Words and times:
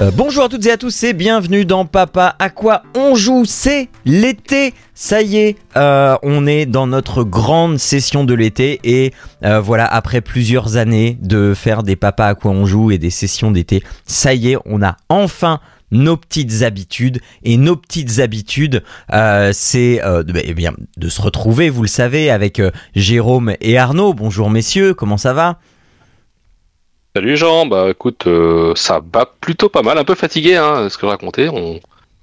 Euh, 0.00 0.12
bonjour 0.14 0.44
à 0.44 0.48
toutes 0.48 0.64
et 0.66 0.70
à 0.70 0.76
tous 0.76 1.02
et 1.02 1.12
bienvenue 1.12 1.64
dans 1.64 1.84
Papa 1.84 2.36
à 2.38 2.50
quoi 2.50 2.84
on 2.94 3.16
joue. 3.16 3.44
C'est 3.44 3.88
l'été, 4.04 4.72
ça 4.94 5.22
y 5.22 5.38
est, 5.38 5.56
euh, 5.76 6.14
on 6.22 6.46
est 6.46 6.66
dans 6.66 6.86
notre 6.86 7.24
grande 7.24 7.78
session 7.78 8.22
de 8.22 8.32
l'été 8.32 8.78
et 8.84 9.12
euh, 9.44 9.58
voilà, 9.58 9.86
après 9.86 10.20
plusieurs 10.20 10.76
années 10.76 11.18
de 11.20 11.52
faire 11.52 11.82
des 11.82 11.96
Papa 11.96 12.26
à 12.26 12.34
quoi 12.36 12.52
on 12.52 12.64
joue 12.64 12.92
et 12.92 12.98
des 12.98 13.10
sessions 13.10 13.50
d'été, 13.50 13.82
ça 14.06 14.34
y 14.34 14.52
est, 14.52 14.56
on 14.66 14.82
a 14.82 14.96
enfin 15.08 15.58
nos 15.90 16.16
petites 16.16 16.62
habitudes 16.62 17.20
et 17.42 17.56
nos 17.56 17.74
petites 17.74 18.20
habitudes 18.20 18.84
euh, 19.12 19.50
c'est 19.52 19.96
de, 19.96 20.32
eh 20.44 20.54
bien 20.54 20.74
de 20.96 21.08
se 21.08 21.20
retrouver 21.20 21.70
vous 21.70 21.82
le 21.82 21.88
savez 21.88 22.30
avec 22.30 22.62
Jérôme 22.94 23.54
et 23.60 23.78
Arnaud. 23.78 24.14
Bonjour 24.14 24.48
messieurs 24.48 24.94
comment 24.94 25.16
ça 25.16 25.32
va? 25.32 25.58
Salut 27.16 27.36
Jean, 27.36 27.66
bah 27.66 27.86
écoute, 27.90 28.26
euh, 28.26 28.74
ça 28.76 29.00
va 29.12 29.26
plutôt 29.40 29.68
pas 29.68 29.82
mal, 29.82 29.98
un 29.98 30.04
peu 30.04 30.14
fatigué, 30.14 30.56
hein, 30.56 30.88
ce 30.88 30.96
que 30.98 31.06
je 31.06 31.10
racontais. 31.10 31.48
On, 31.48 31.80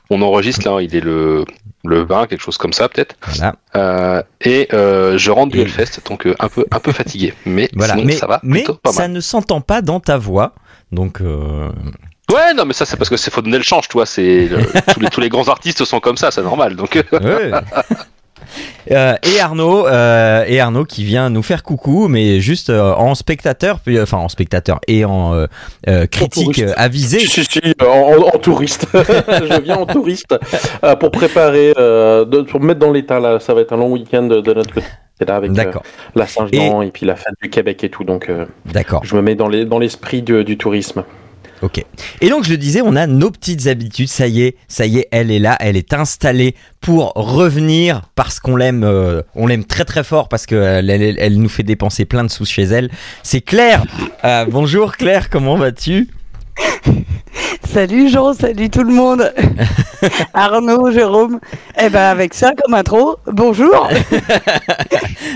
on 0.10 0.22
enregistre 0.22 0.66
là, 0.70 0.80
il 0.82 0.96
est 0.96 1.02
le, 1.02 1.44
le 1.84 2.04
20, 2.04 2.28
quelque 2.28 2.42
chose 2.42 2.58
comme 2.58 2.72
ça 2.72 2.88
peut-être. 2.88 3.16
voilà 3.28 3.56
Euh, 3.76 4.22
et 4.42 4.68
euh, 4.74 5.18
je 5.18 5.32
rentre 5.32 5.52
du 5.52 5.62
Hellfest, 5.62 6.02
donc 6.08 6.28
euh, 6.28 6.36
un 6.40 6.48
peu 6.48 6.66
un 6.72 6.80
peu 6.80 6.92
fatigué, 6.92 7.34
mais 7.46 7.68
voilà 7.74 7.94
sinon 7.96 8.06
mais 8.06 8.14
ça 8.14 8.28
va 8.28 8.40
mais 8.44 8.60
plutôt 8.60 8.76
pas 8.76 8.92
ça 8.94 9.02
mal. 9.04 9.12
ne 9.12 9.20
s'entend 9.20 9.60
pas 9.62 9.82
dans 9.82 10.00
ta 10.00 10.18
voix 10.18 10.54
donc 10.92 11.20
euh, 11.22 11.72
Ouais, 12.32 12.54
non, 12.56 12.66
mais 12.66 12.74
ça 12.74 12.86
c'est 12.86 12.98
parce 12.98 13.10
que 13.10 13.18
c'est 13.18 13.32
faut 13.32 13.42
donner 13.42 13.58
le 13.58 13.64
change, 13.64 13.88
toi. 13.88 14.06
C'est 14.06 14.48
le- 14.48 14.66
tous 14.94 15.00
les 15.00 15.10
tous 15.10 15.22
les 15.22 15.30
grands 15.30 15.48
artistes 15.48 15.84
sont 15.86 16.00
comme 16.00 16.18
ça, 16.18 16.32
c'est 16.32 16.42
normal. 16.44 16.76
Donc 16.76 17.04
Ouais. 17.12 17.52
Euh, 18.92 19.16
et 19.24 19.40
Arnaud 19.40 19.88
euh, 19.88 20.44
et 20.48 20.60
Arnaud 20.60 20.86
qui 20.86 21.04
vient 21.04 21.30
nous 21.32 21.42
faire 21.42 21.64
coucou 21.64 22.08
mais 22.08 22.40
juste 22.40 22.70
euh, 22.70 22.94
en 22.94 23.16
spectateur 23.16 23.80
puis, 23.80 24.00
enfin 24.00 24.18
en 24.18 24.30
spectateur 24.30 24.80
et 24.88 25.06
en 25.06 25.46
critique 26.12 26.64
avisé 26.78 27.20
Si, 27.20 27.28
si, 27.28 27.44
si, 27.46 27.62
en, 27.82 28.38
touriste. 28.38 28.88
je 28.94 29.62
viens 29.62 29.78
en 29.78 29.86
touriste 29.86 30.36
pour 31.00 31.12
préparer, 31.12 31.74
de- 31.76 32.42
pour 32.44 32.60
me 32.60 32.68
mettre 32.68 32.80
dans 32.80 32.92
l'état. 32.92 33.20
Là, 33.20 33.40
ça 33.40 33.54
va 33.54 33.62
être 33.62 33.74
un 33.74 33.78
long 33.78 33.92
week-end 33.92 34.24
de, 34.24 34.42
de 34.42 34.54
notre 34.54 34.74
côté. 34.74 34.86
là 35.26 35.36
avec 35.38 35.52
d'accord 35.52 35.84
la 36.16 36.28
Saint-Jean 36.28 36.82
et... 36.82 36.92
puis 36.92 37.06
la 37.06 37.16
fête 37.16 37.34
du 37.42 37.50
Québec 37.50 37.84
et 37.84 37.90
tout. 37.90 38.04
Donc, 38.04 38.30
d'accord 38.66 39.02
je 39.04 39.16
me 39.16 39.22
mets 39.22 39.36
dans 39.36 39.48
les- 39.48 39.66
dans 39.66 39.80
l'esprit 39.80 40.22
du 40.22 40.58
tourisme. 40.58 41.04
Ok. 41.62 41.84
Et 42.22 42.30
donc 42.30 42.44
je 42.44 42.50
le 42.50 42.58
disais, 42.58 42.82
on 42.82 42.96
a 42.96 43.08
nos 43.08 43.32
petites 43.32 43.68
habitudes. 43.68 44.10
Ça 44.10 44.28
y 44.28 44.42
est, 44.42 44.56
ça 44.68 44.86
y 44.86 45.00
est, 45.00 45.08
elle 45.12 45.32
est 45.32 45.40
là, 45.40 45.58
elle 45.60 45.78
est 45.78 45.94
installée 45.94 46.56
pour 46.82 47.14
revenir 47.16 48.04
parce 48.16 48.40
qu'on 48.40 48.56
l'aime, 48.56 48.84
euh, 48.84 49.22
on 49.36 49.48
l'aime 49.48 49.66
très 49.66 49.86
très 49.86 50.04
fort 50.04 50.30
parce 50.30 50.46
que 50.46 50.56
euh, 50.56 51.16
elle 51.18 51.38
nous 51.38 51.50
fait 51.50 51.64
dépenser 51.64 52.06
plein 52.06 52.24
de 52.24 52.30
sous 52.30 52.46
chez 52.46 52.64
elle. 52.64 52.92
C'est 53.24 53.42
Claire. 53.42 53.84
Euh, 54.24 54.46
bonjour 54.50 54.96
Claire, 54.96 55.30
comment 55.30 55.56
vas-tu? 55.56 56.10
Salut 57.74 58.08
Jean, 58.10 58.34
salut 58.34 58.70
tout 58.70 58.84
le 58.84 58.94
monde. 58.94 59.34
Arnaud, 60.34 60.92
Jérôme. 60.92 61.40
Eh 61.82 61.90
ben 61.90 62.04
avec 62.04 62.34
ça 62.34 62.54
comme 62.64 62.74
intro, 62.74 63.18
bonjour. 63.32 63.90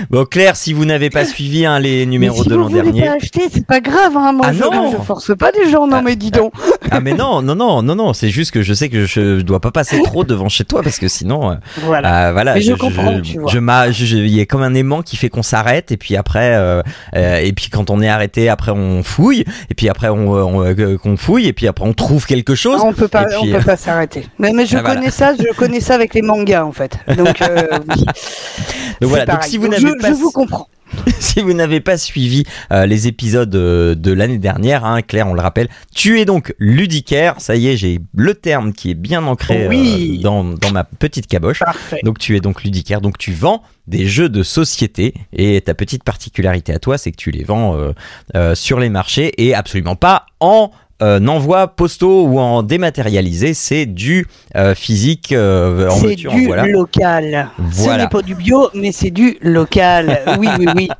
Bon 0.08 0.24
Claire, 0.24 0.56
si 0.56 0.72
vous 0.72 0.84
n'avez 0.86 1.10
pas 1.10 1.24
suivi 1.24 1.66
hein, 1.66 1.78
les 1.78 2.06
numéros 2.06 2.42
si 2.42 2.48
de 2.48 2.54
l'an 2.54 2.68
dernier. 2.70 3.04
pas 3.04 3.12
acheter, 3.12 3.42
c'est 3.52 3.66
pas 3.66 3.80
grave. 3.80 4.16
Hein, 4.16 4.32
moi, 4.32 4.46
Ah 4.48 4.52
je, 4.52 4.62
non. 4.62 4.90
je 4.92 4.96
force 5.04 5.36
pas 5.36 5.50
les 5.50 5.70
gens. 5.70 5.86
Non 5.86 6.00
mais 6.02 6.16
dis 6.16 6.30
donc. 6.30 6.52
Ah 6.90 7.00
mais 7.00 7.12
non, 7.12 7.42
non, 7.42 7.54
non, 7.54 7.82
non, 7.82 7.94
non. 7.94 8.12
C'est 8.14 8.30
juste 8.30 8.50
que 8.52 8.62
je 8.62 8.72
sais 8.72 8.88
que 8.88 9.04
je, 9.06 9.40
dois 9.42 9.60
pas 9.60 9.70
passer 9.70 10.02
trop 10.02 10.24
devant 10.24 10.48
chez 10.48 10.64
toi 10.64 10.82
parce 10.82 10.98
que 10.98 11.08
sinon. 11.08 11.50
euh, 11.50 11.54
Voilà. 11.82 12.28
Ah, 12.28 12.32
voilà, 12.32 12.54
Mais 12.54 12.60
je 12.62 12.72
comprends, 12.72 13.20
tu 13.20 13.38
vois. 13.38 13.50
je 13.50 13.58
je- 13.92 14.04
je- 14.06 14.16
il 14.16 14.34
y 14.34 14.40
a 14.40 14.46
comme 14.46 14.62
un 14.62 14.74
aimant 14.74 15.02
qui 15.02 15.16
fait 15.16 15.28
qu'on 15.28 15.42
s'arrête 15.42 15.92
et 15.92 15.96
puis 15.96 16.16
après, 16.16 16.54
euh, 16.54 16.82
euh, 17.14 17.36
et 17.38 17.52
puis 17.52 17.68
quand 17.68 17.90
on 17.90 18.00
est 18.00 18.08
arrêté, 18.08 18.48
après 18.48 18.72
on 18.72 19.02
fouille 19.02 19.44
et 19.70 19.74
puis 19.74 19.88
après 19.88 20.08
on, 20.08 20.30
on- 20.32 20.64
euh, 20.64 20.96
qu'on 21.10 21.16
fouille 21.16 21.46
et 21.46 21.52
puis 21.52 21.66
après 21.66 21.84
on 21.86 21.92
trouve 21.92 22.26
quelque 22.26 22.54
chose. 22.54 22.80
On 22.84 22.92
peut 22.92 23.08
pas, 23.08 23.24
puis, 23.24 23.36
on 23.40 23.58
peut 23.58 23.64
pas 23.64 23.76
s'arrêter. 23.76 24.26
Mais, 24.38 24.52
mais 24.52 24.66
je 24.66 24.76
Ah, 24.76 24.80
voilà. 24.80 24.96
connais 24.96 25.10
ça, 25.10 25.34
je 25.38 25.54
connais 25.54 25.80
ça 25.80 25.94
avec 25.94 26.14
les 26.14 26.22
mangas 26.22 26.64
en 26.64 26.72
fait. 26.72 26.98
Donc, 27.16 27.42
euh, 27.42 27.66
oui. 27.88 28.04
C'est 28.14 29.00
Donc 29.00 29.10
voilà. 29.10 29.26
Donc 29.26 29.44
si 29.44 29.56
vous 29.58 29.68
n'avez 29.68 29.82
je, 29.88 30.00
pas, 30.00 30.08
je 30.08 30.14
vous 30.14 30.30
comprends. 30.30 30.68
si 31.20 31.40
vous 31.40 31.52
n'avez 31.52 31.80
pas 31.80 31.96
suivi 31.96 32.44
euh, 32.72 32.84
les 32.84 33.06
épisodes 33.06 33.54
euh, 33.54 33.94
de 33.94 34.12
l'année 34.12 34.38
dernière, 34.38 34.84
hein, 34.84 35.02
Claire, 35.02 35.28
on 35.28 35.34
le 35.34 35.40
rappelle, 35.40 35.68
tu 35.94 36.18
es 36.20 36.24
donc 36.24 36.52
ludicaire. 36.58 37.36
Ça 37.38 37.54
y 37.54 37.68
est, 37.68 37.76
j'ai 37.76 38.00
le 38.14 38.34
terme 38.34 38.72
qui 38.72 38.90
est 38.90 38.94
bien 38.94 39.24
ancré 39.24 39.68
euh, 39.68 40.16
dans, 40.20 40.44
dans 40.44 40.72
ma 40.72 40.84
petite 40.84 41.26
caboche. 41.28 41.60
Parfait. 41.60 42.00
Donc 42.02 42.18
tu 42.18 42.36
es 42.36 42.40
donc 42.40 42.64
ludicaire, 42.64 43.00
donc 43.00 43.18
tu 43.18 43.32
vends 43.32 43.62
des 43.86 44.06
jeux 44.06 44.28
de 44.28 44.42
société 44.42 45.14
et 45.32 45.60
ta 45.60 45.74
petite 45.74 46.04
particularité 46.04 46.72
à 46.72 46.78
toi, 46.78 46.96
c'est 46.96 47.10
que 47.10 47.16
tu 47.16 47.30
les 47.30 47.44
vends 47.44 47.76
euh, 47.76 47.92
euh, 48.36 48.54
sur 48.54 48.78
les 48.80 48.88
marchés 48.88 49.32
et 49.38 49.54
absolument 49.54 49.96
pas 49.96 50.26
en 50.38 50.70
euh, 51.02 51.24
envoi 51.26 51.68
postaux 51.68 52.24
ou 52.26 52.38
en 52.38 52.62
dématérialisé, 52.62 53.54
c'est 53.54 53.86
du 53.86 54.26
euh, 54.56 54.74
physique 54.74 55.32
euh, 55.32 55.88
en 55.88 55.96
C'est 55.96 56.26
en 56.28 56.34
du 56.34 56.46
voilà. 56.46 56.66
local. 56.66 57.48
Ce 57.58 57.82
Voilà. 57.82 58.04
n'est 58.04 58.08
pas 58.08 58.22
du 58.22 58.34
bio, 58.34 58.68
mais 58.74 58.92
c'est 58.92 59.10
du 59.10 59.38
local. 59.40 60.20
Oui, 60.38 60.48
oui, 60.58 60.66
oui. 60.76 60.88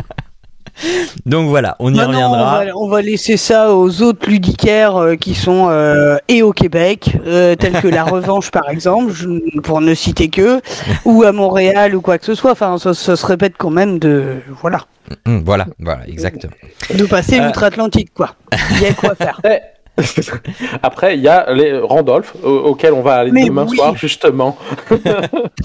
Donc 1.26 1.48
voilà, 1.48 1.76
on 1.78 1.92
y 1.92 1.96
Non, 1.96 2.04
non, 2.04 2.08
on, 2.08 2.30
reviendra. 2.30 2.64
va, 2.64 2.76
on 2.76 2.88
va 2.88 3.02
laisser 3.02 3.36
ça 3.36 3.74
aux 3.74 4.00
autres 4.00 4.26
ludicaires 4.30 4.96
euh, 4.96 5.16
qui 5.16 5.34
sont 5.34 5.66
euh, 5.68 6.16
et 6.28 6.42
au 6.42 6.52
Québec, 6.52 7.18
euh, 7.26 7.54
tels 7.54 7.82
que 7.82 7.88
La 7.88 8.04
Revanche 8.14 8.50
par 8.50 8.70
exemple, 8.70 9.12
je- 9.12 9.60
pour 9.60 9.82
ne 9.82 9.92
citer 9.94 10.28
que, 10.30 10.62
ou 11.04 11.22
à 11.24 11.32
Montréal 11.32 11.94
ou 11.94 12.00
quoi 12.00 12.16
que 12.18 12.24
ce 12.24 12.34
soit. 12.34 12.52
Enfin, 12.52 12.78
ça, 12.78 12.94
ça 12.94 13.16
se 13.16 13.26
répète 13.26 13.54
quand 13.58 13.68
même 13.70 13.98
de 13.98 14.36
voilà, 14.62 14.86
Hum, 15.26 15.42
voilà, 15.44 15.66
voilà, 15.80 16.06
exactement. 16.08 16.52
de 16.94 17.04
passer 17.04 17.40
Euh. 17.40 17.44
l'outre-Atlantique 17.46 18.14
quoi. 18.14 18.36
Il 18.76 18.80
y 18.82 18.86
a 18.86 18.94
quoi 18.94 19.14
faire. 19.16 19.40
Après, 20.82 21.14
il 21.16 21.20
y 21.22 21.28
a 21.28 21.52
les 21.52 21.78
Randolph, 21.78 22.34
au- 22.42 22.48
auquel 22.48 22.92
on 22.92 23.02
va 23.02 23.14
aller 23.16 23.30
Mais 23.32 23.44
demain 23.46 23.66
oui. 23.68 23.76
soir, 23.76 23.96
justement. 23.96 24.56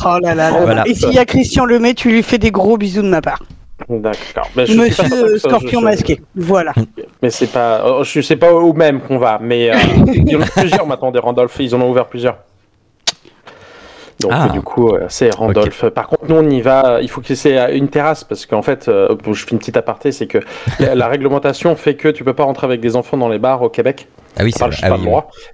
Oh 0.06 0.18
là 0.22 0.36
là 0.36 0.52
là. 0.52 0.60
Voilà. 0.62 0.84
Et 0.88 0.94
s'il 0.94 1.14
y 1.14 1.18
a 1.20 1.26
Christian 1.26 1.66
Lemay, 1.66 1.94
tu 1.94 2.10
lui 2.10 2.22
fais 2.24 2.38
des 2.38 2.52
gros 2.52 2.78
bisous 2.78 3.02
de 3.02 3.08
ma 3.08 3.22
part. 3.22 3.40
D'accord. 3.90 4.48
Mais 4.56 4.66
je 4.66 4.72
suis 4.72 4.78
pas 4.96 5.04
Monsieur 5.04 5.38
Scorpion 5.38 5.80
je- 5.82 5.86
masqué. 5.86 6.22
Voilà. 6.36 6.74
Mais 7.22 7.30
c'est 7.30 7.48
pas, 7.52 7.84
oh, 7.86 8.04
je 8.04 8.22
sais 8.22 8.36
pas 8.36 8.54
où 8.54 8.74
même 8.74 9.02
qu'on 9.02 9.18
va, 9.18 9.40
mais 9.42 9.72
euh, 9.72 9.76
il 10.14 10.30
y 10.30 10.36
en 10.36 10.42
a 10.42 10.46
plusieurs 10.46 10.86
maintenant 10.86 11.12
des 11.12 11.20
Randolph, 11.20 11.56
ils 11.60 11.74
en 11.76 11.82
ont 11.82 11.90
ouvert 11.90 12.06
plusieurs. 12.06 12.38
Donc 14.22 14.32
Ah. 14.34 14.48
du 14.50 14.62
coup, 14.62 14.90
euh, 14.96 15.06
c'est 15.10 15.34
Randolph. 15.36 15.86
Par 15.90 16.08
contre, 16.08 16.24
nous 16.30 16.36
on 16.36 16.50
y 16.50 16.62
va. 16.62 17.00
Il 17.02 17.10
faut 17.10 17.20
que 17.22 17.36
c'est 17.36 17.58
à 17.58 17.72
une 17.72 17.90
terrasse 17.90 18.24
parce 18.24 18.46
qu'en 18.46 18.62
fait, 18.62 18.88
euh, 18.88 19.14
je 19.32 19.44
fais 19.46 19.52
une 19.52 19.60
petite 19.60 19.76
aparté, 19.78 20.12
c'est 20.12 20.28
que 20.28 20.38
la, 20.80 20.96
la 20.96 21.08
réglementation 21.08 21.76
fait 21.76 21.96
que 21.96 22.08
tu 22.08 22.24
peux 22.24 22.34
pas 22.34 22.44
rentrer 22.44 22.66
avec 22.66 22.80
des 22.80 22.96
enfants 22.96 23.18
dans 23.18 23.30
les 23.30 23.40
bars 23.40 23.62
au 23.62 23.70
Québec. 23.70 24.08
Ah 24.38 24.44
oui, 24.44 24.52
c'est 24.52 24.64
Ah 24.84 24.90
pas 24.90 24.98
oui. 24.98 25.06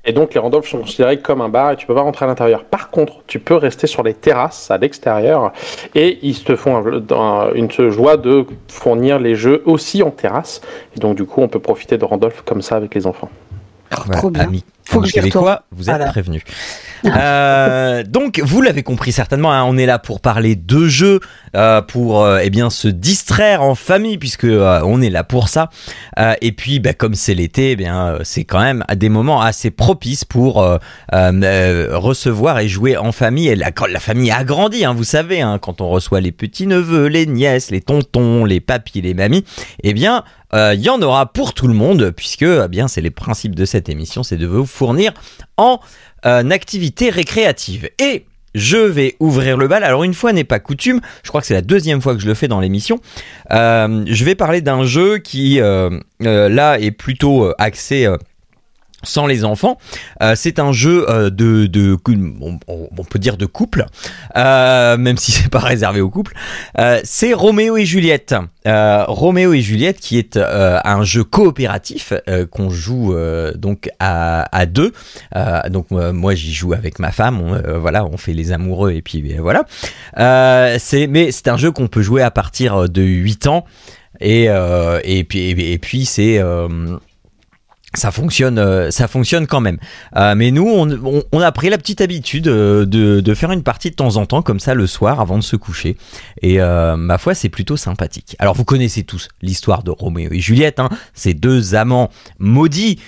Et 0.06 0.14
donc 0.14 0.34
les 0.34 0.40
Randolph 0.40 0.68
sont 0.68 0.80
considérés 0.80 1.20
comme 1.20 1.42
un 1.42 1.50
bar 1.50 1.72
et 1.72 1.76
tu 1.76 1.86
peux 1.86 1.94
pas 1.94 2.02
rentrer 2.02 2.26
à 2.26 2.28
l'intérieur. 2.28 2.64
Par 2.66 2.90
contre, 2.90 3.22
tu 3.28 3.40
peux 3.40 3.56
rester 3.56 3.86
sur 3.88 4.02
les 4.04 4.14
terrasses 4.14 4.72
à 4.72 4.78
l'extérieur 4.78 5.52
et 5.96 6.20
ils 6.24 6.44
te 6.44 6.56
font 6.56 6.78
un- 6.78 7.16
un- 7.16 7.54
une 7.54 7.70
joie 7.90 8.18
de 8.18 8.46
fournir 8.68 9.20
les 9.20 9.36
jeux 9.36 9.62
aussi 9.66 10.02
en 10.04 10.10
terrasse. 10.12 10.62
Et 10.96 11.00
donc 11.00 11.16
du 11.16 11.26
coup, 11.26 11.42
on 11.42 11.48
peut 11.48 11.60
profiter 11.60 11.98
de 11.98 12.06
Randolph 12.06 12.42
comme 12.46 12.62
ça 12.62 12.76
avec 12.76 12.96
les 12.96 13.06
enfants. 13.06 13.30
Voilà, 13.92 14.20
Trop 14.20 14.30
bien. 14.30 14.44
amis- 14.46 14.64
Faut 14.86 15.02
que 15.02 15.10
québécois, 15.10 15.64
vous 15.72 15.90
êtes 15.90 15.96
Voilà. 15.98 16.12
prévenus. 16.12 16.44
Euh, 17.04 18.04
donc, 18.04 18.40
vous 18.44 18.62
l'avez 18.62 18.84
compris 18.84 19.12
certainement, 19.12 19.52
hein, 19.52 19.64
on 19.64 19.76
est 19.76 19.88
là 19.88 19.98
pour 19.98 20.22
parler 20.22 20.56
de 20.56 20.88
jeux, 20.88 21.20
euh, 21.56 21.82
pour 21.82 22.24
euh, 22.24 22.42
eh 22.44 22.52
bien 22.52 22.70
se 22.70 22.88
distraire 22.88 23.64
en 23.64 23.74
famille, 23.74 24.20
puisque 24.20 24.44
euh, 24.44 24.82
on 24.86 25.02
est 25.02 25.10
là 25.10 25.24
pour 25.24 25.50
ça. 25.50 25.72
Et 26.42 26.52
puis, 26.52 26.80
bah, 26.80 26.94
comme 26.94 27.16
c'est 27.16 27.34
l'été, 27.34 27.72
eh 27.72 27.76
bien 27.76 28.20
c'est 28.22 28.44
quand 28.44 28.60
même 28.60 28.86
à 28.88 28.96
des 28.96 29.10
moments 29.10 29.42
assez 29.42 29.72
propices 29.72 30.26
pour 30.26 30.58
recevoir 31.12 32.60
et 32.60 32.68
jouer 32.68 32.98
en 32.98 33.12
famille. 33.12 33.48
Et 33.48 33.56
la, 33.56 33.72
la 33.90 34.00
famille 34.00 34.30
agrandit, 34.30 34.86
hein, 34.86 34.94
vous 34.94 35.04
savez, 35.04 35.42
hein, 35.42 35.58
quand 35.60 35.82
on 35.82 35.90
reçoit 35.90 36.22
les 36.22 36.32
petits 36.32 36.68
neveux, 36.68 37.08
les 37.08 37.26
nièces, 37.26 37.72
les 37.72 37.82
tontons, 37.82 38.46
les 38.46 38.60
papis, 38.60 39.02
les 39.02 39.16
mamies, 39.16 39.44
eh 39.84 39.94
bien 39.94 40.24
il 40.54 40.82
y 40.82 40.90
en 40.90 41.02
aura 41.02 41.32
pour 41.32 41.54
tout 41.54 41.68
le 41.70 41.74
monde, 41.74 42.12
puisque 42.12 42.42
eh 42.44 42.68
bien 42.70 42.90
c'est 42.90 43.00
les 43.00 43.10
principes 43.10 43.56
de 43.56 43.64
cette 43.64 43.88
émission, 43.88 44.22
c'est 44.22 44.36
de 44.36 44.46
vous 44.46 44.66
fournir 44.72 45.14
en 45.58 45.80
euh, 46.26 46.50
activité 46.50 47.10
récréative. 47.10 47.90
Et 48.00 48.26
je 48.54 48.78
vais 48.78 49.16
ouvrir 49.20 49.58
le 49.58 49.68
bal. 49.68 49.84
Alors 49.84 50.04
une 50.04 50.14
fois 50.14 50.34
n'est 50.34 50.44
pas 50.44 50.60
coutume, 50.60 51.00
je 51.24 51.30
crois 51.30 51.42
que 51.42 51.48
c'est 51.48 51.54
la 51.54 51.62
deuxième 51.62 52.02
fois 52.02 52.16
que 52.16 52.22
je 52.22 52.28
le 52.28 52.34
fais 52.34 52.48
dans 52.48 52.60
l'émission. 52.60 53.00
Euh, 53.52 54.04
je 54.08 54.26
vais 54.26 54.36
parler 54.36 54.62
d'un 54.62 54.84
jeu 54.84 55.20
qui 55.20 55.62
euh, 55.62 55.90
là 56.20 56.80
est 56.80 56.92
plutôt 56.92 57.54
axé 57.58 58.08
sans 59.04 59.28
les 59.28 59.44
enfants. 59.44 59.78
Euh, 60.22 60.34
c'est 60.36 60.60
un 60.60 60.72
jeu 60.72 61.10
euh, 61.10 61.30
de, 61.30 61.66
de 61.66 61.98
on, 62.40 63.04
peut 63.04 63.20
dire 63.20 63.38
de 63.38 63.46
couple, 63.46 63.86
euh, 64.36 64.98
même 64.98 65.18
si 65.18 65.32
c'est 65.32 65.50
pas 65.50 65.60
réservé 65.60 66.02
au 66.02 66.10
couple. 66.10 66.34
Euh, 66.80 67.00
c'est 67.04 67.34
Roméo 67.34 67.78
et 67.78 67.86
Juliette. 67.86 68.36
Euh, 68.68 69.06
Roméo 69.08 69.54
et 69.54 69.62
Juliette, 69.62 70.00
qui 70.00 70.18
est 70.18 70.38
un 70.38 71.04
jeu 71.04 71.24
coopératif 71.24 72.14
qu'on 72.52 72.70
joue 72.70 73.16
donc 73.56 73.90
à, 74.00 74.48
à 74.56 74.66
deux. 74.66 74.92
donc 75.70 75.90
moi 75.92 76.36
j'y 76.36 76.54
joue 76.54 76.74
avec 76.74 77.00
ma 77.00 77.12
femme. 77.12 77.42
On, 77.42 77.80
voilà, 77.80 78.06
on 78.06 78.18
fait 78.18 78.34
les 78.34 78.52
amoureux 78.52 78.92
et 78.92 79.02
puis 79.02 79.36
voilà. 79.40 79.66
c'est 80.80 81.08
mais 81.08 81.32
c'est 81.32 81.48
un 81.48 81.58
jeu 81.58 81.72
qu'on 81.72 81.88
peut 81.88 82.02
jouer 82.02 82.22
à 82.22 82.32
partir 82.32 82.90
de 82.90 83.02
8 83.02 83.48
ans. 83.48 83.66
Et, 84.20 84.46
et 85.04 85.24
puis, 85.24 85.50
et 85.50 85.78
puis 85.80 86.06
c'est 86.06 86.40
ça 87.94 88.12
fonctionne, 88.12 88.58
euh, 88.58 88.90
ça 88.90 89.08
fonctionne 89.08 89.48
quand 89.48 89.60
même. 89.60 89.78
Euh, 90.16 90.34
mais 90.36 90.52
nous, 90.52 90.66
on, 90.66 91.42
a 91.42 91.52
pris 91.52 91.70
la 91.70 91.78
petite 91.78 92.00
habitude 92.00 92.48
euh, 92.48 92.86
de, 92.86 93.34
faire 93.34 93.52
une 93.52 93.64
partie 93.64 93.90
de 93.90 93.96
temps 93.96 94.16
en 94.18 94.26
temps, 94.26 94.42
comme 94.42 94.60
ça, 94.60 94.74
le 94.74 94.88
soir, 94.88 95.20
avant 95.20 95.38
de 95.38 95.44
se 95.44 95.56
coucher. 95.56 95.98
Et 96.42 96.60
ma 96.60 97.18
foi, 97.18 97.34
c'est 97.34 97.50
plutôt 97.50 97.78
sympathique. 97.78 98.36
Alors, 98.40 98.56
vous 98.56 98.66
connaissez 98.66 99.04
tous 99.04 99.30
l'histoire 99.42 99.84
de 99.84 99.92
Roméo 99.92 100.30
et 100.32 100.40
Juliette, 100.40 100.80
hein, 100.80 100.90
ces 101.14 101.34
deux 101.34 101.76
amants 101.76 102.10
maudits 102.40 103.00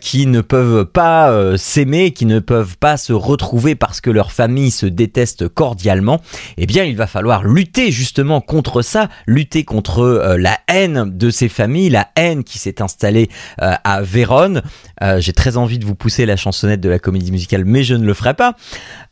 qui 0.00 0.26
ne 0.26 0.40
peuvent 0.40 0.84
pas 0.84 1.56
s'aimer, 1.56 2.12
qui 2.12 2.26
ne 2.26 2.38
peuvent 2.38 2.76
pas 2.76 2.96
se 2.96 3.12
retrouver 3.12 3.74
parce 3.74 4.00
que 4.00 4.10
leur 4.10 4.32
famille 4.32 4.70
se 4.70 4.86
déteste 4.86 5.48
cordialement. 5.48 6.20
Eh 6.56 6.66
bien, 6.66 6.84
il 6.84 6.96
va 6.96 7.06
falloir 7.06 7.44
lutter 7.44 7.90
justement 7.90 8.40
contre 8.40 8.82
ça, 8.82 9.08
lutter 9.26 9.64
contre 9.64 10.36
la 10.38 10.58
haine 10.68 11.16
de 11.16 11.30
ces 11.30 11.48
familles, 11.48 11.90
la 11.90 12.08
haine 12.16 12.44
qui 12.44 12.58
s'est 12.58 12.82
installée 12.82 13.28
à 13.58 14.02
Euh, 14.32 15.20
j'ai 15.20 15.32
très 15.32 15.56
envie 15.56 15.78
de 15.78 15.84
vous 15.84 15.94
pousser 15.94 16.26
la 16.26 16.36
chansonnette 16.36 16.80
de 16.80 16.88
la 16.88 16.98
comédie 16.98 17.32
musicale, 17.32 17.64
mais 17.64 17.82
je 17.82 17.94
ne 17.94 18.04
le 18.04 18.14
ferai 18.14 18.34
pas. 18.34 18.54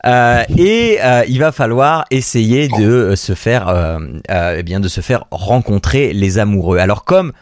Euh, 0.05 0.43
et 0.57 0.97
euh, 1.01 1.23
il 1.27 1.39
va 1.39 1.51
falloir 1.51 2.05
essayer 2.11 2.67
de 2.67 3.15
se 3.15 3.33
faire, 3.33 3.99
eh 4.29 4.63
bien, 4.63 4.79
de 4.79 4.87
se 4.87 5.01
faire 5.01 5.25
rencontrer 5.31 6.13
les 6.13 6.37
amoureux. 6.37 6.77
Alors 6.77 7.03
comme 7.03 7.33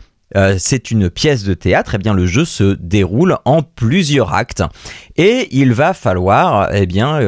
c'est 0.57 0.91
une 0.91 1.09
pièce 1.09 1.43
de 1.43 1.53
théâtre, 1.53 1.93
et 1.93 1.97
eh 1.97 1.99
bien 1.99 2.13
le 2.13 2.25
jeu 2.25 2.45
se 2.45 2.75
déroule 2.79 3.37
en 3.45 3.63
plusieurs 3.63 4.33
actes 4.33 4.61
et 5.15 5.47
il 5.51 5.73
va 5.73 5.93
falloir 5.93 6.69
eh 6.73 6.85
bien 6.85 7.19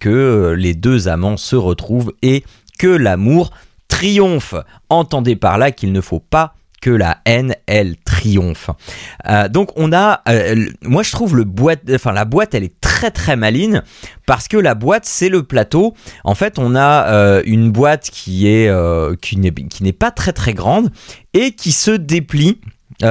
que 0.00 0.54
les 0.56 0.74
deux 0.74 1.06
amants 1.06 1.36
se 1.36 1.54
retrouvent 1.54 2.12
et 2.22 2.44
que 2.78 2.88
l'amour 2.88 3.50
triomphe. 3.88 4.54
Entendez 4.88 5.36
par 5.36 5.58
là 5.58 5.70
qu'il 5.70 5.92
ne 5.92 6.00
faut 6.00 6.18
pas 6.18 6.55
que 6.80 6.90
la 6.90 7.18
haine, 7.24 7.54
elle, 7.66 7.96
triomphe. 8.04 8.70
Euh, 9.28 9.48
donc 9.48 9.70
on 9.76 9.92
a, 9.92 10.22
euh, 10.28 10.66
moi 10.82 11.02
je 11.02 11.12
trouve 11.12 11.36
le 11.36 11.44
boîte, 11.44 11.80
enfin 11.92 12.12
la 12.12 12.24
boîte, 12.24 12.54
elle 12.54 12.64
est 12.64 12.80
très 12.80 13.10
très 13.10 13.36
maligne 13.36 13.82
parce 14.26 14.48
que 14.48 14.56
la 14.56 14.74
boîte 14.74 15.04
c'est 15.04 15.28
le 15.28 15.42
plateau. 15.42 15.94
En 16.24 16.34
fait, 16.34 16.58
on 16.58 16.74
a 16.74 17.08
euh, 17.08 17.42
une 17.44 17.70
boîte 17.70 18.10
qui 18.10 18.48
est 18.48 18.70
qui 19.20 19.36
n'est 19.36 19.52
qui 19.52 19.82
n'est 19.82 19.92
pas 19.92 20.10
très 20.10 20.32
très 20.32 20.54
grande 20.54 20.90
et 21.34 21.52
qui 21.52 21.72
se 21.72 21.90
déplie. 21.90 22.60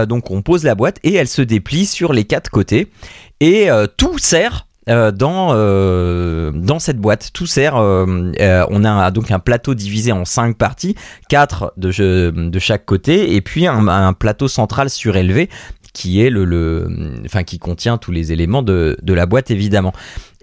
donc 0.08 0.32
on 0.32 0.42
pose 0.42 0.64
la 0.64 0.76
boîte 0.76 1.00
et 1.04 1.14
elle 1.14 1.28
se 1.28 1.42
déplie 1.42 1.86
sur 1.86 2.14
les 2.14 2.24
quatre 2.24 2.50
côtés 2.50 2.92
et 3.40 3.70
tout 3.98 4.18
sert 4.18 4.66
euh, 4.88 5.12
dans, 5.12 5.50
euh, 5.54 6.52
dans 6.54 6.78
cette 6.78 7.00
boîte. 7.00 7.32
Tout 7.34 7.48
sert. 7.48 7.76
Euh, 7.76 8.66
on 8.70 8.86
a 8.86 9.12
donc 9.12 9.32
un 9.32 9.40
plateau 9.40 9.74
divisé 9.74 10.12
en 10.12 10.26
cinq 10.26 10.58
parties, 10.58 10.96
quatre 11.28 11.74
de, 11.78 11.90
chaque 12.60 12.86
côté, 12.86 13.36
et 13.36 13.42
puis 13.42 13.66
un, 13.66 14.14
plateau 14.14 14.48
central 14.48 14.90
surélevé 14.90 15.50
qui 15.94 16.22
est 16.22 16.30
le, 16.30 16.88
enfin 17.26 17.44
qui 17.44 17.58
contient 17.58 17.98
tous 17.98 18.12
les 18.12 18.34
éléments 18.34 18.62
de, 18.62 18.98
la 19.08 19.26
boîte 19.26 19.50
évidemment. 19.50 19.94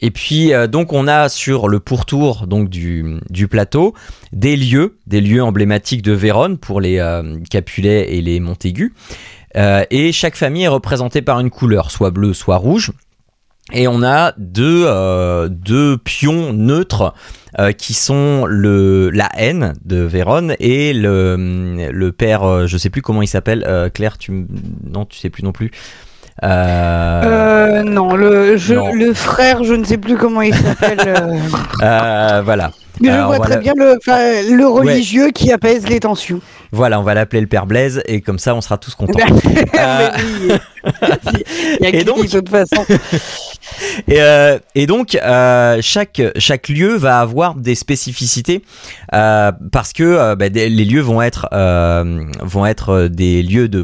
Et 0.01 0.11
puis 0.11 0.51
donc 0.69 0.93
on 0.93 1.07
a 1.07 1.29
sur 1.29 1.69
le 1.69 1.79
pourtour 1.79 2.47
donc 2.47 2.69
du, 2.69 3.49
plateau 3.49 3.95
des 4.33 4.57
lieux, 4.57 4.97
des 5.07 5.21
lieux 5.21 5.43
emblématiques 5.43 6.03
de 6.03 6.13
Vérone 6.13 6.59
pour 6.59 6.81
les 6.81 7.01
Capulets 7.51 8.15
et 8.15 8.23
les 8.23 8.41
Montaigu. 8.41 8.95
et 9.55 10.13
chaque 10.13 10.37
famille 10.37 10.65
est 10.65 10.69
représentée 10.69 11.23
par 11.23 11.39
une 11.39 11.51
couleur, 11.51 11.91
soit 11.91 12.11
bleue, 12.11 12.35
soit 12.35 12.57
rouge. 12.57 12.93
Et 13.73 13.87
on 13.87 14.03
a 14.03 14.33
deux, 14.39 14.85
euh, 14.87 15.49
deux 15.49 15.97
pions 15.97 16.53
neutres 16.53 17.15
euh, 17.59 17.73
qui 17.73 17.95
sont 17.95 18.45
le, 18.47 19.11
la 19.11 19.29
haine 19.37 19.75
de 19.85 19.99
Vérone 19.99 20.57
et 20.59 20.93
le, 20.93 21.89
le 21.91 22.13
père, 22.13 22.43
euh, 22.43 22.67
je 22.67 22.77
sais 22.77 22.91
plus 22.91 23.03
comment 23.03 23.23
il 23.23 23.29
s'appelle, 23.29 23.91
Claire, 23.95 24.19
tu, 24.19 24.47
non, 24.85 25.05
tu 25.05 25.19
sais 25.19 25.31
plus 25.31 25.45
non 25.45 25.53
plus. 25.53 25.71
non, 26.43 28.17
le, 28.17 28.57
je, 28.57 28.75
le 28.75 29.15
frère, 29.15 29.63
je 29.65 29.75
ne 29.75 29.85
sais 29.85 29.99
plus 29.99 30.17
comment 30.17 30.43
il 30.43 30.55
s'appelle. 30.55 30.99
voilà. 32.45 32.73
Mais 33.01 33.11
je 33.11 33.19
vois 33.19 33.39
très 33.39 33.59
bien 33.59 33.73
le, 33.77 33.99
le 34.57 34.67
religieux 34.67 35.31
qui 35.31 35.53
apaise 35.53 35.89
les 35.89 36.01
tensions. 36.01 36.41
Voilà, 36.73 37.01
on 37.01 37.03
va 37.03 37.15
l'appeler 37.15 37.41
le 37.41 37.47
père 37.47 37.67
Blaise 37.67 38.03
et 38.07 38.21
comme 38.21 38.39
ça 38.39 38.55
on 38.55 38.61
sera 38.61 38.79
tous 38.79 38.95
contents. 38.95 39.19
Il 40.83 41.79
y 41.81 41.87
a 41.87 41.89
et 41.91 42.05
donc, 42.05 42.25
de 42.25 42.31
toute 42.31 42.49
façon. 42.49 42.85
Et, 44.09 44.21
euh, 44.21 44.59
et 44.75 44.87
donc, 44.87 45.15
euh, 45.15 45.79
chaque, 45.81 46.21
chaque 46.37 46.69
lieu 46.69 46.97
va 46.97 47.21
avoir 47.21 47.55
des 47.55 47.75
spécificités 47.75 48.63
euh, 49.15 49.53
parce 49.71 49.93
que 49.93 50.03
euh, 50.03 50.37
bah, 50.37 50.49
les 50.49 50.69
lieux 50.69 51.01
vont 51.01 51.23
être, 51.23 51.49
euh, 51.53 52.25
vont 52.41 52.67
être 52.67 53.09
des 53.09 53.43
lieux 53.43 53.69
de 53.69 53.83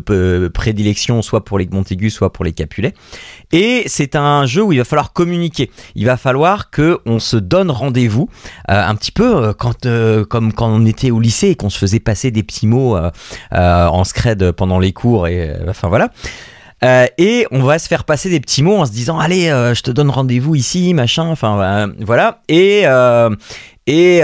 prédilection 0.48 1.22
soit 1.22 1.44
pour 1.44 1.58
les 1.58 1.68
Montaigu, 1.70 2.10
soit 2.10 2.32
pour 2.32 2.44
les 2.44 2.52
Capulets. 2.52 2.94
Et 3.52 3.84
c'est 3.86 4.16
un 4.16 4.46
jeu 4.46 4.62
où 4.62 4.72
il 4.72 4.78
va 4.78 4.84
falloir 4.84 5.12
communiquer. 5.12 5.70
Il 5.94 6.06
va 6.06 6.16
falloir 6.16 6.70
que 6.70 7.00
on 7.06 7.18
se 7.18 7.36
donne 7.36 7.70
rendez-vous, 7.70 8.28
un 8.68 8.94
petit 8.94 9.12
peu 9.12 9.54
quand, 9.54 9.86
comme 10.28 10.52
quand 10.52 10.68
on 10.68 10.84
était 10.86 11.10
au 11.10 11.20
lycée 11.20 11.48
et 11.48 11.54
qu'on 11.56 11.70
se 11.70 11.78
faisait 11.78 12.00
passer 12.00 12.30
des 12.30 12.42
petits 12.42 12.66
mots 12.66 12.98
en 13.52 14.04
scred 14.04 14.52
pendant 14.52 14.78
les 14.78 14.92
cours. 14.92 15.28
Et 15.28 15.52
enfin 15.68 15.88
voilà. 15.88 16.10
Euh, 16.84 17.06
et 17.18 17.46
on 17.50 17.62
va 17.62 17.78
se 17.78 17.88
faire 17.88 18.04
passer 18.04 18.30
des 18.30 18.40
petits 18.40 18.62
mots 18.62 18.76
en 18.76 18.86
se 18.86 18.92
disant 18.92 19.18
allez, 19.18 19.48
euh, 19.48 19.74
je 19.74 19.82
te 19.82 19.90
donne 19.90 20.10
rendez-vous 20.10 20.54
ici, 20.54 20.94
machin. 20.94 21.26
Enfin 21.26 21.60
euh, 21.60 21.86
voilà. 22.00 22.40
Et 22.48 22.84
et 23.86 24.22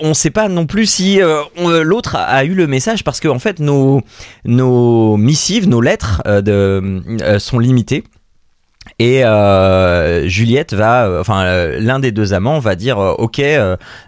on 0.00 0.08
ne 0.08 0.14
sait 0.14 0.30
pas 0.30 0.48
non 0.48 0.66
plus 0.66 0.86
si 0.86 1.20
l'autre 1.82 2.16
a 2.16 2.44
eu 2.44 2.54
le 2.54 2.66
message 2.66 3.02
parce 3.02 3.20
que 3.20 3.38
fait 3.38 3.58
nos 3.58 4.02
nos 4.44 5.16
missives, 5.16 5.68
nos 5.68 5.80
lettres 5.80 6.22
sont 7.38 7.58
limitées. 7.58 8.04
Et 8.98 9.24
euh, 9.24 10.28
Juliette 10.28 10.72
va, 10.72 11.06
euh, 11.06 11.20
enfin 11.20 11.44
euh, 11.44 11.78
l'un 11.80 11.98
des 11.98 12.12
deux 12.12 12.32
amants 12.32 12.58
va 12.58 12.76
dire 12.76 12.98
ok 12.98 13.42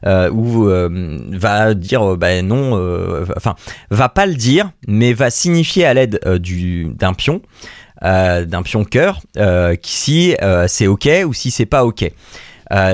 ou 0.04 0.64
va 0.64 1.74
dire 1.74 2.16
bah 2.16 2.42
non, 2.42 3.26
enfin 3.36 3.54
va 3.90 4.08
pas 4.08 4.26
le 4.26 4.34
dire, 4.34 4.70
mais 4.86 5.12
va 5.12 5.30
signifier 5.30 5.84
à 5.86 5.94
l'aide 5.94 6.20
du 6.38 6.86
d'un 6.94 7.14
pion, 7.14 7.40
d'un 8.02 8.62
pion 8.62 8.84
cœur, 8.84 9.20
si 9.82 10.36
c'est 10.68 10.86
ok 10.86 11.08
ou 11.26 11.32
si 11.32 11.50
c'est 11.50 11.66
pas 11.66 11.84
ok. 11.84 12.10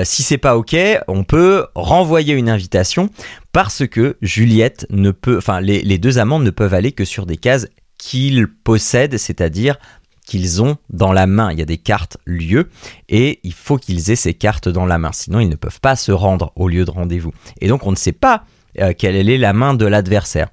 si 0.03 0.23
c'est 0.23 0.37
pas 0.37 0.57
ok, 0.57 0.75
on 1.07 1.23
peut 1.23 1.65
renvoyer 1.75 2.33
une 2.33 2.49
invitation 2.49 3.09
parce 3.51 3.85
que 3.85 4.17
Juliette 4.23 4.87
ne 4.89 5.11
peut, 5.11 5.37
enfin 5.37 5.61
les, 5.61 5.81
les 5.83 5.99
deux 5.99 6.17
amants 6.17 6.39
ne 6.39 6.49
peuvent 6.49 6.73
aller 6.73 6.91
que 6.91 7.05
sur 7.05 7.27
des 7.27 7.37
cases 7.37 7.67
qu'ils 7.99 8.47
possèdent, 8.47 9.17
c'est-à-dire 9.17 9.77
qu'ils 10.25 10.61
ont 10.61 10.77
dans 10.89 11.11
la 11.11 11.27
main. 11.27 11.51
Il 11.51 11.59
y 11.59 11.61
a 11.61 11.65
des 11.65 11.77
cartes 11.77 12.17
lieux 12.25 12.69
et 13.09 13.39
il 13.43 13.53
faut 13.53 13.77
qu'ils 13.77 14.11
aient 14.11 14.15
ces 14.15 14.33
cartes 14.33 14.69
dans 14.69 14.85
la 14.85 14.97
main. 14.97 15.11
Sinon, 15.11 15.39
ils 15.39 15.49
ne 15.49 15.55
peuvent 15.55 15.81
pas 15.81 15.95
se 15.95 16.11
rendre 16.11 16.51
au 16.55 16.67
lieu 16.67 16.85
de 16.85 16.91
rendez-vous. 16.91 17.33
Et 17.61 17.67
donc, 17.67 17.85
on 17.85 17.91
ne 17.91 17.95
sait 17.95 18.13
pas 18.13 18.45
euh, 18.79 18.93
quelle 18.97 19.29
est 19.29 19.37
la 19.37 19.53
main 19.53 19.73
de 19.73 19.85
l'adversaire. 19.85 20.49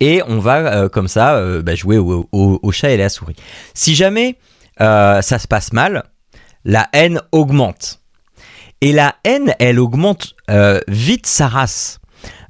Et 0.00 0.22
on 0.26 0.38
va 0.38 0.56
euh, 0.58 0.88
comme 0.88 1.08
ça 1.08 1.36
euh, 1.36 1.62
bah, 1.62 1.74
jouer 1.74 1.96
au, 1.98 2.72
chat 2.72 2.90
et 2.90 2.96
la 2.96 3.08
souris. 3.08 3.36
Si 3.74 3.94
jamais 3.94 4.38
ça 4.78 5.22
se 5.22 5.48
passe 5.48 5.72
mal, 5.72 6.04
la 6.64 6.88
haine 6.92 7.20
augmente. 7.32 8.00
Et 8.80 8.92
la 8.92 9.16
haine, 9.24 9.54
elle 9.58 9.80
augmente 9.80 10.34
vite 10.86 11.26
sa 11.26 11.48
race. 11.48 11.98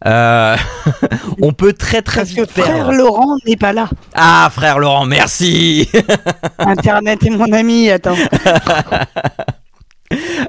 Euh, 0.07 0.57
on 1.43 1.53
peut 1.53 1.73
très 1.73 2.03
très 2.03 2.21
Parce 2.21 2.31
vite 2.31 2.53
que 2.55 2.63
frère 2.63 2.93
Laurent 2.93 3.37
n'est 3.47 3.57
pas 3.57 3.73
là. 3.73 3.89
Ah, 4.15 4.49
frère 4.53 4.79
Laurent, 4.79 5.07
merci. 5.07 5.89
Internet 6.59 7.25
est 7.25 7.31
mon 7.31 7.53
ami, 7.53 7.91
attends. 7.91 8.17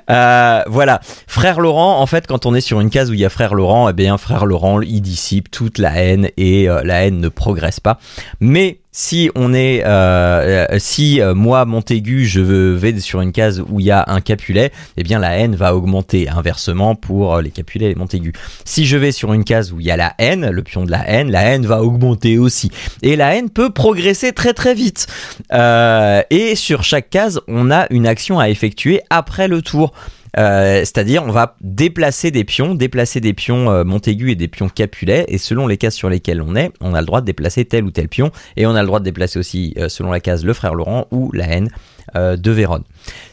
Euh, 0.09 0.63
voilà, 0.67 1.01
frère 1.27 1.59
Laurent, 1.59 1.99
en 1.99 2.05
fait, 2.05 2.25
quand 2.25 2.45
on 2.45 2.55
est 2.55 2.61
sur 2.61 2.79
une 2.79 2.89
case 2.89 3.11
où 3.11 3.13
il 3.13 3.19
y 3.19 3.25
a 3.25 3.29
frère 3.29 3.53
Laurent, 3.53 3.89
eh 3.89 3.93
bien, 3.93 4.17
frère 4.17 4.45
Laurent, 4.45 4.81
il 4.81 5.01
dissipe 5.01 5.51
toute 5.51 5.77
la 5.77 5.91
haine 6.01 6.29
et 6.37 6.69
euh, 6.69 6.81
la 6.83 7.05
haine 7.05 7.19
ne 7.19 7.29
progresse 7.29 7.79
pas. 7.79 7.99
Mais 8.39 8.79
si 8.91 9.29
on 9.35 9.53
est, 9.53 9.83
euh, 9.85 10.67
euh, 10.71 10.79
si 10.79 11.21
euh, 11.21 11.35
moi 11.35 11.65
Montaigu, 11.65 12.25
je 12.25 12.41
vais 12.41 12.99
sur 12.99 13.21
une 13.21 13.31
case 13.31 13.63
où 13.69 13.79
il 13.79 13.85
y 13.85 13.91
a 13.91 14.03
un 14.07 14.19
Capulet, 14.19 14.71
eh 14.97 15.03
bien 15.03 15.19
la 15.19 15.37
haine 15.37 15.55
va 15.55 15.75
augmenter. 15.75 16.27
Inversement 16.29 16.95
pour 16.95 17.35
euh, 17.35 17.41
les 17.41 17.51
Capulets 17.51 17.85
et 17.85 17.89
les 17.89 17.95
Montaigu. 17.95 18.33
Si 18.65 18.85
je 18.85 18.97
vais 18.97 19.11
sur 19.11 19.33
une 19.33 19.43
case 19.43 19.71
où 19.71 19.79
il 19.79 19.85
y 19.85 19.91
a 19.91 19.97
la 19.97 20.15
haine, 20.17 20.49
le 20.49 20.63
pion 20.63 20.85
de 20.85 20.91
la 20.91 21.07
haine, 21.07 21.31
la 21.31 21.43
haine 21.43 21.65
va 21.65 21.83
augmenter 21.83 22.39
aussi. 22.39 22.71
Et 23.03 23.15
la 23.15 23.35
haine 23.35 23.49
peut 23.49 23.69
progresser 23.69 24.31
très 24.33 24.53
très 24.53 24.73
vite. 24.73 25.07
Et 25.51 26.55
sur 26.55 26.83
chaque 26.83 27.09
case, 27.09 27.39
on 27.47 27.71
a 27.71 27.85
une 27.91 28.07
action 28.07 28.39
à 28.39 28.49
effectuer 28.49 29.01
après 29.09 29.47
le 29.47 29.61
tour. 29.61 29.93
Euh, 30.37 30.79
C'est-à-dire, 30.79 31.23
on 31.23 31.31
va 31.31 31.55
déplacer 31.61 32.31
des 32.31 32.43
pions, 32.43 32.75
déplacer 32.75 33.19
des 33.19 33.33
pions 33.33 33.71
euh, 33.71 33.83
Montaigu 33.83 34.31
et 34.31 34.35
des 34.35 34.47
pions 34.47 34.69
Capulet, 34.69 35.25
et 35.27 35.37
selon 35.37 35.67
les 35.67 35.77
cases 35.77 35.95
sur 35.95 36.09
lesquelles 36.09 36.41
on 36.41 36.55
est, 36.55 36.71
on 36.81 36.93
a 36.93 36.99
le 36.99 37.05
droit 37.05 37.21
de 37.21 37.25
déplacer 37.25 37.65
tel 37.65 37.83
ou 37.83 37.91
tel 37.91 38.07
pion, 38.07 38.31
et 38.55 38.65
on 38.65 38.75
a 38.75 38.81
le 38.81 38.87
droit 38.87 38.99
de 38.99 39.05
déplacer 39.05 39.39
aussi, 39.39 39.73
euh, 39.77 39.89
selon 39.89 40.11
la 40.11 40.19
case, 40.19 40.45
le 40.45 40.53
frère 40.53 40.75
Laurent 40.75 41.07
ou 41.11 41.31
la 41.31 41.45
haine 41.45 41.69
de 42.15 42.49
Vérone. 42.49 42.81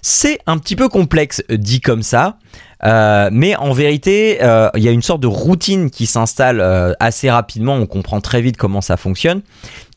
C'est 0.02 0.38
un 0.46 0.58
petit 0.58 0.76
peu 0.76 0.90
complexe 0.90 1.42
dit 1.48 1.80
comme 1.80 2.02
ça, 2.02 2.36
mais 2.82 3.56
en 3.56 3.72
vérité, 3.72 4.36
il 4.74 4.82
y 4.82 4.88
a 4.88 4.90
une 4.90 5.00
sorte 5.00 5.22
de 5.22 5.26
routine 5.26 5.88
qui 5.88 6.04
s'installe 6.04 6.60
assez 7.00 7.30
rapidement, 7.30 7.72
on 7.76 7.86
comprend 7.86 8.20
très 8.20 8.42
vite 8.42 8.58
comment 8.58 8.82
ça 8.82 8.98
fonctionne, 8.98 9.40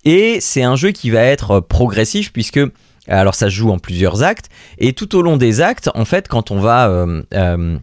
et 0.06 0.38
c'est 0.40 0.64
un 0.64 0.78
jeu 0.78 0.92
qui 0.92 1.10
va 1.10 1.24
être 1.24 1.60
progressif 1.60 2.32
puisque 2.32 2.62
alors 3.10 3.36
ça 3.36 3.48
se 3.48 3.56
joue 3.56 3.72
en 3.72 3.80
plusieurs 3.80 4.24
actes 4.24 4.50
et 4.78 4.94
tout 4.94 5.16
au 5.16 5.22
long 5.22 5.38
des 5.38 5.62
actes, 5.62 5.90
en 5.96 6.06
fait, 6.06 6.28
quand 6.28 6.52
on 6.52 6.60
va 6.60 6.90
euh, 6.90 7.22
euh, 7.34 7.78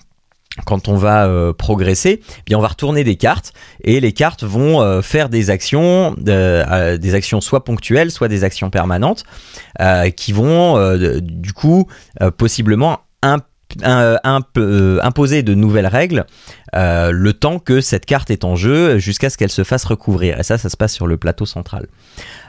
euh, 0.88 1.52
progresser, 1.52 2.20
eh 2.38 2.42
bien 2.46 2.58
on 2.58 2.62
va 2.62 2.68
retourner 2.68 3.04
des 3.04 3.16
cartes 3.16 3.52
et 3.82 4.00
les 4.00 4.12
cartes 4.12 4.44
vont 4.44 5.02
faire 5.02 5.28
des 5.28 5.50
actions, 5.50 6.14
des 6.18 7.14
actions 7.14 7.40
soit 7.40 7.64
ponctuelles, 7.64 8.10
soit 8.10 8.28
des 8.28 8.44
actions 8.44 8.70
permanentes, 8.70 9.24
qui 10.16 10.32
vont 10.32 10.96
du 11.20 11.52
coup 11.52 11.86
possiblement 12.38 13.00
imposer 13.82 15.42
de 15.42 15.54
nouvelles 15.54 15.86
règles 15.86 16.24
le 16.72 17.32
temps 17.32 17.58
que 17.58 17.80
cette 17.80 18.06
carte 18.06 18.30
est 18.30 18.44
en 18.44 18.56
jeu 18.56 18.98
jusqu'à 18.98 19.28
ce 19.28 19.36
qu'elle 19.36 19.50
se 19.50 19.64
fasse 19.64 19.84
recouvrir. 19.84 20.40
Et 20.40 20.42
ça, 20.42 20.56
ça 20.56 20.70
se 20.70 20.76
passe 20.76 20.94
sur 20.94 21.06
le 21.06 21.16
plateau 21.16 21.46
central. 21.46 21.86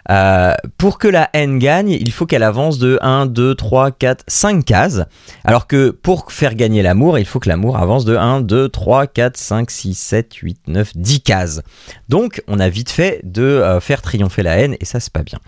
Euh, 0.09 0.53
pour 0.77 0.97
que 0.97 1.07
la 1.07 1.29
haine 1.33 1.59
gagne, 1.59 1.89
il 1.89 2.11
faut 2.11 2.25
qu'elle 2.25 2.43
avance 2.43 2.79
de 2.79 2.97
1, 3.01 3.25
2, 3.25 3.55
3, 3.55 3.91
4, 3.91 4.23
5 4.27 4.65
cases. 4.65 5.03
Alors 5.43 5.67
que 5.67 5.89
pour 5.89 6.31
faire 6.31 6.55
gagner 6.55 6.81
l'amour, 6.81 7.19
il 7.19 7.25
faut 7.25 7.39
que 7.39 7.49
l'amour 7.49 7.77
avance 7.77 8.05
de 8.05 8.15
1, 8.15 8.41
2, 8.41 8.69
3, 8.69 9.07
4, 9.07 9.37
5, 9.37 9.71
6, 9.71 9.93
7, 9.93 10.33
8, 10.35 10.59
9, 10.67 10.91
10 10.95 11.21
cases. 11.21 11.61
Donc 12.09 12.41
on 12.47 12.59
a 12.59 12.69
vite 12.69 12.89
fait 12.89 13.21
de 13.23 13.43
euh, 13.43 13.79
faire 13.79 14.01
triompher 14.01 14.43
la 14.43 14.57
haine 14.57 14.75
et 14.79 14.85
ça 14.85 14.99
c'est 14.99 15.13
pas 15.13 15.23
bien. 15.23 15.39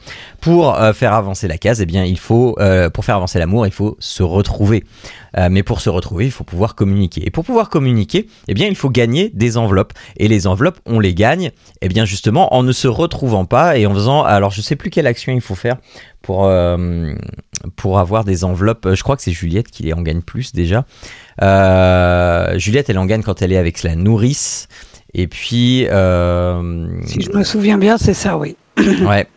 Pour 0.41 0.75
euh, 0.75 0.93
faire 0.93 1.13
avancer 1.13 1.47
la 1.47 1.57
case, 1.57 1.81
eh 1.81 1.85
bien 1.85 2.03
il 2.03 2.19
faut, 2.19 2.57
pour 2.93 3.05
faire 3.05 3.15
avancer 3.15 3.39
l'amour, 3.39 3.65
il 3.65 3.73
faut 3.73 3.97
se 3.99 4.23
retrouver. 4.23 4.83
Mais 5.49 5.61
pour 5.61 5.79
se 5.79 5.89
retrouver, 5.89 6.25
il 6.25 6.31
faut 6.31 6.43
pouvoir 6.43 6.73
communiquer. 6.73 7.25
Et 7.25 7.29
pour 7.29 7.45
pouvoir 7.45 7.69
communiquer, 7.69 8.27
eh 8.47 8.53
bien 8.55 8.67
il 8.67 8.75
faut 8.75 8.89
gagner 8.89 9.29
des 9.33 9.57
enveloppes. 9.57 9.93
Et 10.17 10.27
les 10.27 10.47
enveloppes, 10.47 10.79
on 10.87 10.99
les 10.99 11.13
gagne, 11.13 11.51
eh 11.81 11.87
bien 11.87 12.03
justement 12.03 12.53
en 12.53 12.63
ne 12.63 12.71
se 12.71 12.87
retrouvant 12.87 13.45
pas 13.45 13.77
et 13.77 13.85
en 13.85 13.93
faisant, 13.93 14.23
alors 14.23 14.48
je 14.51 14.61
sais 14.61 14.75
plus 14.75 14.89
quelle 14.89 15.07
action 15.07 15.31
il 15.33 15.41
faut 15.41 15.55
faire 15.55 15.77
pour, 16.21 16.45
euh, 16.45 17.13
pour 17.75 17.99
avoir 17.99 18.23
des 18.23 18.43
enveloppes. 18.43 18.87
Je 18.93 19.03
crois 19.03 19.15
que 19.15 19.21
c'est 19.21 19.31
Juliette 19.31 19.69
qui 19.69 19.91
en 19.93 20.01
gagne 20.01 20.21
plus 20.21 20.53
déjà. 20.53 20.85
Euh, 21.41 22.57
Juliette, 22.57 22.89
elle 22.89 22.97
en 22.97 23.05
gagne 23.05 23.21
quand 23.23 23.41
elle 23.41 23.51
est 23.51 23.57
avec 23.57 23.83
la 23.83 23.95
nourrice. 23.95 24.67
Et 25.13 25.27
puis, 25.27 25.87
euh, 25.89 26.87
Si 27.05 27.21
je 27.21 27.31
me 27.31 27.43
souviens 27.43 27.77
bien, 27.77 27.97
c'est 27.97 28.13
ça, 28.13 28.37
oui. 28.37 28.55
ouais. 28.77 29.27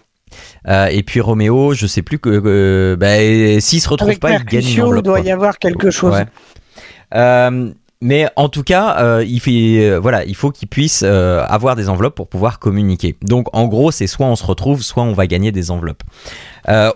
Euh, 0.69 0.87
et 0.87 1.03
puis 1.03 1.21
Roméo, 1.21 1.75
je 1.75 1.87
sais 1.87 2.03
plus 2.03 2.19
que, 2.19 2.39
que 2.39 2.97
bah, 2.99 3.17
s'il 3.61 3.81
se 3.81 3.89
retrouve 3.89 4.11
Avec 4.11 4.21
pas, 4.21 4.31
il 4.33 4.45
gagne 4.45 4.45
une 4.45 4.53
Mercutio, 4.61 4.85
il 4.85 4.87
enveloppe. 4.87 5.05
doit 5.05 5.21
y 5.21 5.31
avoir 5.31 5.59
quelque 5.59 5.91
chose. 5.91 6.15
Ouais. 6.15 6.27
Euh, 7.15 7.73
mais 8.03 8.29
en 8.35 8.49
tout 8.49 8.65
cas, 8.65 8.97
euh, 8.99 9.25
euh, 9.25 10.25
il 10.27 10.35
faut 10.35 10.51
qu'il 10.51 10.67
puisse 10.67 11.03
euh, 11.07 11.45
avoir 11.49 11.77
des 11.77 11.89
enveloppes 11.89 12.17
pour 12.17 12.27
pouvoir 12.27 12.59
communiquer. 12.59 13.17
Donc 13.23 13.47
en 13.53 13.69
gros, 13.69 13.93
c'est 13.93 14.09
soit 14.09 14.27
on 14.27 14.35
se 14.35 14.45
retrouve, 14.45 14.83
soit 14.83 15.05
on 15.05 15.13
va 15.13 15.29
gagner 15.29 15.53
des 15.53 15.71
enveloppes. 15.71 16.03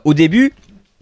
Au 0.05 0.15
début, 0.15 0.53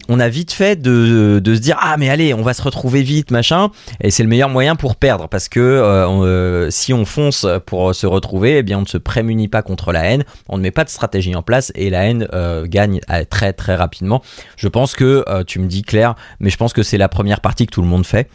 on 0.07 0.19
a 0.19 0.29
vite 0.29 0.51
fait 0.51 0.79
de, 0.79 1.41
se 1.43 1.59
dire 1.59 1.77
ah 1.81 1.97
mais 1.97 2.09
allez 2.09 2.35
on 2.35 2.43
va 2.43 2.53
se 2.53 2.61
retrouver 2.61 3.01
vite 3.01 3.31
machin 3.31 3.71
et 4.01 4.11
c'est 4.11 4.21
le 4.21 4.29
meilleur 4.29 4.49
moyen 4.49 4.75
pour 4.75 4.97
perdre 4.97 5.27
parce 5.27 5.49
que 5.49 6.67
si 6.69 6.93
on 6.93 7.05
fonce 7.05 7.47
pour 7.65 7.95
se 7.95 8.05
retrouver 8.05 8.57
eh 8.57 8.63
bien 8.63 8.77
on 8.77 8.81
ne 8.81 8.87
se 8.87 8.99
prémunit 8.99 9.47
pas 9.47 9.63
contre 9.63 9.91
la 9.91 10.03
haine 10.03 10.23
on 10.47 10.57
ne 10.57 10.61
met 10.61 10.69
pas 10.69 10.83
de 10.83 10.89
stratégie 10.89 11.35
en 11.35 11.41
place 11.41 11.71
et 11.73 11.89
la 11.89 12.05
haine 12.05 12.27
gagne 12.65 12.99
très 13.31 13.53
très 13.53 13.75
rapidement 13.75 14.21
je 14.57 14.67
pense 14.67 14.93
que 14.93 15.25
tu 15.43 15.57
me 15.57 15.65
dis 15.65 15.81
Claire 15.81 16.13
mais 16.39 16.51
je 16.51 16.57
pense 16.57 16.73
que 16.73 16.83
c'est 16.83 16.99
la 16.99 17.09
première 17.09 17.41
partie 17.41 17.65
que 17.65 17.71
tout 17.71 17.81
le 17.81 17.87
monde 17.87 18.05
fait 18.05 18.29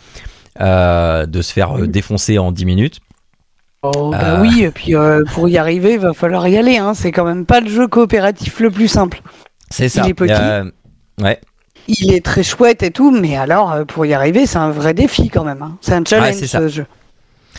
de 0.60 1.42
se 1.42 1.52
faire 1.52 1.78
euh, 1.78 1.86
défoncer 1.86 2.38
en 2.38 2.52
10 2.52 2.64
minutes 2.64 3.00
Oh, 3.82 4.10
bah 4.10 4.34
Euh. 4.34 4.42
oui, 4.42 4.62
et 4.64 4.70
puis 4.70 4.94
euh, 4.94 5.22
pour 5.32 5.48
y 5.48 5.56
arriver, 5.56 5.94
il 5.94 6.00
va 6.00 6.12
falloir 6.12 6.46
y 6.48 6.58
aller. 6.58 6.76
Hein. 6.76 6.92
C'est 6.94 7.12
quand 7.12 7.24
même 7.24 7.46
pas 7.46 7.60
le 7.60 7.70
jeu 7.70 7.88
coopératif 7.88 8.60
le 8.60 8.70
plus 8.70 8.88
simple. 8.88 9.22
c'est 9.70 9.88
ça 9.88 10.06
est 10.06 10.12
petit. 10.12 10.32
Euh, 10.36 10.64
ouais 11.22 11.40
Il 11.88 12.12
est 12.12 12.22
très 12.22 12.42
chouette 12.42 12.82
et 12.82 12.90
tout, 12.90 13.10
mais 13.10 13.36
alors 13.38 13.72
euh, 13.72 13.84
pour 13.86 14.04
y 14.04 14.12
arriver, 14.12 14.44
c'est 14.46 14.58
un 14.58 14.70
vrai 14.70 14.92
défi 14.92 15.30
quand 15.30 15.44
même. 15.44 15.62
hein. 15.62 15.78
C'est 15.80 15.94
un 15.94 16.04
challenge 16.04 16.34
ce 16.34 16.68
jeu. 16.68 16.86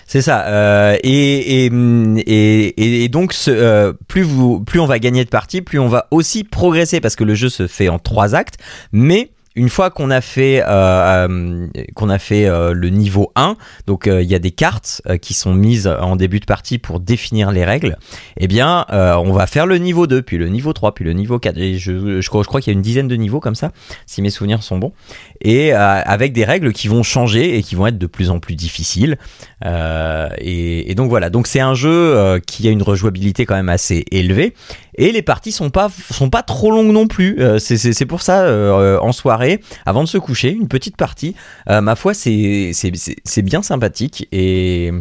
C'est 0.06 0.22
ça. 0.22 0.46
euh, 0.46 0.96
et, 1.04 1.66
et, 1.66 1.72
et, 2.20 3.04
et 3.04 3.10
donc, 3.10 3.34
ce, 3.34 3.50
euh, 3.50 3.94
plus, 4.08 4.22
vous, 4.24 4.60
plus 4.60 4.80
on 4.80 4.86
va 4.86 5.00
gagner 5.00 5.24
de 5.26 5.30
parties, 5.30 5.62
plus 5.62 5.80
on 5.80 5.88
va 5.88 6.08
aussi 6.12 6.44
progresser 6.44 7.00
parce 7.02 7.16
que 7.16 7.24
le 7.24 7.34
jeu 7.34 7.50
se 7.50 7.66
fait 7.66 7.90
en 7.90 7.98
trois 7.98 8.36
actes. 8.36 8.58
Mais 8.92 9.32
une 9.56 9.70
fois 9.70 9.90
qu'on 9.90 10.10
a 10.12 10.22
fait, 10.22 10.64
euh, 10.66 11.28
euh, 11.28 11.68
qu'on 11.94 12.10
a 12.10 12.20
fait 12.20 12.46
euh, 12.46 12.74
le 12.74 12.90
niveau 12.90 13.32
1, 13.36 13.58
donc 13.86 14.08
il 14.08 14.30
y 14.30 14.36
a 14.36 14.40
des 14.40 14.52
cartes 14.52 15.02
qui 15.22 15.34
sont 15.34 15.54
mises 15.54 15.88
en 15.88 16.16
début 16.16 16.40
de 16.40 16.46
partie 16.46 16.78
pour 16.78 17.00
définir 17.00 17.52
les 17.52 17.66
règles, 17.66 17.98
eh 18.38 18.48
bien, 18.48 18.86
on 18.90 19.32
va 19.34 19.48
faire 19.48 19.66
le 19.66 19.78
niveau 19.78 20.08
2, 20.08 20.22
puis 20.22 20.38
le 20.38 20.48
niveau 20.48 20.74
3, 20.74 20.94
puis 20.94 21.06
le 21.06 21.14
niveau 21.14 21.40
4. 21.40 21.58
Et 21.58 21.78
je, 21.78 22.28
crois, 22.28 22.62
qu'il 22.62 22.72
y 22.72 22.76
a 22.76 22.78
une 22.78 22.82
dizaine 22.82 23.08
de 23.08 23.16
niveaux 23.16 23.40
comme 23.40 23.56
ça, 23.56 23.72
si 24.06 24.22
mes 24.22 24.30
souvenirs 24.30 24.64
sont 24.64 24.78
bons. 24.78 24.94
Et 25.42 25.74
avec 25.74 26.34
des 26.34 26.46
règles 26.46 26.72
qui 26.74 26.88
vont 26.88 27.04
changer 27.04 27.58
et 27.58 27.64
qui 27.64 27.76
vont 27.76 27.88
être 27.88 27.98
de 27.98 28.08
plus 28.08 28.30
en 28.30 28.40
plus 28.40 28.56
difficiles. 28.56 29.18
Et, 29.66 30.92
et 30.92 30.96
donc 30.96 31.10
voilà, 31.10 31.30
donc 31.30 31.48
c'est 31.48 31.60
un 31.60 31.74
jeu 31.74 32.40
qui 32.46 32.68
a 32.68 32.72
une 32.72 32.84
rejouabilité 32.84 33.46
quand 33.46 33.56
même 33.56 33.70
assez 33.70 34.06
élevée 34.12 34.54
et 35.02 35.12
les 35.12 35.22
parties 35.24 35.52
sont 35.52 35.70
pas 35.72 35.90
sont 36.12 36.30
pas 36.30 36.44
trop 36.44 36.70
longues 36.72 36.92
non 36.92 37.08
plus. 37.08 37.40
Euh, 37.40 37.58
c'est- 37.60 38.06
pour 38.06 38.22
ça 38.22 38.42
euh, 38.44 39.00
en 39.00 39.12
soirée, 39.12 39.62
avant 39.86 40.04
de 40.04 40.08
se 40.08 40.18
coucher, 40.20 40.52
une 40.52 40.68
petite 40.68 40.96
partie. 40.96 41.36
Euh, 41.70 41.82
ma 41.82 41.96
foi, 41.96 42.14
c'est 42.14 43.42
bien 43.44 43.62
sympathique 43.64 44.28
et 44.32 44.92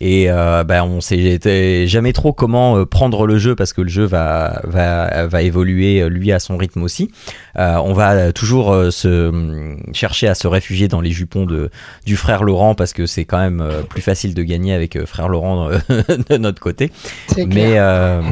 et 0.00 0.30
euh, 0.30 0.64
bah, 0.64 0.84
on 0.84 1.00
sait 1.00 1.86
jamais 1.86 2.12
trop 2.12 2.32
comment 2.32 2.76
euh, 2.78 2.86
prendre 2.86 3.26
le 3.26 3.38
jeu 3.38 3.54
parce 3.54 3.72
que 3.72 3.82
le 3.82 3.88
jeu 3.88 4.04
va 4.04 4.60
va 4.64 5.26
va 5.26 5.42
évoluer 5.42 6.00
euh, 6.00 6.08
lui 6.08 6.32
à 6.32 6.38
son 6.38 6.56
rythme 6.56 6.82
aussi. 6.82 7.10
Euh, 7.58 7.76
on 7.76 7.92
va 7.92 8.32
toujours 8.32 8.72
euh, 8.72 8.90
se 8.90 9.28
hum, 9.28 9.82
chercher 9.92 10.28
à 10.28 10.34
se 10.34 10.46
réfugier 10.48 10.88
dans 10.88 11.00
les 11.00 11.10
jupons 11.10 11.44
de 11.46 11.70
du 12.06 12.16
frère 12.16 12.42
Laurent 12.42 12.74
parce 12.74 12.92
que 12.92 13.06
c'est 13.06 13.24
quand 13.24 13.38
même 13.38 13.64
plus 13.88 14.02
facile 14.02 14.34
de 14.34 14.42
gagner 14.42 14.72
avec 14.72 15.04
frère 15.04 15.28
Laurent 15.28 15.68
de 15.88 16.36
notre 16.36 16.60
côté. 16.60 16.90
Mais, 17.36 17.78
euh, 17.78 18.22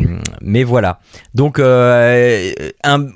mais 0.40 0.64
voilà. 0.64 1.00
Donc, 1.34 1.58
euh, 1.58 2.52
un, 2.84 3.06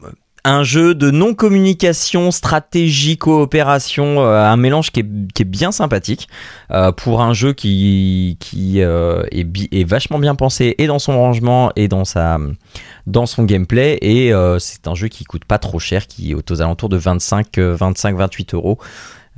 un 0.45 0.63
jeu 0.63 0.95
de 0.95 1.11
non-communication, 1.11 2.31
stratégie, 2.31 3.17
coopération, 3.17 4.21
euh, 4.21 4.45
un 4.45 4.57
mélange 4.57 4.91
qui 4.91 5.01
est, 5.01 5.45
bien 5.45 5.73
sympathique 5.73 6.29
euh, 6.71 6.93
pour 6.93 7.23
un 7.23 7.33
jeu 7.33 7.55
qui, 7.55 8.37
euh, 8.77 9.25
est, 9.31 9.89
vachement 9.89 10.19
bien 10.19 10.35
pensé 10.35 10.75
et 10.79 10.87
dans 10.87 10.99
son 10.99 11.19
rangement 11.19 11.73
et 11.77 11.89
dans, 11.89 12.05
son 12.05 13.43
gameplay. 13.45 13.99
Et 14.03 14.33
c'est 14.59 14.87
un 14.87 14.95
jeu 14.95 15.09
qui 15.09 15.25
coûte 15.25 15.45
pas 15.47 15.59
trop 15.59 15.79
cher, 15.79 16.07
qui 16.07 16.33
est 16.33 16.51
aux 16.51 16.63
alentours 16.63 16.91
de 16.91 16.99
25, 16.99 17.59
euh, 17.59 17.75
25 17.75 18.17
28 18.17 18.55
euros. 18.55 18.79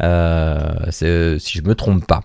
Si 0.01 0.05
je 0.05 1.63
me 1.63 1.75
trompe 1.75 2.05
pas. 2.07 2.23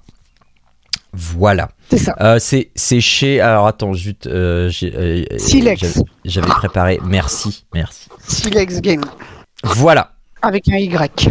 Voilà. 1.14 1.70
C'est 1.90 1.98
ça. 1.98 2.16
Euh, 2.22 2.40
c'est 2.40 3.02
chez. 3.02 3.42
Alors 3.42 3.68
attends, 3.68 3.94
juste. 3.94 4.28
euh, 4.28 4.70
j'ai, 4.70 4.96
euh, 4.96 5.38
Silex. 5.38 6.00
j'avais- 6.24 6.48
préparé. 6.48 7.00
Merci, 7.04 7.66
merci. 7.74 8.08
Silex 8.28 8.80
Game. 8.82 9.04
Voilà, 9.64 10.14
Avec 10.42 10.68
un 10.70 10.78
Y. 10.78 11.30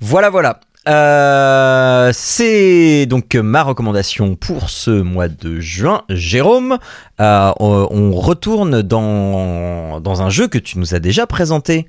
voilà, 0.00 0.30
voilà. 0.30 0.60
Euh, 0.88 2.12
c'est 2.14 3.06
donc 3.06 3.34
ma 3.34 3.64
recommandation 3.64 4.36
pour 4.36 4.70
ce 4.70 4.90
mois 4.90 5.26
de 5.28 5.58
juin. 5.58 6.04
Jérôme, 6.10 6.78
euh, 7.20 7.52
on 7.58 7.88
on 7.90 8.12
retourne 8.12 8.82
dans, 8.82 9.98
dans 10.00 10.22
un 10.22 10.30
jeu 10.30 10.46
que 10.46 10.58
tu 10.58 10.78
nous 10.78 10.94
as 10.94 11.00
déjà 11.00 11.26
présenté. 11.26 11.88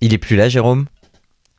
Il 0.00 0.12
est 0.12 0.18
plus 0.18 0.34
là, 0.36 0.48
Jérôme? 0.48 0.86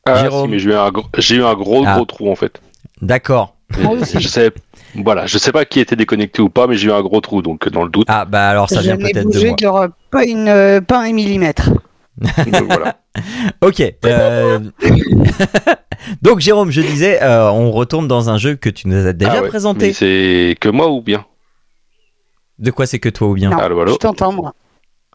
Ah, 0.06 0.22
Jérôme. 0.22 0.44
si, 0.46 0.50
mais 0.52 0.58
j'ai 0.58 0.70
eu 0.70 0.74
un, 0.74 0.90
gros- 0.90 1.06
j'ai 1.18 1.36
eu 1.36 1.44
un 1.44 1.54
gros 1.54 1.84
Ah. 1.86 1.94
gros 1.96 2.04
trou 2.04 2.30
en 2.30 2.34
fait. 2.36 2.60
D'accord. 3.02 3.54
Je 3.70 4.28
savais, 4.28 4.52
Voilà, 4.94 5.26
je 5.26 5.36
sais 5.38 5.50
pas 5.52 5.64
qui 5.64 5.80
était 5.80 5.96
déconnecté 5.96 6.40
ou 6.40 6.48
pas, 6.48 6.66
mais 6.66 6.76
j'ai 6.76 6.88
eu 6.88 6.92
un 6.92 7.02
gros 7.02 7.20
trou, 7.20 7.42
donc 7.42 7.68
dans 7.68 7.82
le 7.82 7.90
doute. 7.90 8.06
Ah 8.08 8.24
bah 8.24 8.48
alors 8.48 8.70
ça 8.70 8.80
vient 8.80 8.96
peut-être 8.96 9.18
de 9.18 9.22
bougé 9.24 9.54
moi. 9.68 9.86
de 9.88 9.92
pas, 10.10 10.24
une, 10.24 10.48
euh, 10.48 10.80
pas 10.80 11.00
un 11.00 11.12
millimètre. 11.12 11.70
donc 12.18 12.62
voilà. 12.68 12.96
Ok. 13.62 13.82
euh, 14.04 14.58
Donc 16.22 16.40
Jérôme, 16.40 16.70
je 16.70 16.80
disais, 16.82 17.22
euh, 17.22 17.50
on 17.50 17.72
retourne 17.72 18.06
dans 18.06 18.30
un 18.30 18.38
jeu 18.38 18.54
que 18.56 18.68
tu 18.70 18.88
nous 18.88 19.06
as 19.06 19.12
déjà 19.12 19.36
Ah 19.38 19.42
ouais, 19.42 19.48
présenté. 19.48 19.88
mais 19.88 19.92
C'est 19.92 20.56
que 20.60 20.68
moi 20.68 20.88
ou 20.90 21.00
bien? 21.00 21.24
De 22.58 22.70
quoi 22.70 22.86
c'est 22.86 22.98
que 22.98 23.08
toi 23.08 23.28
ou 23.28 23.34
bien? 23.34 23.50
Non, 23.50 23.58
Allô, 23.58 23.80
allô? 23.80 23.92
je 23.94 23.98
t'entends, 23.98 24.32
moi. 24.32 24.54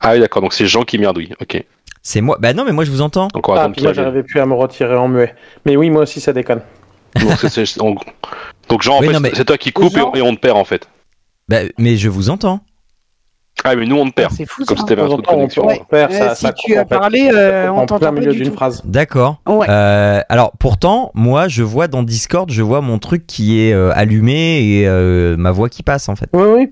Ah 0.01 0.13
oui, 0.13 0.19
d'accord, 0.19 0.41
donc 0.41 0.53
c'est 0.53 0.65
Jean 0.67 0.83
qui 0.83 0.97
merdouille. 0.97 1.29
Ok. 1.41 1.63
C'est 2.03 2.21
moi. 2.21 2.37
Bah 2.39 2.53
non, 2.53 2.65
mais 2.65 2.71
moi 2.71 2.83
je 2.83 2.91
vous 2.91 3.01
entends. 3.01 3.27
Va 3.33 3.63
Ah, 3.63 3.69
puis 3.69 3.83
moi, 3.83 3.93
j'arrivais 3.93 4.23
plus 4.23 4.39
à 4.39 4.45
me 4.45 4.53
retirer 4.53 4.95
en 4.95 5.07
muet. 5.07 5.35
Mais 5.65 5.75
oui, 5.75 5.89
moi 5.89 6.03
aussi, 6.03 6.19
ça 6.19 6.33
déconne. 6.33 6.61
Donc, 7.19 7.33
c'est- 7.39 7.65
c'est- 7.65 7.81
on- 7.81 7.95
donc 8.69 8.81
Jean, 8.81 8.95
en 8.95 8.99
Oui, 9.01 9.07
fait, 9.07 9.13
non, 9.13 9.19
mais- 9.19 9.31
c'est 9.33 9.45
toi 9.45 9.57
qui 9.57 9.71
coupe 9.71 9.93
et, 9.95 9.99
Jean- 9.99 10.13
et 10.15 10.21
on 10.21 10.33
te 10.33 10.39
perd 10.39 10.57
en 10.57 10.63
fait. 10.63 10.87
Bah, 11.47 11.59
mais 11.77 11.97
je 11.97 12.09
vous 12.09 12.29
entends. 12.29 12.61
Ah, 13.63 13.75
mais 13.75 13.85
nous 13.85 13.97
on 13.97 14.07
te 14.09 14.13
perd. 14.13 14.31
C'est 14.35 14.45
fou, 14.45 14.63
Comme 14.65 14.77
ça. 14.77 14.83
si 14.83 14.87
t'avais 14.89 15.01
De 15.01 15.05
un 15.07 15.09
trou 15.09 15.21
de 15.21 15.27
connexion. 15.27 15.67
on 15.67 15.83
perd, 15.85 16.11
Euh, 16.11 16.17
ça, 16.17 16.35
si 16.35 16.41
ça 16.45 16.53
tu 16.53 16.75
as 16.75 16.85
parlé, 16.85 17.29
euh, 17.33 17.69
on 17.71 17.79
en 17.79 17.85
t'entend 17.85 18.11
milieu 18.11 18.31
du 18.31 18.39
d'une 18.39 18.49
tout. 18.49 18.55
phrase. 18.55 18.81
D'accord. 18.85 19.37
Ouais. 19.47 19.67
Euh, 19.69 20.21
alors 20.29 20.51
pourtant, 20.59 21.11
moi 21.13 21.47
je 21.47 21.63
vois 21.63 21.87
dans 21.87 22.03
Discord, 22.03 22.49
je 22.51 22.61
vois 22.63 22.81
mon 22.81 22.97
truc 22.99 23.27
qui 23.27 23.61
est 23.61 23.73
euh, 23.73 23.91
allumé 23.93 24.61
et 24.61 24.87
euh, 24.87 25.35
ma 25.37 25.51
voix 25.51 25.69
qui 25.69 25.83
passe 25.83 26.09
en 26.09 26.15
fait. 26.15 26.29
Oui, 26.33 26.43
oui. 26.55 26.69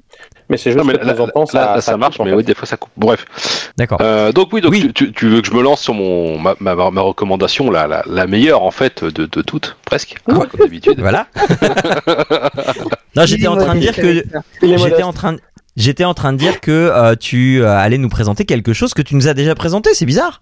Mais 0.52 0.58
c'est 0.58 0.72
juste 0.72 0.84
Non, 0.84 0.92
mais 0.92 0.98
que 0.98 1.04
de 1.04 1.06
là, 1.06 1.14
temps 1.14 1.46
ça, 1.46 1.60
là, 1.60 1.76
là, 1.76 1.82
ça 1.82 1.92
coupe, 1.92 2.02
marche, 2.02 2.20
mais 2.26 2.34
oui, 2.34 2.44
des 2.44 2.56
fois 2.56 2.66
ça 2.68 2.76
coupe. 2.76 2.90
Bref. 2.98 3.72
D'accord. 3.78 4.00
Euh, 4.02 4.32
donc 4.32 4.50
oui, 4.52 4.62
donc 4.62 4.72
Oui. 4.72 4.92
Tu, 4.94 5.06
veux 5.28 5.42
que 5.42 5.48
je 5.48 5.54
me 5.54 5.62
lance 5.62 5.82
sur 5.82 5.94
mon 5.94 6.40
ma, 6.40 6.56
ma, 6.60 6.74
ma 6.90 7.02
recommandation, 7.02 7.70
la, 7.70 7.86
la, 7.86 8.02
la 8.08 8.26
meilleure 8.26 8.64
en 8.64 8.72
fait 8.72 9.04
de, 9.04 9.28
de 9.28 9.42
toutes, 9.44 9.78
presque, 9.86 10.16
hein, 10.28 10.40
comme 10.50 10.60
d'habitude. 10.60 11.00
Voilà. 11.00 11.28
non, 13.16 13.26
j'étais 13.26 13.48
en 13.48 13.58
train 13.58 13.76
de 13.76 13.80
dire 13.80 13.96
que 13.96 14.24
j'étais 14.62 15.04
en 15.04 15.14
train 15.14 15.34
de 15.34 15.40
J'étais 15.78 16.06
en 16.06 16.14
train 16.14 16.34
de 16.34 16.38
dire 16.38 16.60
que 16.62 16.72
euh, 16.72 17.16
tu 17.16 17.62
euh, 17.62 17.70
allais 17.78 17.98
nous 17.98 18.10
présenter 18.10 18.46
quelque 18.46 18.74
chose 18.74 18.94
que 18.94 19.02
tu 19.02 19.16
nous 19.16 19.28
as 19.28 19.34
déjà 19.34 19.56
présenté, 19.56 19.94
c'est 19.94 20.06
bizarre. 20.06 20.42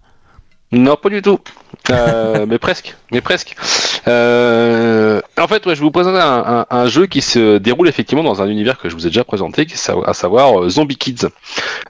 Non, 0.72 0.96
pas 0.96 1.08
du 1.08 1.22
tout. 1.22 1.38
Euh, 1.90 2.44
mais 2.48 2.58
presque, 2.58 2.94
mais 3.12 3.20
presque. 3.20 3.54
Euh, 4.06 5.20
en 5.38 5.46
fait, 5.46 5.64
ouais, 5.66 5.74
je 5.74 5.80
vais 5.80 5.84
vous 5.84 5.90
présenter 5.90 6.18
un, 6.18 6.44
un- 6.46 6.66
un 6.70 6.86
jeu 6.86 7.06
qui 7.06 7.20
se 7.22 7.58
déroule 7.58 7.88
effectivement 7.88 8.22
dans 8.24 8.42
un 8.42 8.48
univers 8.48 8.78
que 8.78 8.88
je 8.88 8.94
vous 8.94 9.06
ai 9.06 9.10
déjà 9.10 9.24
présenté, 9.24 9.64
qui 9.64 9.74
est 9.74 9.76
sa- 9.78 9.96
à 10.04 10.12
savoir 10.12 10.60
euh, 10.64 10.68
Zombie 10.68 10.96
Kids. 10.96 11.26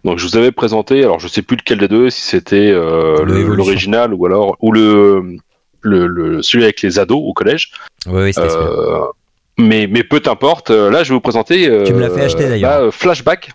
Donc, 0.04 0.18
je 0.18 0.26
vous 0.26 0.36
avais 0.36 0.52
présenté, 0.52 1.02
alors 1.02 1.18
je 1.18 1.26
sais 1.28 1.42
plus 1.42 1.56
lequel 1.56 1.78
des 1.78 1.88
deux, 1.88 2.10
si 2.10 2.22
c'était 2.22 2.70
l'original 2.72 4.14
ou 4.14 4.26
alors 4.26 4.56
ou 4.60 4.72
le, 4.72 5.36
le, 5.80 6.06
le- 6.06 6.42
celui 6.42 6.64
avec 6.64 6.82
les 6.82 6.98
ados 6.98 7.20
au 7.24 7.32
collège. 7.32 7.72
Oui, 8.06 8.22
oui, 8.24 8.32
c'était 8.34 8.46
mais, 9.58 9.86
mais 9.88 10.04
peu 10.04 10.20
t'importe. 10.20 10.70
euh, 10.70 10.90
Là, 10.90 11.02
je 11.04 11.10
vais 11.10 11.14
vous 11.14 11.20
présenter. 11.20 11.68
euh, 11.68 11.84
Tu 11.84 11.92
me 11.92 12.00
l'as 12.00 12.10
fait 12.10 12.22
acheter, 12.24 12.48
d'ailleurs. 12.48 12.70
bah, 12.70 12.80
euh, 12.86 12.90
Flashback. 12.90 13.50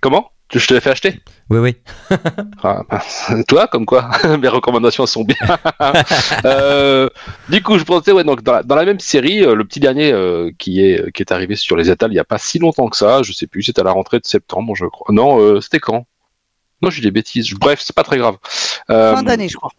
Comment? 0.00 0.30
Tu- 0.48 0.58
Je 0.58 0.66
te 0.66 0.74
l'ai 0.74 0.80
fait 0.80 0.90
acheter? 0.90 1.20
Oui, 1.50 1.58
oui. 1.58 1.76
ah, 2.62 2.82
mince. 2.90 3.32
Toi, 3.48 3.66
comme 3.66 3.86
quoi, 3.86 4.10
mes 4.40 4.48
recommandations 4.48 5.06
sont 5.06 5.24
bien. 5.24 5.36
Euh, 6.44 7.08
du 7.48 7.62
coup, 7.62 7.78
je 7.78 7.84
pensais, 7.84 8.12
ouais, 8.12 8.24
donc 8.24 8.42
dans 8.42 8.52
la, 8.52 8.62
dans 8.62 8.74
la 8.74 8.84
même 8.84 9.00
série, 9.00 9.42
euh, 9.42 9.54
le 9.54 9.64
petit 9.64 9.80
dernier 9.80 10.12
euh, 10.12 10.50
qui 10.58 10.80
est 10.84 11.10
qui 11.12 11.22
est 11.22 11.32
arrivé 11.32 11.56
sur 11.56 11.76
les 11.76 11.90
étals 11.90 12.12
il 12.12 12.16
y 12.16 12.18
a 12.18 12.24
pas 12.24 12.38
si 12.38 12.58
longtemps 12.58 12.88
que 12.88 12.96
ça, 12.96 13.22
je 13.22 13.32
sais 13.32 13.46
plus, 13.46 13.62
c'était 13.62 13.80
à 13.80 13.84
la 13.84 13.92
rentrée 13.92 14.18
de 14.20 14.26
septembre, 14.26 14.74
je 14.74 14.84
crois. 14.86 15.06
Non, 15.14 15.40
euh, 15.40 15.60
c'était 15.60 15.80
quand? 15.80 16.06
Non, 16.82 16.90
j'ai 16.90 17.00
des 17.02 17.10
bêtises. 17.10 17.50
Bref, 17.54 17.80
c'est 17.82 17.94
pas 17.96 18.02
très 18.02 18.18
grave. 18.18 18.36
Euh, 18.90 19.14
Fin 19.14 19.22
d'année, 19.22 19.48
je 19.48 19.56
crois. 19.56 19.70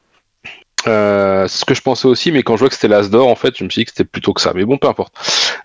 Euh, 0.88 1.48
c'est 1.48 1.60
ce 1.60 1.66
que 1.66 1.74
je 1.74 1.82
pensais 1.82 2.08
aussi, 2.08 2.32
mais 2.32 2.44
quand 2.44 2.56
je 2.56 2.60
vois 2.62 2.70
que 2.70 2.76
c'était 2.76 2.88
l'As 2.88 3.10
d'or, 3.10 3.28
en 3.28 3.36
fait, 3.36 3.56
je 3.58 3.64
me 3.64 3.70
suis 3.70 3.82
dit 3.82 3.86
que 3.86 3.92
c'était 3.92 4.04
plutôt 4.06 4.34
que 4.34 4.42
ça. 4.42 4.52
Mais 4.54 4.66
bon, 4.66 4.78
peu 4.78 4.88
importe. 4.88 5.14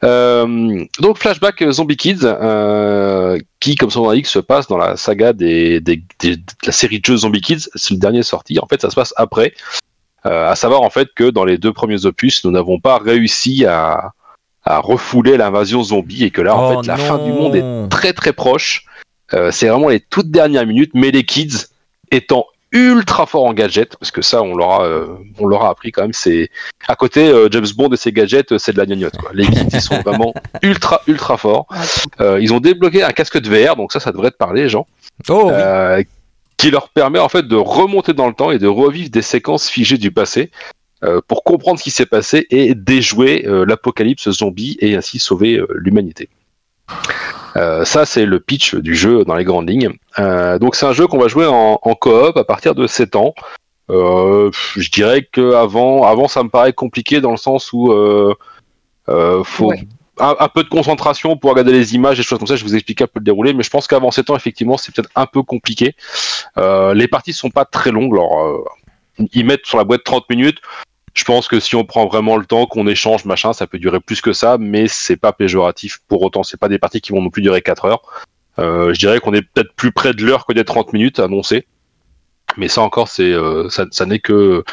Euh, 0.05 0.85
donc, 0.99 1.19
Flashback 1.19 1.63
euh, 1.63 1.73
Zombie 1.73 1.97
Kids, 1.97 2.21
euh, 2.25 3.39
qui, 3.61 3.75
comme 3.77 3.91
son 3.91 4.03
nom 4.05 4.11
l'indique, 4.11 4.27
se 4.27 4.39
passe 4.39 4.67
dans 4.67 4.79
la 4.79 4.97
saga 4.97 5.33
des, 5.33 5.81
des, 5.81 6.03
des- 6.21 6.37
de 6.37 6.43
la 6.65 6.73
série 6.73 7.01
de 7.01 7.05
jeux 7.07 7.19
Zombie 7.19 7.41
Kids. 7.41 7.69
C'est 7.75 7.95
le 7.95 8.01
dernier 8.01 8.23
sorti. 8.23 8.59
En 8.59 8.67
fait, 8.67 8.81
ça 8.81 8.91
se 8.91 8.95
passe 8.95 9.13
après. 9.17 9.55
À 10.23 10.55
savoir, 10.55 10.83
en 10.83 10.91
fait, 10.91 11.09
que 11.15 11.31
dans 11.31 11.45
les 11.47 11.57
deux 11.57 11.73
premiers 11.73 12.05
opus, 12.05 12.45
nous 12.45 12.51
n'avons 12.51 12.79
pas 12.79 12.99
réussi 12.99 13.65
à, 13.65 14.13
à 14.65 14.79
refouler 14.79 15.39
l'invasion 15.39 15.83
zombie 15.83 16.25
et 16.25 16.31
que 16.31 16.43
là, 16.43 16.55
en 16.55 16.73
Oh 16.75 16.83
fait, 16.83 16.89
la 16.89 16.97
non. 16.99 17.05
fin 17.05 17.19
du 17.25 17.33
monde 17.33 17.57
est 17.57 17.89
très 17.89 18.13
très 18.13 18.35
proche. 18.35 18.85
C'est 19.51 19.69
vraiment 19.69 19.89
les 19.89 20.01
toutes 20.01 20.31
dernières 20.31 20.67
minutes, 20.67 20.91
mais 20.93 21.11
les 21.11 21.25
kids 21.25 21.69
étant 22.11 22.45
ultra 22.73 23.27
forts 23.27 23.47
en 23.47 23.53
gadgets, 23.53 23.97
parce 23.97 24.11
que 24.11 24.23
ça, 24.23 24.43
on 24.43 24.55
l'aura, 24.55 24.85
euh, 24.85 25.07
on 25.39 25.47
l'aura 25.47 25.71
appris 25.71 25.91
quand 25.93 26.03
même. 26.03 26.13
C'est 26.13 26.51
à 26.87 26.95
côté 26.95 27.29
euh, 27.29 27.49
James 27.51 27.67
Bond 27.77 27.91
et 27.91 27.97
ses 27.97 28.13
gadgets, 28.13 28.53
euh, 28.53 28.59
c'est 28.59 28.73
de 28.73 28.79
la 28.79 28.87
gnognotte. 28.87 29.17
Quoi. 29.17 29.31
Les 29.35 29.47
kids, 29.47 29.67
ils 29.73 29.81
sont 29.81 30.01
vraiment 30.03 30.33
ultra 30.63 31.01
ultra 31.07 31.37
forts. 31.37 31.67
Euh, 32.21 32.39
ils 32.41 32.53
ont 32.55 32.61
débloqué 32.61 33.03
un 33.03 33.11
casque 33.11 33.41
de 33.41 33.49
VR, 33.49 33.77
donc 33.77 33.93
ça, 33.93 33.99
ça 34.01 34.13
devrait 34.13 34.31
te 34.31 34.37
parler, 34.37 34.69
Jean, 34.69 34.87
Oh, 35.29 35.51
oui. 35.53 36.07
qui 36.57 36.71
leur 36.71 36.89
permet 36.91 37.19
en 37.19 37.29
fait 37.29 37.43
de 37.49 37.57
remonter 37.57 38.13
dans 38.13 38.29
le 38.29 38.35
temps 38.35 38.51
et 38.53 38.59
de 38.59 38.69
revivre 38.69 39.11
des 39.11 39.23
séquences 39.23 39.69
figées 39.69 39.99
du 39.99 40.11
passé. 40.13 40.51
pour 41.29 41.45
comprendre 41.45 41.79
ce 41.79 41.85
qui 41.85 41.91
s'est 41.91 42.05
passé 42.07 42.47
et 42.51 42.75
déjouer 42.75 43.45
l'apocalypse 43.67 44.31
zombie 44.31 44.77
et 44.81 44.97
ainsi 44.97 45.19
sauver 45.19 45.61
l'humanité. 45.75 46.29
Euh, 47.57 47.85
ça, 47.85 48.07
c'est 48.07 48.27
le 48.27 48.41
pitch 48.41 48.75
du 48.75 48.95
jeu 48.95 49.25
dans 49.25 49.35
les 49.35 49.45
grandes 49.45 49.69
lignes. 49.69 49.91
Euh, 50.19 50.59
donc, 50.59 50.77
c'est 50.77 50.87
un 50.87 50.93
jeu 50.93 51.07
qu'on 51.07 51.19
va 51.19 51.29
jouer 51.29 51.47
en, 51.47 51.79
en 51.83 51.95
coop 51.95 52.37
à 52.37 52.45
partir 52.45 52.75
de 52.75 52.87
7 52.87 53.17
ans. 53.17 53.35
Euh, 53.91 54.51
je 54.77 54.89
dirais 54.91 55.27
que 55.31 55.55
avant, 55.55 56.05
avant, 56.05 56.29
ça 56.29 56.43
me 56.45 56.49
paraît 56.49 56.73
compliqué 56.73 57.21
dans 57.21 57.33
le 57.33 57.37
sens 57.37 57.73
où 57.73 57.93
euh, 57.93 58.35
euh, 59.09 59.43
faut 59.43 59.71
Ouais. 59.71 59.87
un, 60.21 60.37
un 60.39 60.49
peu 60.49 60.63
de 60.63 60.69
concentration 60.69 61.37
pour 61.37 61.51
regarder 61.51 61.73
les 61.73 61.95
images 61.97 62.21
et 62.21 62.23
choses 62.23 62.39
comme 62.39 62.47
ça. 62.47 62.55
Je 62.57 62.63
vous 62.63 62.75
explique 62.77 63.03
un 63.03 63.07
peu 63.07 63.19
le 63.19 63.25
déroulé, 63.25 63.53
mais 63.53 63.65
je 63.65 63.71
pense 63.71 63.89
qu'avant 63.89 64.11
7 64.13 64.31
ans, 64.31 64.37
effectivement, 64.37 64.77
c'est 64.77 64.95
peut-être 64.95 65.11
un 65.17 65.27
peu 65.27 65.43
compliqué. 65.43 65.97
Euh, 66.57 66.95
les 66.95 67.09
parties 67.09 67.33
sont 67.33 67.51
pas 67.51 67.65
très 67.65 67.91
longues. 67.91 68.15
Alors, 68.15 68.41
euh, 68.47 68.65
ils 69.33 69.45
mettent 69.45 69.67
sur 69.67 69.79
la 69.79 69.85
boîte 69.85 70.05
30 70.05 70.31
minutes. 70.31 70.59
Je 71.15 71.25
pense 71.25 71.49
que 71.49 71.59
si 71.61 71.75
on 71.75 71.85
prend 71.85 72.07
vraiment 72.07 72.37
le 72.37 72.47
temps, 72.47 72.67
qu'on 72.67 72.87
échange, 72.87 73.25
machin, 73.25 73.53
ça 73.53 73.67
peut 73.67 73.79
durer 73.79 74.01
plus 74.01 74.21
que 74.21 74.33
ça, 74.33 74.59
mais 74.59 74.87
c'est 74.89 75.17
pas 75.17 75.33
péjoratif 75.33 76.01
pour 76.09 76.23
autant. 76.23 76.43
C'est 76.43 76.61
pas 76.61 76.69
des 76.69 76.79
parties 76.79 77.01
qui 77.01 77.13
vont 77.13 77.21
non 77.21 77.31
plus 77.31 77.43
durer 77.43 77.63
4 77.63 77.85
heures. 77.85 78.03
Euh, 78.59 78.93
je 78.95 78.99
dirais 78.99 79.21
qu'on 79.21 79.35
est 79.35 79.43
peut-être 79.43 79.73
plus 79.75 79.93
près 79.93 80.13
de 80.13 80.25
l'heure 80.25 80.47
que 80.47 80.53
des 80.53 80.65
30 80.65 80.93
minutes 80.93 81.19
annoncées. 81.19 81.67
Mais 82.57 82.69
ça 82.69 82.83
encore, 82.83 83.09
c'est 83.09 83.33
euh, 83.33 83.69
ça, 83.69 84.07
n'est 84.07 84.19
que 84.19 84.65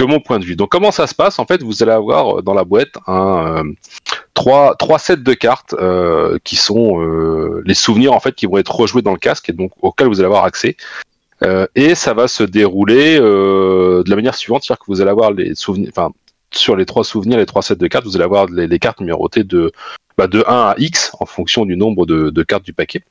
mon 0.00 0.20
point 0.20 0.38
de 0.38 0.44
vue. 0.44 0.56
Donc 0.56 0.70
comment 0.70 0.90
ça 0.90 1.06
se 1.06 1.14
passe? 1.14 1.38
En 1.38 1.46
fait, 1.46 1.62
vous 1.62 1.82
allez 1.82 1.92
avoir 1.92 2.42
dans 2.42 2.54
la 2.54 2.64
boîte 2.64 2.92
un 3.06 3.64
euh, 3.64 3.72
trois 4.34 4.98
sets 4.98 5.18
de 5.18 5.34
cartes 5.34 5.74
euh, 5.74 6.38
qui 6.44 6.56
sont 6.56 6.98
les 7.64 7.74
souvenirs 7.74 8.12
en 8.12 8.20
fait 8.20 8.34
qui 8.34 8.46
vont 8.46 8.58
être 8.58 8.74
rejoués 8.74 9.02
dans 9.02 9.12
le 9.12 9.18
casque 9.18 9.48
et 9.48 9.52
donc 9.52 9.72
auxquels 9.80 10.08
vous 10.08 10.20
allez 10.20 10.26
avoir 10.26 10.44
accès. 10.44 10.76
Euh, 11.42 11.66
et 11.74 11.94
ça 11.94 12.14
va 12.14 12.28
se 12.28 12.42
dérouler 12.42 13.18
euh, 13.20 14.02
de 14.04 14.10
la 14.10 14.16
manière 14.16 14.34
suivante, 14.34 14.62
c'est-à-dire 14.64 14.80
que 14.80 14.86
vous 14.88 15.00
allez 15.00 15.10
avoir 15.10 15.32
les 15.32 15.54
souvenirs, 15.54 15.90
enfin 15.90 16.10
sur 16.52 16.76
les 16.76 16.86
trois 16.86 17.04
souvenirs, 17.04 17.38
les 17.38 17.46
trois 17.46 17.62
sets 17.62 17.76
de 17.76 17.86
cartes, 17.86 18.04
vous 18.04 18.16
allez 18.16 18.24
avoir 18.24 18.46
les, 18.46 18.78
cartes 18.78 19.00
numérotées 19.00 19.42
de 19.42 19.72
bah, 20.16 20.28
de 20.28 20.44
1 20.46 20.52
à 20.52 20.74
X 20.78 21.10
en 21.18 21.26
fonction 21.26 21.66
du 21.66 21.76
nombre 21.76 22.06
de, 22.06 22.30
de 22.30 22.42
cartes 22.44 22.64
du 22.64 22.72
paquet. 22.72 23.02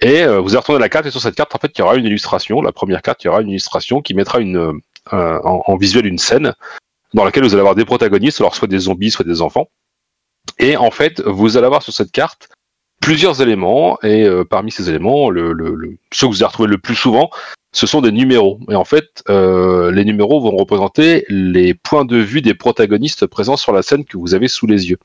Et 0.00 0.22
euh, 0.22 0.40
vous 0.40 0.50
allez 0.50 0.58
retourner 0.58 0.80
la 0.80 0.88
carte 0.88 1.06
et 1.06 1.10
sur 1.10 1.20
cette 1.20 1.34
carte, 1.34 1.54
en 1.54 1.58
fait, 1.58 1.72
il 1.76 1.80
y 1.80 1.82
aura 1.82 1.96
une 1.96 2.06
illustration. 2.06 2.62
La 2.62 2.72
première 2.72 3.02
carte, 3.02 3.22
il 3.22 3.26
y 3.26 3.28
aura 3.28 3.42
une 3.42 3.50
illustration 3.50 4.00
qui 4.00 4.14
mettra 4.14 4.40
une 4.40 4.80
euh, 5.12 5.40
en, 5.44 5.62
en 5.66 5.76
visuel 5.76 6.06
une 6.06 6.18
scène 6.18 6.54
dans 7.12 7.24
laquelle 7.24 7.42
vous 7.42 7.52
allez 7.52 7.60
avoir 7.60 7.74
des 7.74 7.84
protagonistes, 7.84 8.40
alors 8.40 8.54
soit 8.54 8.68
des 8.68 8.78
zombies, 8.78 9.10
soit 9.10 9.24
des 9.24 9.42
enfants. 9.42 9.68
Et 10.58 10.76
en 10.76 10.90
fait, 10.90 11.20
vous 11.20 11.56
allez 11.56 11.66
avoir 11.66 11.82
sur 11.82 11.92
cette 11.92 12.12
carte 12.12 12.48
plusieurs 13.10 13.42
éléments, 13.42 13.98
et 14.04 14.22
euh, 14.22 14.44
parmi 14.44 14.70
ces 14.70 14.88
éléments, 14.88 15.30
ceux 15.32 16.28
que 16.28 16.32
vous 16.32 16.36
allez 16.36 16.44
retrouver 16.44 16.68
le 16.68 16.78
plus 16.78 16.94
souvent, 16.94 17.28
ce 17.72 17.84
sont 17.84 18.00
des 18.00 18.12
numéros. 18.12 18.60
Et 18.70 18.76
en 18.76 18.84
fait, 18.84 19.24
euh, 19.28 19.90
les 19.90 20.04
numéros 20.04 20.40
vont 20.40 20.56
représenter 20.56 21.24
les 21.28 21.74
points 21.74 22.04
de 22.04 22.18
vue 22.18 22.40
des 22.40 22.54
protagonistes 22.54 23.26
présents 23.26 23.56
sur 23.56 23.72
la 23.72 23.82
scène 23.82 24.04
que 24.04 24.16
vous 24.16 24.32
avez 24.32 24.46
sous 24.46 24.68
les 24.68 24.90
yeux. 24.90 24.98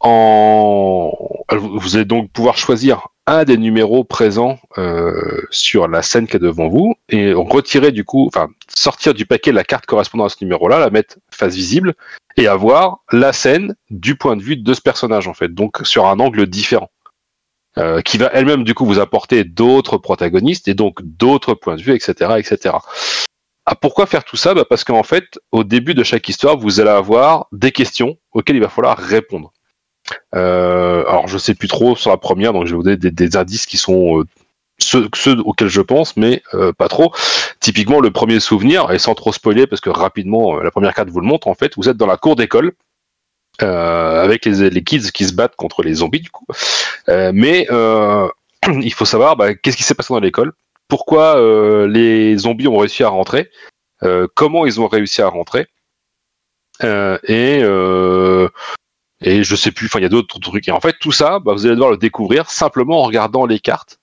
En... 0.00 1.12
Vous 1.52 1.94
allez 1.94 2.04
donc 2.04 2.32
pouvoir 2.32 2.58
choisir 2.58 3.06
un 3.26 3.44
des 3.44 3.56
numéros 3.56 4.04
présents 4.04 4.58
euh, 4.76 5.42
sur 5.50 5.88
la 5.88 6.02
scène 6.02 6.26
qui 6.26 6.36
est 6.36 6.40
devant 6.40 6.68
vous 6.68 6.94
et 7.08 7.32
retirer 7.32 7.90
du 7.90 8.04
coup, 8.04 8.26
enfin 8.26 8.48
sortir 8.68 9.14
du 9.14 9.24
paquet 9.24 9.52
la 9.52 9.64
carte 9.64 9.86
correspondant 9.86 10.24
à 10.24 10.28
ce 10.28 10.36
numéro-là, 10.42 10.78
la 10.78 10.90
mettre 10.90 11.16
face 11.30 11.54
visible 11.54 11.94
et 12.36 12.46
avoir 12.48 12.98
la 13.12 13.32
scène 13.32 13.74
du 13.90 14.16
point 14.16 14.36
de 14.36 14.42
vue 14.42 14.56
de 14.56 14.74
ce 14.74 14.80
personnage 14.80 15.28
en 15.28 15.34
fait, 15.34 15.54
donc 15.54 15.78
sur 15.84 16.06
un 16.06 16.20
angle 16.20 16.46
différent. 16.46 16.90
Euh, 17.76 18.02
qui 18.02 18.18
va 18.18 18.30
elle-même 18.32 18.62
du 18.62 18.72
coup 18.72 18.86
vous 18.86 19.00
apporter 19.00 19.42
d'autres 19.42 19.98
protagonistes 19.98 20.68
et 20.68 20.74
donc 20.74 21.02
d'autres 21.02 21.54
points 21.54 21.74
de 21.74 21.82
vue, 21.82 21.92
etc., 21.92 22.34
etc. 22.38 22.76
Ah, 23.66 23.74
pourquoi 23.74 24.06
faire 24.06 24.24
tout 24.24 24.36
ça? 24.36 24.52
Bah 24.52 24.64
Parce 24.68 24.84
qu'en 24.84 25.02
fait, 25.02 25.40
au 25.50 25.64
début 25.64 25.94
de 25.94 26.04
chaque 26.04 26.28
histoire, 26.28 26.58
vous 26.58 26.80
allez 26.80 26.90
avoir 26.90 27.46
des 27.50 27.72
questions 27.72 28.18
auxquelles 28.32 28.56
il 28.56 28.62
va 28.62 28.68
falloir 28.68 28.98
répondre. 28.98 29.53
Euh, 30.34 31.04
alors, 31.06 31.28
je 31.28 31.38
sais 31.38 31.54
plus 31.54 31.68
trop 31.68 31.96
sur 31.96 32.10
la 32.10 32.16
première, 32.16 32.52
donc 32.52 32.66
je 32.66 32.72
vais 32.72 32.76
vous 32.76 32.82
donner 32.82 32.96
des, 32.96 33.36
indices 33.36 33.66
qui 33.66 33.76
sont 33.76 34.20
euh, 34.20 34.24
ceux, 34.78 35.08
auxquels 35.40 35.68
je 35.68 35.80
pense, 35.80 36.16
mais 36.16 36.42
euh, 36.54 36.72
pas 36.72 36.88
trop. 36.88 37.12
Typiquement, 37.60 38.00
le 38.00 38.10
premier 38.10 38.40
souvenir, 38.40 38.90
et 38.90 38.98
sans 38.98 39.14
trop 39.14 39.32
spoiler, 39.32 39.66
parce 39.66 39.80
que 39.80 39.90
rapidement, 39.90 40.58
la 40.58 40.70
première 40.70 40.94
carte 40.94 41.08
vous 41.08 41.20
le 41.20 41.26
montre, 41.26 41.48
en 41.48 41.54
fait, 41.54 41.74
vous 41.76 41.88
êtes 41.88 41.96
dans 41.96 42.06
la 42.06 42.16
cour 42.16 42.36
d'école, 42.36 42.72
avec 43.60 44.46
les, 44.46 44.84
kids 44.84 45.12
qui 45.12 45.24
se 45.24 45.32
battent 45.32 45.54
contre 45.54 45.82
les 45.82 45.94
zombies 45.94 46.20
du 46.20 46.30
coup. 46.30 46.46
Mais 47.08 47.68
il 47.70 48.92
faut 48.92 49.04
savoir 49.04 49.36
bah, 49.36 49.54
qu'est-ce 49.54 49.76
qui 49.76 49.84
s'est 49.84 49.94
passé 49.94 50.12
dans 50.12 50.20
l'école, 50.20 50.52
pourquoi 50.88 51.40
les 51.86 52.36
zombies 52.36 52.68
ont 52.68 52.76
réussi 52.76 53.04
à 53.04 53.08
rentrer, 53.08 53.50
comment 54.34 54.66
ils 54.66 54.80
ont 54.80 54.88
réussi 54.88 55.22
à 55.22 55.28
rentrer, 55.28 55.68
et 56.82 57.62
et 59.24 59.42
je 59.42 59.56
sais 59.56 59.72
plus. 59.72 59.86
Enfin, 59.86 59.98
il 59.98 60.02
y 60.02 60.06
a 60.06 60.10
d'autres 60.10 60.38
trucs. 60.38 60.68
Et 60.68 60.72
en 60.72 60.80
fait, 60.80 60.96
tout 61.00 61.12
ça, 61.12 61.40
bah, 61.40 61.52
vous 61.54 61.66
allez 61.66 61.74
devoir 61.74 61.90
le 61.90 61.96
découvrir 61.96 62.50
simplement 62.50 63.00
en 63.00 63.04
regardant 63.04 63.46
les 63.46 63.58
cartes 63.58 63.98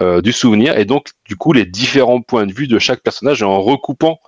euh, 0.00 0.20
du 0.20 0.32
souvenir 0.32 0.76
et 0.76 0.84
donc 0.84 1.12
du 1.24 1.36
coup 1.36 1.54
les 1.54 1.64
différents 1.64 2.20
points 2.20 2.44
de 2.44 2.52
vue 2.52 2.68
de 2.68 2.78
chaque 2.78 3.00
personnage 3.00 3.40
et 3.40 3.46
en 3.46 3.62
recoupant 3.62 4.18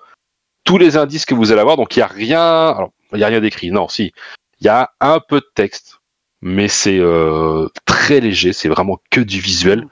tous 0.64 0.78
les 0.78 0.96
indices 0.96 1.26
que 1.26 1.34
vous 1.34 1.52
allez 1.52 1.60
avoir. 1.60 1.76
Donc 1.76 1.96
il 1.96 1.98
y 1.98 2.02
a 2.02 2.06
rien. 2.06 2.68
Alors, 2.68 2.90
il 3.12 3.18
y 3.18 3.24
a 3.24 3.26
rien 3.26 3.40
d'écrit. 3.40 3.70
Non, 3.70 3.88
si. 3.88 4.12
Il 4.60 4.64
y 4.64 4.68
a 4.68 4.90
un 5.00 5.20
peu 5.20 5.40
de 5.40 5.46
texte, 5.54 5.98
mais 6.40 6.68
c'est 6.68 6.98
euh, 6.98 7.68
très 7.84 8.20
léger. 8.20 8.52
C'est 8.52 8.68
vraiment 8.68 8.98
que 9.10 9.20
du 9.20 9.40
visuel. 9.40 9.86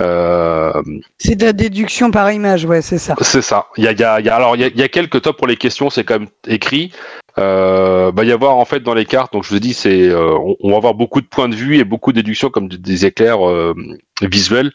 Euh, 0.00 0.72
C'est 1.18 1.34
de 1.36 1.44
la 1.44 1.52
déduction 1.52 2.10
par 2.10 2.30
image, 2.30 2.64
ouais, 2.64 2.82
c'est 2.82 2.98
ça. 2.98 3.14
c'est 3.20 3.42
ça. 3.42 3.66
Il 3.76 3.84
y 3.84 3.88
a, 3.88 3.92
y 3.92 4.04
a- 4.04 4.20
y 4.20 4.28
a- 4.28 4.34
alors 4.36 4.56
il 4.56 4.62
y 4.66 4.78
y 4.78 4.82
a 4.82 4.88
quelques 4.88 5.22
tops 5.22 5.36
pour 5.36 5.46
les 5.46 5.56
questions, 5.56 5.90
c'est 5.90 6.04
quand 6.04 6.18
même 6.20 6.28
écrit. 6.46 6.92
Euh, 7.38 8.10
bah, 8.10 8.24
il 8.24 8.28
y 8.28 8.32
avoir 8.32 8.56
en 8.56 8.64
fait 8.64 8.80
dans 8.80 8.94
les 8.94 9.04
cartes, 9.04 9.32
donc 9.32 9.44
je 9.44 9.50
vous 9.50 9.56
ai 9.56 9.60
dit, 9.60 9.74
c'est 9.74 10.08
euh, 10.08 10.36
on, 10.38 10.56
on 10.60 10.70
va 10.72 10.76
avoir 10.78 10.94
beaucoup 10.94 11.20
de 11.20 11.26
points 11.26 11.48
de 11.48 11.54
vue 11.54 11.78
et 11.78 11.84
beaucoup 11.84 12.12
de 12.12 12.20
déductions 12.20 12.50
comme 12.50 12.68
des, 12.68 12.78
des 12.78 13.06
éclairs 13.06 13.46
euh, 13.48 13.74
visuels. 14.22 14.72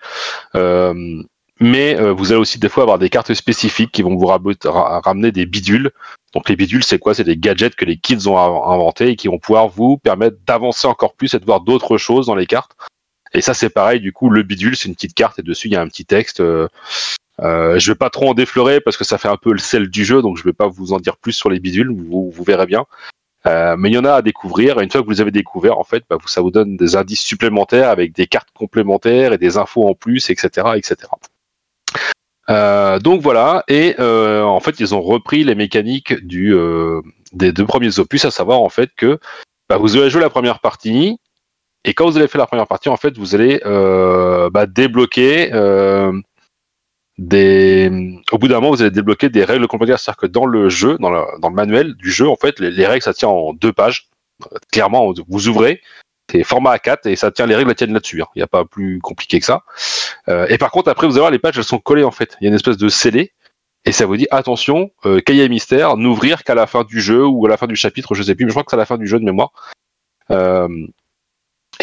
Euh, 0.55 0.93
mais 1.59 1.99
euh, 1.99 2.11
vous 2.13 2.31
allez 2.31 2.39
aussi 2.41 2.59
des 2.59 2.69
fois 2.69 2.83
avoir 2.83 2.99
des 2.99 3.09
cartes 3.09 3.33
spécifiques 3.33 3.91
qui 3.91 4.01
vont 4.01 4.15
vous 4.15 4.25
ramener 4.27 5.31
des 5.31 5.45
bidules. 5.45 5.91
Donc 6.33 6.49
les 6.49 6.55
bidules, 6.55 6.83
c'est 6.83 6.97
quoi? 6.99 7.13
C'est 7.13 7.23
des 7.23 7.37
gadgets 7.37 7.75
que 7.75 7.85
les 7.85 7.97
kids 7.97 8.27
ont 8.27 8.37
inventés 8.37 9.09
et 9.09 9.15
qui 9.15 9.27
vont 9.27 9.37
pouvoir 9.39 9.67
vous 9.67 9.97
permettre 9.97 10.37
d'avancer 10.47 10.87
encore 10.87 11.13
plus 11.13 11.33
et 11.33 11.39
de 11.39 11.45
voir 11.45 11.61
d'autres 11.61 11.97
choses 11.97 12.25
dans 12.25 12.35
les 12.35 12.47
cartes. 12.47 12.71
Et 13.33 13.41
ça, 13.41 13.53
c'est 13.53 13.69
pareil. 13.69 13.99
Du 13.99 14.13
coup, 14.13 14.29
le 14.29 14.43
bidule, 14.43 14.75
c'est 14.75 14.87
une 14.87 14.95
petite 14.95 15.15
carte 15.15 15.39
et 15.39 15.43
dessus 15.43 15.67
il 15.67 15.73
y 15.73 15.75
a 15.75 15.81
un 15.81 15.87
petit 15.87 16.05
texte. 16.05 16.39
Euh, 16.39 16.67
euh, 17.39 17.79
je 17.79 17.91
vais 17.91 17.97
pas 17.97 18.09
trop 18.09 18.29
en 18.29 18.33
défleurer 18.33 18.79
parce 18.79 18.95
que 18.95 19.03
ça 19.03 19.17
fait 19.17 19.27
un 19.27 19.37
peu 19.37 19.51
le 19.51 19.59
sel 19.59 19.89
du 19.89 20.05
jeu, 20.05 20.21
donc 20.21 20.37
je 20.37 20.43
vais 20.43 20.53
pas 20.53 20.67
vous 20.67 20.93
en 20.93 20.99
dire 20.99 21.17
plus 21.17 21.33
sur 21.33 21.49
les 21.49 21.59
bidules. 21.59 21.91
Vous, 21.91 22.31
verrez 22.45 22.65
bien. 22.65 22.85
Euh, 23.45 23.75
mais 23.77 23.89
il 23.89 23.95
y 23.95 23.97
en 23.97 24.05
a 24.05 24.13
à 24.13 24.21
découvrir. 24.21 24.79
Et 24.79 24.83
une 24.83 24.91
fois 24.91 25.01
que 25.01 25.05
vous 25.05 25.11
les 25.11 25.21
avez 25.21 25.31
découvert, 25.31 25.77
en 25.79 25.83
fait, 25.83 26.03
bah, 26.09 26.17
ça 26.27 26.41
vous 26.41 26.51
donne 26.51 26.77
des 26.77 26.95
indices 26.95 27.21
supplémentaires 27.21 27.89
avec 27.89 28.13
des 28.13 28.27
cartes 28.27 28.49
complémentaires 28.53 29.33
et 29.33 29.37
des 29.37 29.57
infos 29.57 29.87
en 29.87 29.95
plus, 29.95 30.29
etc., 30.29 30.67
etc. 30.75 30.95
Euh, 32.49 32.99
donc 32.99 33.21
voilà. 33.21 33.63
Et 33.67 33.95
euh, 33.99 34.43
en 34.43 34.59
fait, 34.59 34.79
ils 34.79 34.93
ont 34.93 35.01
repris 35.01 35.43
les 35.43 35.55
mécaniques 35.55 36.13
des 36.23 37.51
deux 37.51 37.65
premiers 37.65 37.99
opus, 37.99 38.25
à 38.25 38.31
savoir 38.31 38.61
en 38.61 38.69
fait 38.69 38.91
que 38.95 39.19
bah, 39.69 39.77
vous 39.77 39.97
allez 39.97 40.09
jouer 40.09 40.21
la 40.21 40.29
première 40.29 40.59
partie. 40.59 41.17
Et 41.85 41.93
quand 41.93 42.09
vous 42.09 42.17
allez 42.17 42.27
faire 42.27 42.39
la 42.39 42.47
première 42.47 42.67
partie, 42.67 42.89
en 42.89 42.97
fait, 42.97 43.17
vous 43.17 43.35
allez 43.35 43.61
euh, 43.65 44.49
bah, 44.49 44.65
débloquer 44.65 45.51
euh, 45.53 46.13
des. 47.17 47.91
Au 48.31 48.37
bout 48.37 48.47
d'un 48.47 48.55
moment, 48.55 48.71
vous 48.71 48.81
allez 48.81 48.91
débloquer 48.91 49.29
des 49.29 49.43
règles 49.43 49.67
complémentaires. 49.67 49.99
C'est-à-dire 49.99 50.17
que 50.21 50.27
dans 50.27 50.45
le 50.45 50.69
jeu, 50.69 50.97
dans, 50.99 51.09
le 51.11 51.49
manuel 51.53 51.95
du 51.95 52.11
jeu, 52.11 52.27
en 52.27 52.35
fait, 52.35 52.59
les, 52.59 52.71
les 52.71 52.87
règles 52.87 53.03
ça 53.03 53.13
tient 53.13 53.29
en 53.29 53.53
deux 53.53 53.73
pages. 53.73 54.09
Euh, 54.51 54.57
Clairement, 54.71 55.13
vous 55.27 55.47
ouvrez, 55.49 55.81
c'est 56.31 56.43
format 56.43 56.75
A4 56.77 57.09
et 57.09 57.15
ça 57.15 57.31
tient 57.31 57.45
les 57.45 57.55
règles 57.55 57.73
tiennent 57.75 57.93
là-dessus. 57.93 58.21
hein. 58.21 58.27
Il 58.35 58.39
n'y 58.39 58.43
a 58.43 58.47
pas 58.47 58.65
plus 58.65 58.99
compliqué 58.99 59.39
que 59.39 59.45
ça. 59.45 59.63
Euh, 60.29 60.47
et 60.49 60.57
par 60.57 60.71
contre, 60.71 60.89
après, 60.89 61.07
vous 61.07 61.13
allez 61.13 61.19
voir 61.19 61.31
les 61.31 61.39
pages, 61.39 61.57
elles 61.57 61.63
sont 61.63 61.79
collées 61.79 62.03
en 62.03 62.11
fait. 62.11 62.37
Il 62.39 62.45
y 62.45 62.47
a 62.47 62.49
une 62.49 62.55
espèce 62.55 62.77
de 62.77 62.89
scellé. 62.89 63.33
Et 63.85 63.91
ça 63.91 64.05
vous 64.05 64.15
dit 64.15 64.27
attention, 64.31 64.91
euh, 65.05 65.19
cahier 65.19 65.49
mystère, 65.49 65.97
n'ouvrir 65.97 66.45
qu'à 66.45 66.55
la 66.55 66.67
fin 66.67 66.85
du 66.85 67.01
jeu 67.01 67.25
ou 67.25 67.45
à 67.45 67.49
la 67.49 67.57
fin 67.57 67.67
du 67.67 67.75
chapitre, 67.75 68.15
je 68.15 68.23
sais 68.23 68.33
plus, 68.33 68.45
mais 68.45 68.49
je 68.51 68.53
crois 68.53 68.63
que 68.63 68.69
c'est 68.71 68.77
à 68.77 68.79
la 68.79 68.85
fin 68.85 68.97
du 68.97 69.07
jeu 69.07 69.19
de 69.19 69.25
mémoire. 69.25 69.51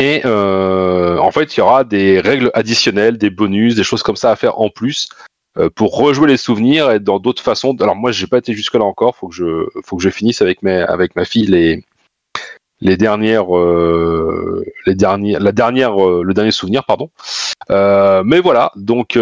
Et 0.00 0.22
euh, 0.24 1.18
en 1.18 1.30
fait, 1.30 1.54
il 1.54 1.60
y 1.60 1.62
aura 1.62 1.84
des 1.84 2.20
règles 2.20 2.50
additionnelles, 2.54 3.18
des 3.18 3.28
bonus, 3.30 3.74
des 3.74 3.84
choses 3.84 4.02
comme 4.02 4.16
ça 4.16 4.30
à 4.30 4.36
faire 4.36 4.58
en 4.58 4.70
plus 4.70 5.10
euh, 5.58 5.68
pour 5.68 5.96
rejouer 5.96 6.26
les 6.26 6.38
souvenirs 6.38 6.90
et 6.90 7.00
dans 7.00 7.18
d'autres 7.18 7.42
façons. 7.42 7.76
Alors 7.80 7.96
moi, 7.96 8.10
j'ai 8.10 8.26
pas 8.26 8.38
été 8.38 8.54
jusque 8.54 8.74
là 8.74 8.84
encore. 8.84 9.14
Faut 9.16 9.28
que 9.28 9.34
je, 9.34 9.66
faut 9.84 9.96
que 9.98 10.02
je 10.02 10.08
finisse 10.08 10.40
avec 10.40 10.62
mes, 10.62 10.80
avec 10.80 11.14
ma 11.16 11.26
fille 11.26 11.46
les, 11.46 11.84
les 12.80 12.96
dernières, 12.96 13.54
euh, 13.54 14.64
les 14.86 14.94
dernières, 14.94 15.38
la 15.38 15.52
dernière, 15.52 15.94
le 15.96 16.32
dernier 16.32 16.50
souvenir, 16.50 16.84
pardon. 16.86 17.10
Mais 17.68 18.40
voilà, 18.40 18.72
donc, 18.76 19.18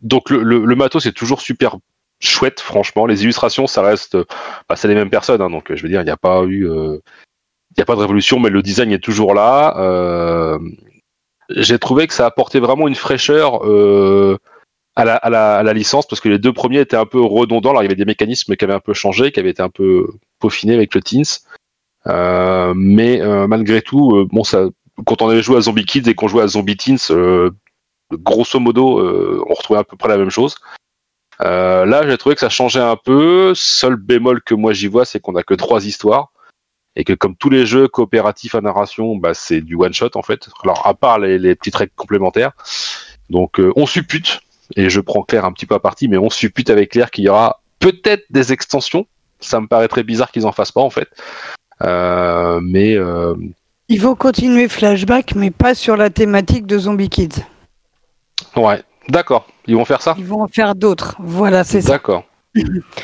donc 0.00 0.30
le, 0.30 0.42
le, 0.42 0.64
le 0.64 0.74
matos 0.74 1.04
c'est 1.04 1.12
toujours 1.12 1.42
super 1.42 1.76
chouette, 2.20 2.60
franchement. 2.60 3.04
Les 3.06 3.22
illustrations, 3.22 3.66
ça 3.66 3.82
reste, 3.82 4.16
bah, 4.68 4.76
c'est 4.76 4.88
les 4.88 4.94
mêmes 4.94 5.10
personnes, 5.10 5.42
hein, 5.42 5.50
donc 5.50 5.74
je 5.74 5.82
veux 5.82 5.88
dire, 5.88 6.00
il 6.00 6.04
n'y 6.04 6.10
a 6.10 6.16
pas 6.16 6.42
eu, 6.44 6.66
il 7.72 7.80
n'y 7.80 7.82
a 7.82 7.86
pas 7.86 7.94
de 7.94 8.00
révolution, 8.00 8.38
mais 8.38 8.50
le 8.50 8.62
design 8.62 8.92
est 8.92 9.02
toujours 9.02 9.32
là. 9.32 9.74
Euh, 9.78 10.58
j'ai 11.48 11.78
trouvé 11.78 12.06
que 12.06 12.12
ça 12.12 12.26
apportait 12.26 12.60
vraiment 12.60 12.86
une 12.86 12.94
fraîcheur 12.94 13.66
euh, 13.66 14.36
à, 14.94 15.04
la, 15.04 15.72
licence 15.72 16.06
parce 16.06 16.20
que 16.20 16.28
les 16.28 16.38
deux 16.38 16.52
premiers 16.52 16.80
étaient 16.80 16.96
un 16.96 17.06
peu 17.06 17.20
redondants. 17.20 17.70
Alors 17.70 17.82
il 17.82 17.86
y 17.86 17.88
avait 17.88 17.96
des 17.96 18.04
mécanismes 18.04 18.56
qui 18.56 18.64
avaient 18.64 18.74
un 18.74 18.80
peu 18.80 18.92
changé, 18.92 19.32
qui 19.32 19.40
avaient 19.40 19.50
été 19.50 19.62
un 19.62 19.70
peu 19.70 20.06
peaufinés 20.38 20.74
avec 20.74 20.94
le 20.94 21.00
Teens. 21.00 21.40
Euh, 22.08 22.74
mais 22.76 23.20
malgré 23.46 23.80
tout, 23.80 24.28
bon, 24.30 24.42
quand 25.06 25.22
on 25.22 25.30
avait 25.30 25.42
joué 25.42 25.56
à 25.56 25.62
Zombie 25.62 25.86
Kids 25.86 26.10
et 26.10 26.14
qu'on 26.14 26.28
jouait 26.28 26.42
à 26.42 26.48
Zombie 26.48 26.76
Teens, 26.76 27.50
grosso 28.12 28.60
modo, 28.60 29.00
on 29.48 29.54
retrouvait 29.54 29.80
à 29.80 29.84
peu 29.84 29.96
près 29.96 30.10
la 30.10 30.18
même 30.18 30.30
chose. 30.30 30.56
Là, 31.40 32.06
j'ai 32.06 32.18
trouvé 32.18 32.34
que 32.34 32.42
ça 32.42 32.50
changeait 32.50 32.80
un 32.80 32.96
peu. 32.96 33.54
Seul 33.54 33.96
bémol 33.96 34.42
que 34.42 34.54
moi 34.54 34.74
j'y 34.74 34.88
vois, 34.88 35.06
c'est 35.06 35.20
qu'on 35.20 35.36
a 35.36 35.42
que 35.42 35.54
trois 35.54 35.86
histoires 35.86 36.32
et 36.96 37.04
que 37.04 37.12
comme 37.12 37.36
tous 37.36 37.50
les 37.50 37.64
jeux 37.66 37.88
coopératifs 37.88 38.54
à 38.54 38.60
narration, 38.60 39.16
bah, 39.16 39.34
c'est 39.34 39.60
du 39.60 39.74
one 39.76 39.92
shot 39.92 40.10
en 40.14 40.22
fait. 40.22 40.48
Alors 40.62 40.86
à 40.86 40.94
part 40.94 41.18
les, 41.18 41.38
les 41.38 41.54
petites 41.54 41.76
règles 41.76 41.92
complémentaires, 41.96 42.52
donc 43.30 43.58
euh, 43.60 43.72
on 43.76 43.86
suppute 43.86 44.40
et 44.76 44.90
je 44.90 45.00
prends 45.00 45.22
Claire 45.22 45.44
un 45.44 45.52
petit 45.52 45.66
peu 45.66 45.74
à 45.74 45.80
partie, 45.80 46.08
mais 46.08 46.16
on 46.18 46.30
suppute 46.30 46.70
avec 46.70 46.90
Claire 46.90 47.10
qu'il 47.10 47.24
y 47.24 47.28
aura 47.28 47.60
peut-être 47.78 48.24
des 48.30 48.52
extensions. 48.52 49.06
Ça 49.40 49.60
me 49.60 49.66
paraît 49.66 49.88
très 49.88 50.02
bizarre 50.04 50.30
qu'ils 50.30 50.46
en 50.46 50.52
fassent 50.52 50.72
pas 50.72 50.82
en 50.82 50.90
fait, 50.90 51.08
euh, 51.82 52.60
mais 52.62 52.94
euh, 52.94 53.34
Ils 53.88 54.00
vont 54.00 54.14
continuer 54.14 54.68
Flashback, 54.68 55.34
mais 55.34 55.50
pas 55.50 55.74
sur 55.74 55.96
la 55.96 56.10
thématique 56.10 56.66
de 56.66 56.78
Zombie 56.78 57.08
Kids. 57.08 57.42
ouais, 58.56 58.82
d'accord. 59.08 59.46
Ils 59.66 59.76
vont 59.76 59.84
faire 59.84 60.02
ça? 60.02 60.14
Ils 60.18 60.24
vont 60.26 60.42
en 60.42 60.48
faire 60.48 60.74
d'autres. 60.74 61.16
Voilà, 61.18 61.64
c'est 61.64 61.80
ça. 61.80 61.90
D'accord. 61.92 62.24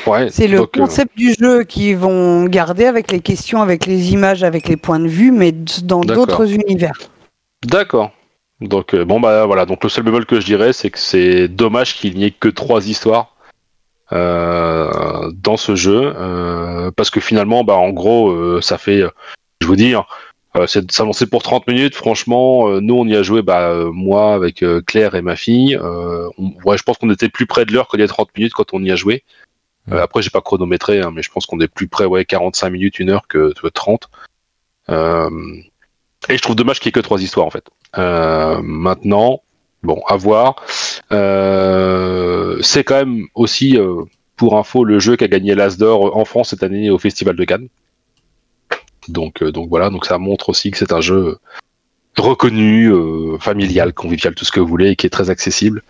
Ouais. 0.05 0.29
C'est 0.29 0.47
le 0.47 0.61
euh, 0.61 0.65
concept 0.65 1.17
du 1.17 1.33
jeu 1.33 1.63
qu'ils 1.63 1.97
vont 1.97 2.45
garder 2.45 2.85
avec 2.85 3.11
les 3.11 3.19
questions, 3.19 3.61
avec 3.61 3.85
les 3.85 4.11
images, 4.11 4.43
avec 4.43 4.67
les 4.67 4.77
points 4.77 4.99
de 4.99 5.07
vue, 5.07 5.31
mais 5.31 5.51
dans 5.83 6.01
d'autres 6.01 6.51
univers. 6.51 6.97
D'accord. 7.65 8.11
Donc 8.61 8.93
euh, 8.93 9.05
bon 9.05 9.19
bah 9.19 9.45
voilà, 9.45 9.65
donc 9.65 9.83
le 9.83 9.89
seul 9.89 10.03
bémol 10.03 10.25
que 10.25 10.39
je 10.39 10.45
dirais 10.45 10.73
c'est 10.73 10.89
que 10.89 10.99
c'est 10.99 11.47
dommage 11.47 11.95
qu'il 11.95 12.17
n'y 12.17 12.25
ait 12.25 12.31
que 12.31 12.49
trois 12.49 12.87
histoires 12.89 13.35
euh, 14.11 15.31
dans 15.33 15.55
ce 15.55 15.75
jeu 15.75 16.13
parce 16.97 17.09
que 17.09 17.21
finalement 17.21 17.63
bah 17.63 17.75
en 17.75 17.91
gros 17.91 18.59
ça 18.59 18.77
fait 18.77 19.03
je 19.61 19.67
vous 19.67 19.77
dire 19.77 20.05
euh, 20.55 20.65
c'est 20.67 20.97
lancé 20.99 21.27
pour 21.27 21.43
30 21.43 21.67
minutes 21.67 21.95
franchement 21.95 22.67
euh, 22.69 22.79
nous 22.81 22.95
on 22.95 23.05
y 23.05 23.15
a 23.15 23.21
joué 23.23 23.41
bah 23.43 23.69
euh, 23.69 23.91
moi 23.91 24.33
avec 24.33 24.63
euh, 24.63 24.81
Claire 24.81 25.13
et 25.15 25.21
ma 25.21 25.35
fille 25.35 25.75
euh, 25.75 26.27
on- 26.37 26.53
ouais 26.65 26.77
je 26.77 26.83
pense 26.83 26.97
qu'on 26.97 27.11
était 27.11 27.29
plus 27.29 27.45
près 27.45 27.65
de 27.65 27.71
l'heure 27.71 27.87
que 27.87 27.97
les 27.97 28.07
30 28.07 28.29
minutes 28.35 28.53
quand 28.53 28.73
on 28.73 28.83
y 28.83 28.91
a 28.91 28.95
joué 28.95 29.23
Euh, 29.91 30.01
après 30.03 30.21
j'ai 30.21 30.29
pas 30.31 30.41
chronométré 30.41 31.01
hein, 31.01 31.11
mais 31.13 31.23
je 31.23 31.31
pense 31.31 31.45
qu'on 31.47 31.59
est 31.59 31.67
plus 31.67 31.87
près 31.87 32.05
ouais 32.05 32.25
45 32.25 32.69
minutes 32.71 32.99
une 32.99 33.09
heure 33.11 33.27
que, 33.27 33.53
que 33.59 33.67
30 33.67 34.09
euh, 34.89 35.29
et 36.29 36.35
je 36.37 36.41
trouve 36.41 36.55
dommage 36.55 36.79
qu'il 36.79 36.87
y 36.87 36.89
ait 36.89 36.99
que 36.99 36.99
trois 36.99 37.21
histoires 37.21 37.45
en 37.47 37.49
fait. 37.49 37.65
Euh, 37.97 38.59
maintenant, 38.61 39.41
bon, 39.83 40.01
à 40.07 40.17
voir. 40.17 40.57
Euh, 41.11 42.57
c'est 42.61 42.83
quand 42.83 42.95
même 42.95 43.25
aussi, 43.35 43.77
euh, 43.77 44.03
pour 44.35 44.57
info, 44.57 44.83
le 44.83 44.99
jeu 44.99 45.15
qui 45.15 45.23
a 45.23 45.27
gagné 45.27 45.55
l'As 45.55 45.77
d'or 45.77 46.15
en 46.17 46.25
France 46.25 46.49
cette 46.49 46.63
année 46.63 46.89
au 46.89 46.97
Festival 46.99 47.35
de 47.35 47.43
Cannes. 47.45 47.67
Donc, 49.11 49.41
euh, 49.41 49.51
donc 49.51 49.69
voilà, 49.69 49.89
donc 49.89 50.05
ça 50.05 50.17
montre 50.17 50.49
aussi 50.49 50.71
que 50.71 50.77
c'est 50.77 50.93
un 50.93 51.01
jeu 51.01 51.37
reconnu, 52.17 52.91
euh, 52.91 53.37
familial, 53.39 53.93
convivial, 53.93 54.35
tout 54.35 54.45
ce 54.45 54.51
que 54.51 54.59
vous 54.59 54.67
voulez, 54.67 54.91
et 54.91 54.95
qui 54.95 55.07
est 55.07 55.09
très 55.09 55.29
accessible. 55.29 55.83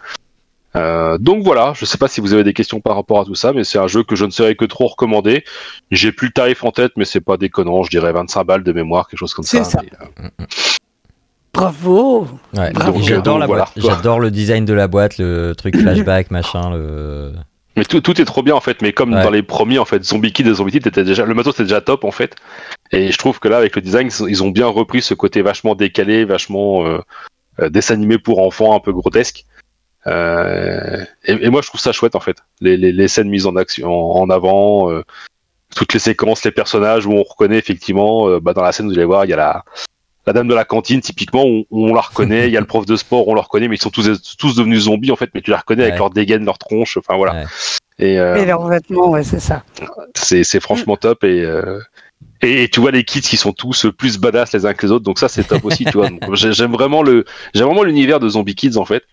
Euh, 0.75 1.17
donc 1.17 1.43
voilà, 1.43 1.73
je 1.75 1.85
sais 1.85 1.97
pas 1.97 2.07
si 2.07 2.21
vous 2.21 2.33
avez 2.33 2.43
des 2.43 2.53
questions 2.53 2.79
par 2.79 2.95
rapport 2.95 3.21
à 3.21 3.25
tout 3.25 3.35
ça, 3.35 3.53
mais 3.53 3.63
c'est 3.63 3.79
un 3.79 3.87
jeu 3.87 4.03
que 4.03 4.15
je 4.15 4.25
ne 4.25 4.29
saurais 4.29 4.55
que 4.55 4.65
trop 4.65 4.87
recommander. 4.87 5.43
J'ai 5.89 6.11
plus 6.11 6.27
le 6.27 6.33
tarif 6.33 6.63
en 6.63 6.71
tête, 6.71 6.91
mais 6.95 7.05
c'est 7.05 7.21
pas 7.21 7.37
déconnant, 7.37 7.83
je 7.83 7.89
dirais 7.89 8.11
25 8.11 8.43
balles 8.43 8.63
de 8.63 8.71
mémoire, 8.71 9.07
quelque 9.07 9.19
chose 9.19 9.33
comme 9.33 9.45
ça. 9.45 9.63
ça. 9.63 9.81
Mais, 9.81 9.89
euh, 10.25 10.45
Bravo 11.53 12.27
Ouais. 12.55 12.71
Voilà. 12.73 13.67
J'adore 13.75 14.19
le 14.19 14.29
design 14.29 14.65
de 14.65 14.73
la 14.73 14.87
boîte, 14.87 15.17
le 15.17 15.53
truc 15.57 15.75
flashback, 15.79 16.29
machin. 16.29 16.69
Le... 16.69 17.33
Mais 17.79 17.85
tout, 17.85 18.01
tout 18.01 18.19
est 18.21 18.25
trop 18.25 18.43
bien 18.43 18.53
en 18.55 18.59
fait, 18.61 18.81
mais 18.81 18.93
comme 18.93 19.13
Ouais. 19.13 19.23
dans 19.23 19.29
les 19.31 19.41
premiers 19.41 19.79
en 19.79 19.85
fait, 19.85 20.03
Zombie 20.03 20.31
Kid 20.33 20.45
et 20.47 20.53
Zombie 20.53 20.73
Kid 20.73 20.85
était 20.87 21.03
déjà, 21.03 21.25
le 21.25 21.33
matos 21.33 21.55
était 21.55 21.63
déjà 21.63 21.81
top 21.81 22.03
en 22.03 22.11
fait, 22.11 22.35
et 22.91 23.11
je 23.11 23.17
trouve 23.17 23.39
que 23.39 23.47
là 23.47 23.57
avec 23.57 23.75
le 23.75 23.81
design 23.81 24.09
ils 24.27 24.43
ont- 24.43 24.49
bien 24.51 24.67
repris 24.67 25.01
ce 25.01 25.13
côté 25.13 25.41
vachement 25.41 25.73
décalé, 25.75 26.25
vachement 26.25 26.85
euh, 26.85 26.99
euh, 27.61 27.69
dessin 27.69 27.95
animé 27.95 28.17
pour 28.19 28.39
enfants, 28.39 28.75
un 28.75 28.79
peu 28.79 28.91
grotesque. 28.93 29.45
Euh, 30.07 31.03
et, 31.25 31.33
et 31.45 31.49
moi 31.49 31.61
je 31.61 31.67
trouve 31.67 31.81
ça 31.81 31.91
chouette 31.91 32.15
en 32.15 32.19
fait, 32.19 32.37
les, 32.61 32.77
les, 32.77 32.91
les 32.91 33.07
scènes 33.07 33.29
mises 33.29 33.45
en 33.45 33.55
action, 33.55 33.89
en, 33.91 34.21
en 34.21 34.29
avant, 34.29 34.89
euh, 34.91 35.03
toutes 35.75 35.93
les 35.93 35.99
séquences, 35.99 36.43
les 36.45 36.51
personnages 36.51 37.05
où 37.05 37.11
on 37.13 37.23
reconnaît 37.23 37.57
effectivement, 37.57 38.39
bah, 38.39 38.53
dans 38.53 38.63
la 38.63 38.71
scène, 38.71 38.87
vous 38.87 38.93
allez 38.93 39.05
voir, 39.05 39.25
il 39.25 39.29
y 39.29 39.33
a 39.33 39.37
la, 39.37 39.63
la 40.29 40.33
dame 40.33 40.47
de 40.47 40.53
la 40.53 40.63
cantine, 40.63 41.01
typiquement, 41.01 41.43
on, 41.43 41.65
on 41.71 41.91
la 41.95 42.01
reconnaît, 42.01 42.47
il 42.47 42.53
y 42.53 42.57
a 42.57 42.59
le 42.59 42.67
prof 42.67 42.85
de 42.85 42.95
sport, 42.95 43.27
on 43.27 43.33
le 43.33 43.39
reconnaît, 43.39 43.67
mais 43.67 43.77
ils 43.77 43.81
sont 43.81 43.89
tous, 43.89 44.07
tous 44.37 44.55
devenus 44.55 44.83
zombies, 44.83 45.11
en 45.11 45.15
fait, 45.15 45.31
mais 45.33 45.41
tu 45.41 45.49
les 45.49 45.57
reconnais 45.57 45.81
avec 45.83 45.97
leur 45.97 46.11
dégaine, 46.11 46.45
leur 46.45 46.59
tronche, 46.59 46.97
enfin 46.97 47.17
voilà. 47.17 47.33
Ouais. 47.33 47.45
Et, 47.97 48.19
euh, 48.19 48.35
Et 48.35 48.45
leurs 48.45 48.67
vêtements, 48.67 49.09
ouais, 49.09 49.23
c'est 49.23 49.39
ça. 49.39 49.63
c'est 50.13 50.43
c'est 50.43 50.59
franchement 50.59 50.97
top 50.97 51.23
et, 51.23 51.41
euh, 51.41 51.79
et 52.43 52.63
et 52.63 52.69
tu 52.69 52.79
vois 52.79 52.91
les 52.91 53.03
kids 53.03 53.21
qui 53.21 53.37
sont 53.37 53.53
tous 53.53 53.87
plus 53.97 54.19
badass 54.19 54.53
les 54.53 54.65
uns 54.67 54.73
que 54.73 54.85
les 54.85 54.91
autres 54.93 55.03
donc 55.03 55.19
ça 55.19 55.27
c'est 55.27 55.43
top 55.45 55.65
aussi 55.65 55.83
tu 55.83 55.97
vois 55.97 56.09
Donc, 56.09 56.35
j'ai- 56.35 56.53
j'aime 56.53 56.71
vraiment 56.71 57.01
le 57.03 57.25
j'aime 57.53 57.65
vraiment 57.65 57.83
l'univers 57.83 58.19
de 58.21 58.29
Zombie 58.29 58.55
Kids 58.55 58.77
en 58.77 58.85
fait 58.85 59.03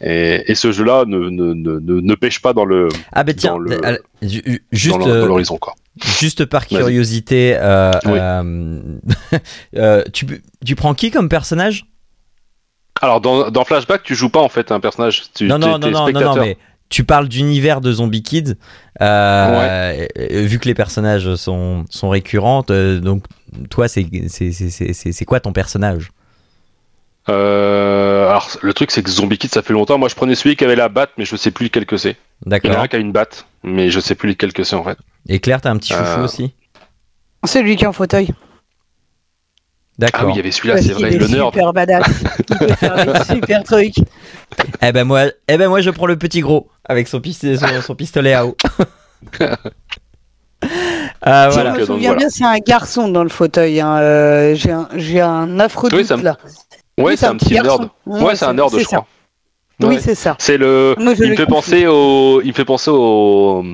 et, 0.00 0.44
et 0.46 0.54
ce 0.54 0.70
jeu 0.70 0.84
là 0.84 1.04
ne, 1.04 1.18
ne, 1.18 1.52
ne, 1.54 1.80
ne, 1.80 2.00
ne 2.00 2.14
pêche 2.14 2.40
pas 2.40 2.52
dans 2.52 2.64
le 2.64 2.88
Ah 3.10 3.24
ben 3.24 3.34
tiens, 3.34 3.52
Dans 3.54 3.58
le- 3.58 3.84
euh, 3.84 3.98
ju- 4.22 4.62
juste, 4.70 4.96
dans 4.98 5.26
l'horizon 5.26 5.56
quoi 5.58 5.74
juste 6.04 6.44
par 6.44 6.66
curiosité, 6.66 7.56
euh, 7.58 7.90
Oui. 8.04 8.18
euh, 8.20 8.80
euh, 9.76 10.04
tu, 10.12 10.26
tu 10.64 10.74
prends 10.74 10.94
qui 10.94 11.10
comme 11.10 11.28
personnage? 11.28 11.86
Alors 13.00 13.20
dans, 13.20 13.50
dans 13.50 13.64
Flashback 13.64 14.02
tu 14.02 14.14
joues 14.14 14.30
pas 14.30 14.40
en 14.40 14.48
fait 14.48 14.72
un 14.72 14.80
personnage. 14.80 15.24
Tu 15.34 15.46
Non, 15.46 15.58
non, 15.58 15.78
non, 15.78 15.90
non, 16.10 16.36
mais 16.36 16.56
tu 16.88 17.04
parles 17.04 17.28
d'univers 17.28 17.80
de 17.80 17.92
Zombie 17.92 18.22
Kids. 18.22 18.54
et 19.00 20.42
vu 20.46 20.58
que 20.58 20.66
les 20.66 20.74
personnages 20.74 21.34
sont, 21.36 21.84
sont 21.90 22.08
récurrents, 22.08 22.62
donc 22.62 23.24
toi, 23.70 23.88
c'est 23.88 25.24
quoi 25.26 25.40
ton 25.40 25.52
personnage? 25.52 26.10
Euh, 27.28 28.26
alors 28.28 28.48
le 28.62 28.72
truc 28.72 28.90
c'est 28.90 29.02
que 29.02 29.10
Zombie 29.10 29.36
Kids 29.36 29.48
ça 29.48 29.62
fait 29.62 29.72
longtemps. 29.74 29.98
Moi 29.98 30.08
je 30.08 30.14
prenais 30.14 30.34
celui 30.34 30.56
qui 30.56 30.64
avait 30.64 30.76
la 30.76 30.88
batte 30.88 31.10
mais 31.18 31.24
je 31.26 31.36
sais 31.36 31.50
plus 31.50 31.64
lequel 31.64 31.84
que 31.84 31.96
c'est. 31.98 32.16
Il 32.46 32.48
y 32.48 32.48
en 32.48 32.56
a 32.56 32.58
D'accord. 32.60 32.80
un 32.80 32.88
qui 32.88 32.96
a 32.96 32.98
une 32.98 33.12
batte 33.12 33.46
mais 33.62 33.90
je 33.90 34.00
sais 34.00 34.14
plus 34.14 34.30
lequel 34.30 34.52
que 34.52 34.64
c'est 34.64 34.76
en 34.76 34.84
fait 34.84 34.96
Et 35.28 35.40
Claire, 35.40 35.60
t'as 35.60 35.70
un 35.70 35.76
petit 35.76 35.92
chouchou 35.92 36.04
Euh, 36.20 36.24
aussi 36.24 36.54
C'est 37.44 37.62
lui 37.62 37.76
qui 37.76 37.84
est 37.84 37.86
en 37.88 37.92
fauteuil. 37.92 38.28
ah 38.30 38.32
oui 38.32 39.94
D'accord. 39.98 40.30
il 40.30 40.36
y 40.36 40.38
avait 40.38 40.50
celui-là 40.52 40.80
c'est 40.80 40.92
vrai 40.92 41.10
nerd 41.10 41.52
super 41.52 41.72
badass. 41.72 42.06
Il 42.50 42.56
peut 42.58 42.68
faire 42.74 43.06
des 43.06 43.24
super 43.34 43.62
trucs. 43.64 43.96
eh 44.80 44.92
ben 44.92 45.04
moi, 45.04 45.24
eh 45.48 45.56
ben 45.58 45.68
moi, 45.68 45.80
je 45.80 45.90
prends 45.90 46.06
le 46.06 46.16
petit 46.16 46.40
gros 46.40 46.68
avec 46.84 47.08
son, 47.08 47.20
piste- 47.20 47.56
son, 47.56 47.82
son 47.86 47.94
pistolet 47.94 48.32
à 48.32 48.46
eau. 48.46 48.56
Ah, 51.22 51.48
Si 51.50 51.54
voilà. 51.56 51.70
je 51.70 51.74
me 51.74 51.78
Donc, 51.80 51.86
souviens 51.86 52.08
voilà. 52.10 52.18
bien, 52.18 52.30
c'est 52.30 52.44
un 52.44 52.58
garçon 52.58 53.08
dans 53.08 53.22
le 53.22 53.28
fauteuil. 53.28 53.80
hein. 53.80 53.96
Euh, 53.98 54.54
J'ai 54.54 55.20
un, 55.20 55.28
un 55.28 55.60
affreux 55.60 55.88
Oui, 55.92 55.98
doute 55.98 56.06
ça 56.06 56.16
me- 56.16 56.22
là. 56.22 56.36
ouais 56.98 57.04
Oui, 57.04 57.16
c'est 57.16 57.26
un 57.26 57.36
petit 57.36 57.54
garçon. 57.54 57.90
nerd 58.06 58.22
ouais 58.24 58.36
c'est 58.36 58.44
un 58.46 58.54
nerd 58.54 58.70
je 58.72 58.78
ça. 58.84 58.84
crois 58.98 59.06
Oui, 59.82 59.94
Ouais. 59.96 60.00
c'est 60.00 60.14
ça. 60.14 60.36
C'est 60.38 60.56
le. 60.58 60.94
Moi, 60.98 61.14
je 61.14 61.24
il 61.24 61.30
me 61.30 61.36
fait 61.36 61.46
penser 61.46 61.86
au. 61.86 62.40
Il 62.42 62.48
me 62.48 62.52
fait 62.52 62.64
penser 62.64 62.90
au. 62.92 63.64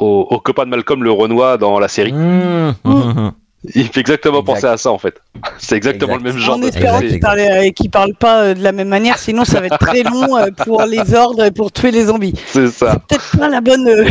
Au, 0.00 0.26
au 0.30 0.38
copain 0.40 0.64
de 0.64 0.70
Malcolm 0.70 1.04
le 1.04 1.12
Renoir 1.12 1.58
dans 1.58 1.78
la 1.78 1.88
série. 1.88 2.12
Mmh, 2.12 2.74
mmh. 2.84 3.30
Il 3.74 3.88
fait 3.88 4.00
exactement 4.00 4.40
Exact. 4.40 4.54
penser 4.54 4.66
à 4.66 4.78
ça 4.78 4.90
en 4.90 4.96
fait. 4.96 5.20
C'est 5.58 5.76
exactement 5.76 6.14
Exact. 6.14 6.26
le 6.26 6.32
même 6.32 6.40
genre 6.42 6.56
en 6.56 6.62
espérant 6.62 7.00
Exact, 7.00 7.10
qu'il 7.10 7.20
parle, 7.20 7.40
euh, 7.40 7.70
parle 7.92 8.14
pas 8.14 8.40
euh, 8.42 8.54
de 8.54 8.62
la 8.62 8.72
même 8.72 8.88
manière, 8.88 9.18
sinon 9.18 9.44
ça 9.44 9.60
va 9.60 9.66
être 9.66 9.76
très 9.78 10.02
long 10.02 10.34
euh, 10.38 10.46
pour 10.64 10.82
les 10.84 11.12
ordres 11.14 11.44
et 11.44 11.50
pour 11.50 11.70
tuer 11.70 11.90
les 11.90 12.06
zombies. 12.06 12.32
C'est 12.46 12.68
ça. 12.68 12.92
C'est 13.10 13.18
peut-être 13.18 13.38
pas 13.38 13.48
la 13.50 13.60
bonne. 13.60 13.86
euh, 13.86 14.04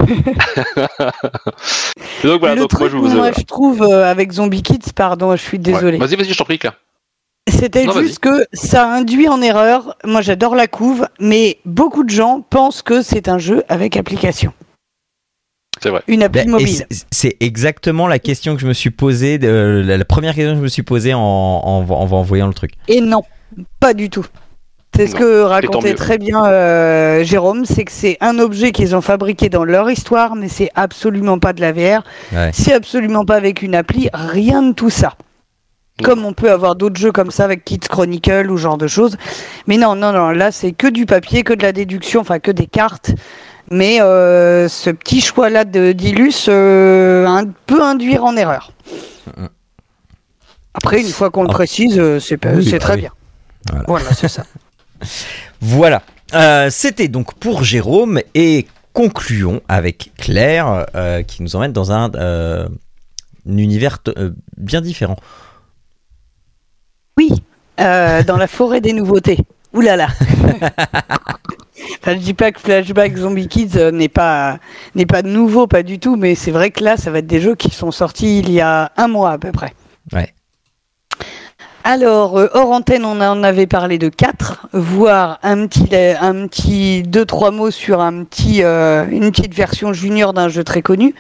donc 2.24 2.40
voilà, 2.40 2.56
le 2.56 2.62
donc 2.62 2.72
moi 2.74 2.80
truc, 2.80 2.92
je 2.92 2.98
vous. 2.98 3.08
moi, 3.16 3.32
je 3.36 3.44
trouve 3.44 3.82
euh, 3.82 4.10
avec 4.10 4.32
Zombie 4.34 4.62
Kids, 4.62 4.94
pardon, 4.96 5.32
je 5.36 5.42
suis 5.42 5.58
Ouais. 5.58 5.64
désolé. 5.64 5.98
Vas-y, 5.98 6.16
vas-y, 6.16 6.30
je 6.34 6.38
t'en 6.38 6.46
prie, 6.46 6.60
Claire. 6.60 6.74
C'était 7.50 7.92
juste 7.92 8.20
que 8.20 8.46
ça 8.54 8.88
induit 8.88 9.28
en 9.28 9.42
erreur. 9.42 9.96
Moi, 10.06 10.22
j'adore 10.22 10.54
la 10.56 10.68
couve, 10.68 11.08
mais 11.20 11.58
beaucoup 11.66 12.04
de 12.04 12.12
gens 12.12 12.42
pensent 12.48 12.84
que 12.84 13.02
c'est 13.02 13.28
un 13.28 13.40
jeu 13.40 13.64
avec 13.70 13.98
application, 13.98 14.54
C'est 15.82 15.90
vrai. 15.90 16.02
une 16.08 16.24
appli 16.24 16.42
Ben, 16.44 16.50
mobile. 16.52 16.86
c'est- 17.12 17.38
exactement 17.40 18.08
la 18.08 18.20
question 18.20 18.56
que 18.56 18.62
je 18.62 18.68
me 18.68 18.74
suis 18.74 18.90
posée, 18.90 19.38
de- 19.38 19.84
la, 19.86 19.98
la 19.98 20.06
première 20.06 20.34
question 20.36 20.54
que 20.54 20.58
je 20.60 20.64
me 20.64 20.68
suis 20.68 20.84
posée 20.84 21.14
en, 21.14 21.20
en, 21.20 21.86
en- 21.90 22.12
en 22.12 22.22
voyant 22.24 22.48
le 22.48 22.54
truc. 22.54 22.72
Et 22.88 23.02
non, 23.02 23.24
pas 23.80 23.94
du 23.94 24.10
tout. 24.10 24.26
C'est 24.96 25.08
ce 25.08 25.16
que 25.16 25.42
racontait 25.44 25.94
très 25.94 26.18
bien 26.18 26.44
euh, 26.46 27.24
Jérôme, 27.24 27.64
c'est 27.64 27.86
que 27.86 27.92
c'est 27.92 28.18
un 28.20 28.38
objet 28.40 28.72
qu'ils 28.74 28.96
ont 28.96 29.02
fabriqué 29.02 29.48
dans 29.48 29.64
leur 29.64 29.90
histoire, 29.90 30.36
mais 30.36 30.50
c'est 30.50 30.72
absolument 30.76 31.40
pas 31.40 31.54
de 31.54 31.62
la 31.62 31.72
VR. 31.72 32.04
Ouais. 32.34 32.50
C'est 32.54 32.74
absolument 32.74 33.24
pas 33.24 33.36
avec 33.36 33.62
une 33.62 33.76
appli, 33.76 34.10
rien 34.14 34.62
de 34.64 34.74
tout 34.74 34.90
ça. 34.90 35.14
Comme 36.04 36.26
on 36.26 36.32
peut 36.34 36.50
avoir 36.52 36.76
d'autres 36.76 37.00
jeux 37.00 37.12
comme 37.12 37.30
ça 37.30 37.44
avec 37.44 37.64
Kids 37.66 37.80
Chronicle 37.90 38.50
ou 38.52 38.58
ce 38.58 38.64
genre 38.64 38.78
de 38.78 38.88
choses. 38.88 39.18
Mais 39.68 39.78
non, 39.78 39.96
non, 39.96 40.12
non, 40.12 40.30
là 40.32 40.52
c'est 40.52 40.72
que 40.72 40.88
du 40.88 41.06
papier, 41.06 41.44
que 41.44 41.54
de 41.54 41.62
la 41.62 41.72
déduction, 41.74 42.22
enfin 42.22 42.40
que 42.40 42.52
des 42.52 42.68
cartes. 42.68 43.12
Mais 43.72 44.02
euh, 44.02 44.68
ce 44.68 44.90
petit 44.90 45.22
choix-là 45.22 45.64
de 45.66 45.92
d'Ilus 45.92 46.48
euh, 46.50 47.46
peut 47.68 47.82
induire 47.84 48.24
en 48.26 48.36
erreur. 48.36 48.72
Après, 50.74 51.02
une 51.02 51.08
fois 51.10 51.30
qu'on 51.30 51.44
le 51.44 51.50
Ah. 51.50 51.54
précise, 51.54 51.98
euh, 52.00 52.20
c'est 52.20 52.44
Oui, 52.46 52.78
très 52.80 52.96
oui. 52.96 53.02
bien. 53.02 53.12
Voilà. 53.72 53.84
Voilà, 53.88 54.14
c'est 54.14 54.28
ça. 54.28 54.44
Voilà. 55.62 56.02
Euh, 56.34 56.70
C'était 56.72 57.08
donc 57.08 57.34
pour 57.36 57.64
Jérôme 57.64 58.22
et 58.36 58.68
concluons 58.94 59.62
avec 59.68 60.12
Claire 60.18 60.86
qui 61.28 61.42
nous 61.44 61.56
emmène 61.56 61.72
dans 61.74 61.92
un, 61.92 62.12
un 62.16 62.68
univers 63.58 64.00
bien 64.58 64.82
différent. 64.82 65.16
Oui, 67.18 67.32
dans 67.78 68.38
la 68.38 68.48
forêt 68.48 68.82
des 68.82 68.94
nouveautés. 68.94 69.38
Ouh 69.74 69.82
là 69.82 69.96
là. 69.96 70.08
Enfin, 72.02 72.14
je 72.14 72.20
dis 72.20 72.34
pas 72.34 72.52
que 72.52 72.60
Flashback 72.60 73.18
Zombie 73.18 73.48
Kids 73.48 73.78
euh, 73.78 73.92
n'est 73.92 74.10
pas 74.10 74.60
n'est 74.96 75.06
pas 75.06 75.22
nouveau, 75.22 75.68
pas 75.68 75.84
du 75.84 76.00
tout, 76.00 76.16
mais 76.16 76.36
c'est 76.36 76.52
vrai 76.52 76.72
que 76.72 76.84
là, 76.84 76.98
ça 76.98 77.12
va 77.12 77.20
être 77.20 77.28
des 77.28 77.42
jeux 77.42 77.56
qui 77.56 77.72
sont 77.72 77.92
sortis 77.92 78.40
il 78.40 78.52
y 78.52 78.62
a 78.62 78.92
un 78.98 79.08
mois 79.08 79.32
à 79.32 79.38
peu 79.38 79.52
près. 79.52 79.74
Ouais. 80.14 80.34
Alors, 81.84 82.38
euh, 82.38 82.48
hors 82.54 82.72
antenne, 82.72 83.06
on 83.06 83.22
en 83.22 83.44
avait 83.44 83.68
parlé 83.68 83.98
de 83.98 84.10
quatre, 84.10 84.68
voire 84.74 85.40
un 85.44 85.66
petit, 85.66 85.96
un 85.96 86.48
petit 86.48 87.04
deux 87.04 87.26
trois 87.26 87.52
mots 87.52 87.72
sur 87.72 88.02
un 88.02 88.26
petit, 88.26 88.64
euh, 88.64 89.06
une 89.10 89.32
petite 89.32 89.54
version 89.54 89.94
junior 89.94 90.34
d'un 90.34 90.50
jeu 90.50 90.64
très 90.64 90.82
connu. 90.82 91.16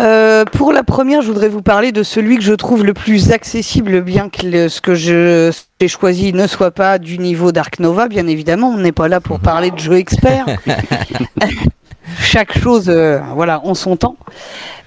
Euh, 0.00 0.44
pour 0.46 0.72
la 0.72 0.82
première, 0.84 1.20
je 1.20 1.28
voudrais 1.28 1.48
vous 1.50 1.60
parler 1.62 1.92
de 1.92 2.02
celui 2.02 2.36
que 2.38 2.42
je 2.42 2.54
trouve 2.54 2.84
le 2.84 2.94
plus 2.94 3.30
accessible, 3.30 4.00
bien 4.00 4.30
que 4.30 4.46
le- 4.46 4.68
ce 4.70 4.80
que 4.80 4.94
je- 4.94 5.52
j'ai 5.80 5.88
choisi 5.88 6.32
ne 6.32 6.46
soit 6.46 6.70
pas 6.70 6.98
du 6.98 7.18
niveau 7.18 7.52
Dark 7.52 7.78
Nova, 7.78 8.08
bien 8.08 8.26
évidemment. 8.26 8.68
On 8.70 8.78
n'est 8.78 8.92
pas 8.92 9.08
là 9.08 9.20
pour 9.20 9.38
parler 9.38 9.70
de 9.70 9.78
jeux 9.78 9.98
experts. 9.98 10.46
Chaque 12.20 12.58
chose, 12.58 12.86
euh, 12.88 13.20
voilà, 13.34 13.60
en 13.64 13.74
son 13.74 13.96
temps. 13.96 14.16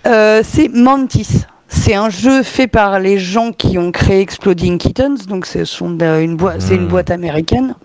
Euh, 0.07 0.41
c'est 0.43 0.69
Mantis. 0.69 1.43
C'est 1.67 1.93
un 1.95 2.09
jeu 2.09 2.41
fait 2.43 2.67
par 2.67 2.99
les 2.99 3.17
gens 3.19 3.51
qui 3.51 3.77
ont 3.77 3.91
créé 3.91 4.21
Exploding 4.21 4.77
Kittens, 4.77 5.27
donc 5.27 5.45
c'est 5.45 5.63
une, 5.81 6.35
boi- 6.35 6.55
c'est 6.59 6.75
une 6.75 6.85
Hmm. 6.85 6.87
boîte 6.87 7.11
américaine. 7.11 7.75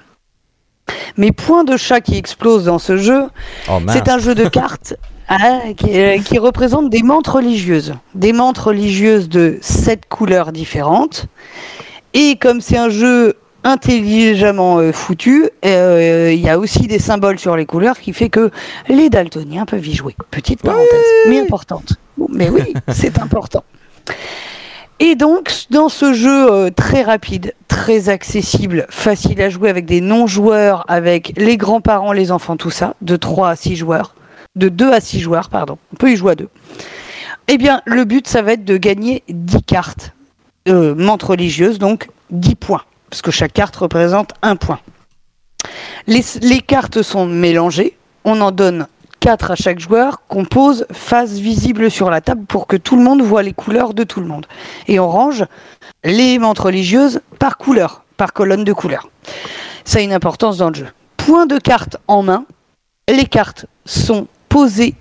Mais 1.17 1.33
point 1.33 1.65
de 1.65 1.77
chat 1.77 2.01
qui 2.01 2.17
explose 2.17 2.65
dans 2.65 2.79
ce 2.79 2.97
jeu, 2.97 3.25
Oh 3.71 3.79
c'est 3.89 4.09
un 4.09 4.19
jeu 4.19 4.35
de 4.35 4.45
cartes 4.49 4.95
ah, 5.31 5.61
qui, 5.77 5.99
euh, 5.99 6.19
qui 6.19 6.39
représente 6.39 6.91
des 6.91 7.05
mantes 7.05 7.29
religieuses. 7.29 7.95
Des 8.17 8.33
mantes 8.33 8.59
religieuses 8.59 9.29
de 9.29 9.59
sept 9.63 10.07
couleurs 10.09 10.51
différentes. 10.51 11.27
Et 12.15 12.37
comme 12.37 12.61
c'est 12.61 12.77
un 12.77 12.89
jeu 12.89 13.37
intelligemment 13.63 14.79
euh, 14.79 14.93
foutu, 14.93 15.49
euh, 15.65 16.33
il 16.33 16.41
y 16.41 16.49
a 16.49 16.59
aussi 16.59 16.89
des 16.89 16.99
symboles 16.99 17.39
sur 17.39 17.57
les 17.57 17.65
couleurs 17.65 18.01
qui 18.01 18.13
fait 18.13 18.29
que 18.29 18.51
les 18.89 19.09
daltoniens 19.09 19.67
peuvent 19.67 19.87
y 19.87 19.95
jouer. 19.95 20.17
Petite 20.33 20.63
parenthèse, 20.63 21.07
mais 21.29 21.39
importante. 21.39 21.95
Mais 22.29 22.49
oui, 22.49 22.75
c'est 22.89 23.21
important. 23.21 23.63
Et 24.99 25.15
donc, 25.15 25.53
dans 25.71 25.89
ce 25.89 26.13
jeu 26.13 26.53
euh, 26.53 26.71
très 26.71 27.03
rapide, 27.03 27.55
très 27.69 28.09
accessible, 28.09 28.87
facile 28.91 29.41
à 29.41 29.49
jouer 29.49 29.71
avec 29.71 29.87
des 29.87 30.01
non-joueurs, 30.01 30.85
avec 30.89 31.33
les 31.37 31.57
grands-parents, 31.57 32.13
les 32.13 32.33
enfants, 32.33 32.57
tout 32.57 32.71
ça, 32.71 32.95
de 33.01 33.17
3 33.17 33.51
à 33.51 33.57
6 33.57 33.77
joueurs, 33.77 34.15
de 34.57 34.69
2 34.69 34.93
à 34.93 35.01
6 35.01 35.21
joueurs, 35.21 35.49
pardon, 35.49 35.79
on 35.93 35.97
peut 35.97 36.13
y 36.13 36.17
jouer 36.17 36.33
à 36.33 36.35
deux. 36.35 36.49
Eh 37.49 37.59
bien, 37.59 37.83
le 37.85 38.05
but, 38.05 38.27
ça 38.29 38.43
va 38.43 38.53
être 38.53 38.65
de 38.65 38.77
gagner 38.77 39.23
10 39.29 39.63
cartes, 39.63 40.13
euh, 40.69 40.95
menthes 40.95 41.23
religieuses, 41.23 41.79
donc 41.79 42.09
10 42.31 42.55
points, 42.57 42.83
parce 43.09 43.23
que 43.23 43.31
chaque 43.31 43.53
carte 43.53 43.77
représente 43.77 44.33
un 44.43 44.57
point. 44.57 44.81
Les, 46.07 46.61
cartes 46.61 47.03
sont 47.03 47.27
mélangées, 47.27 47.97
on 48.25 48.41
en 48.41 48.51
donne 48.51 48.87
4 49.21 49.51
à 49.51 49.55
chaque 49.55 49.79
joueur, 49.79 50.23
qu'on 50.29 50.45
pose 50.45 50.87
face 50.93 51.33
visible 51.33 51.91
sur 51.91 52.11
la 52.11 52.21
table 52.21 52.45
pour 52.47 52.67
que 52.67 52.77
tout 52.77 52.97
le 52.97 53.03
monde 53.03 53.23
voit 53.23 53.43
les 53.43 53.53
couleurs 53.53 53.95
de 53.95 54.05
tout 54.05 54.21
le 54.21 54.27
monde. 54.27 54.47
Et 54.89 54.99
on 54.99 55.09
range 55.09 55.45
les 56.05 56.39
menthes 56.39 56.59
religieuses 56.59 57.21
par 57.39 57.59
couleur, 57.59 58.05
par 58.17 58.33
colonne 58.33 58.65
de 58.65 58.73
couleurs. 58.73 59.09
Ça 59.85 59.99
a 59.99 60.03
une 60.03 60.13
importance 60.13 60.57
dans 60.59 60.71
le 60.71 60.75
jeu. 60.75 60.89
Point 61.17 61.47
de 61.47 61.59
carte 61.59 61.99
en 62.09 62.23
main, 62.23 62.45
les 63.09 63.27
cartes 63.27 63.67
sont 63.85 64.27
posées 64.51 64.95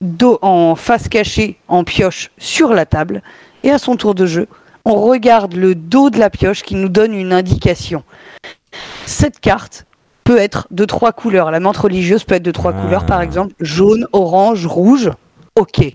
dos 0.00 0.40
en 0.42 0.74
face 0.74 1.08
cachée, 1.08 1.58
en 1.68 1.84
pioche, 1.84 2.30
sur 2.36 2.74
la 2.74 2.84
table, 2.84 3.22
et 3.62 3.70
à 3.70 3.78
son 3.78 3.94
tour 3.96 4.16
de 4.16 4.26
jeu, 4.26 4.48
on 4.84 4.94
regarde 4.94 5.54
le 5.54 5.74
dos 5.74 6.10
de 6.10 6.18
la 6.18 6.30
pioche 6.30 6.62
qui 6.62 6.74
nous 6.74 6.88
donne 6.88 7.14
une 7.14 7.32
indication. 7.32 8.02
Cette 9.06 9.38
carte 9.40 9.86
peut 10.24 10.38
être 10.38 10.66
de 10.70 10.84
trois 10.84 11.12
couleurs. 11.12 11.50
La 11.50 11.60
menthe 11.60 11.76
religieuse 11.76 12.24
peut 12.24 12.34
être 12.34 12.42
de 12.42 12.50
trois 12.50 12.72
Ah. 12.76 12.82
couleurs, 12.82 13.06
par 13.06 13.20
exemple 13.22 13.54
jaune, 13.60 14.06
orange, 14.12 14.66
rouge. 14.66 15.10
Ok. 15.54 15.92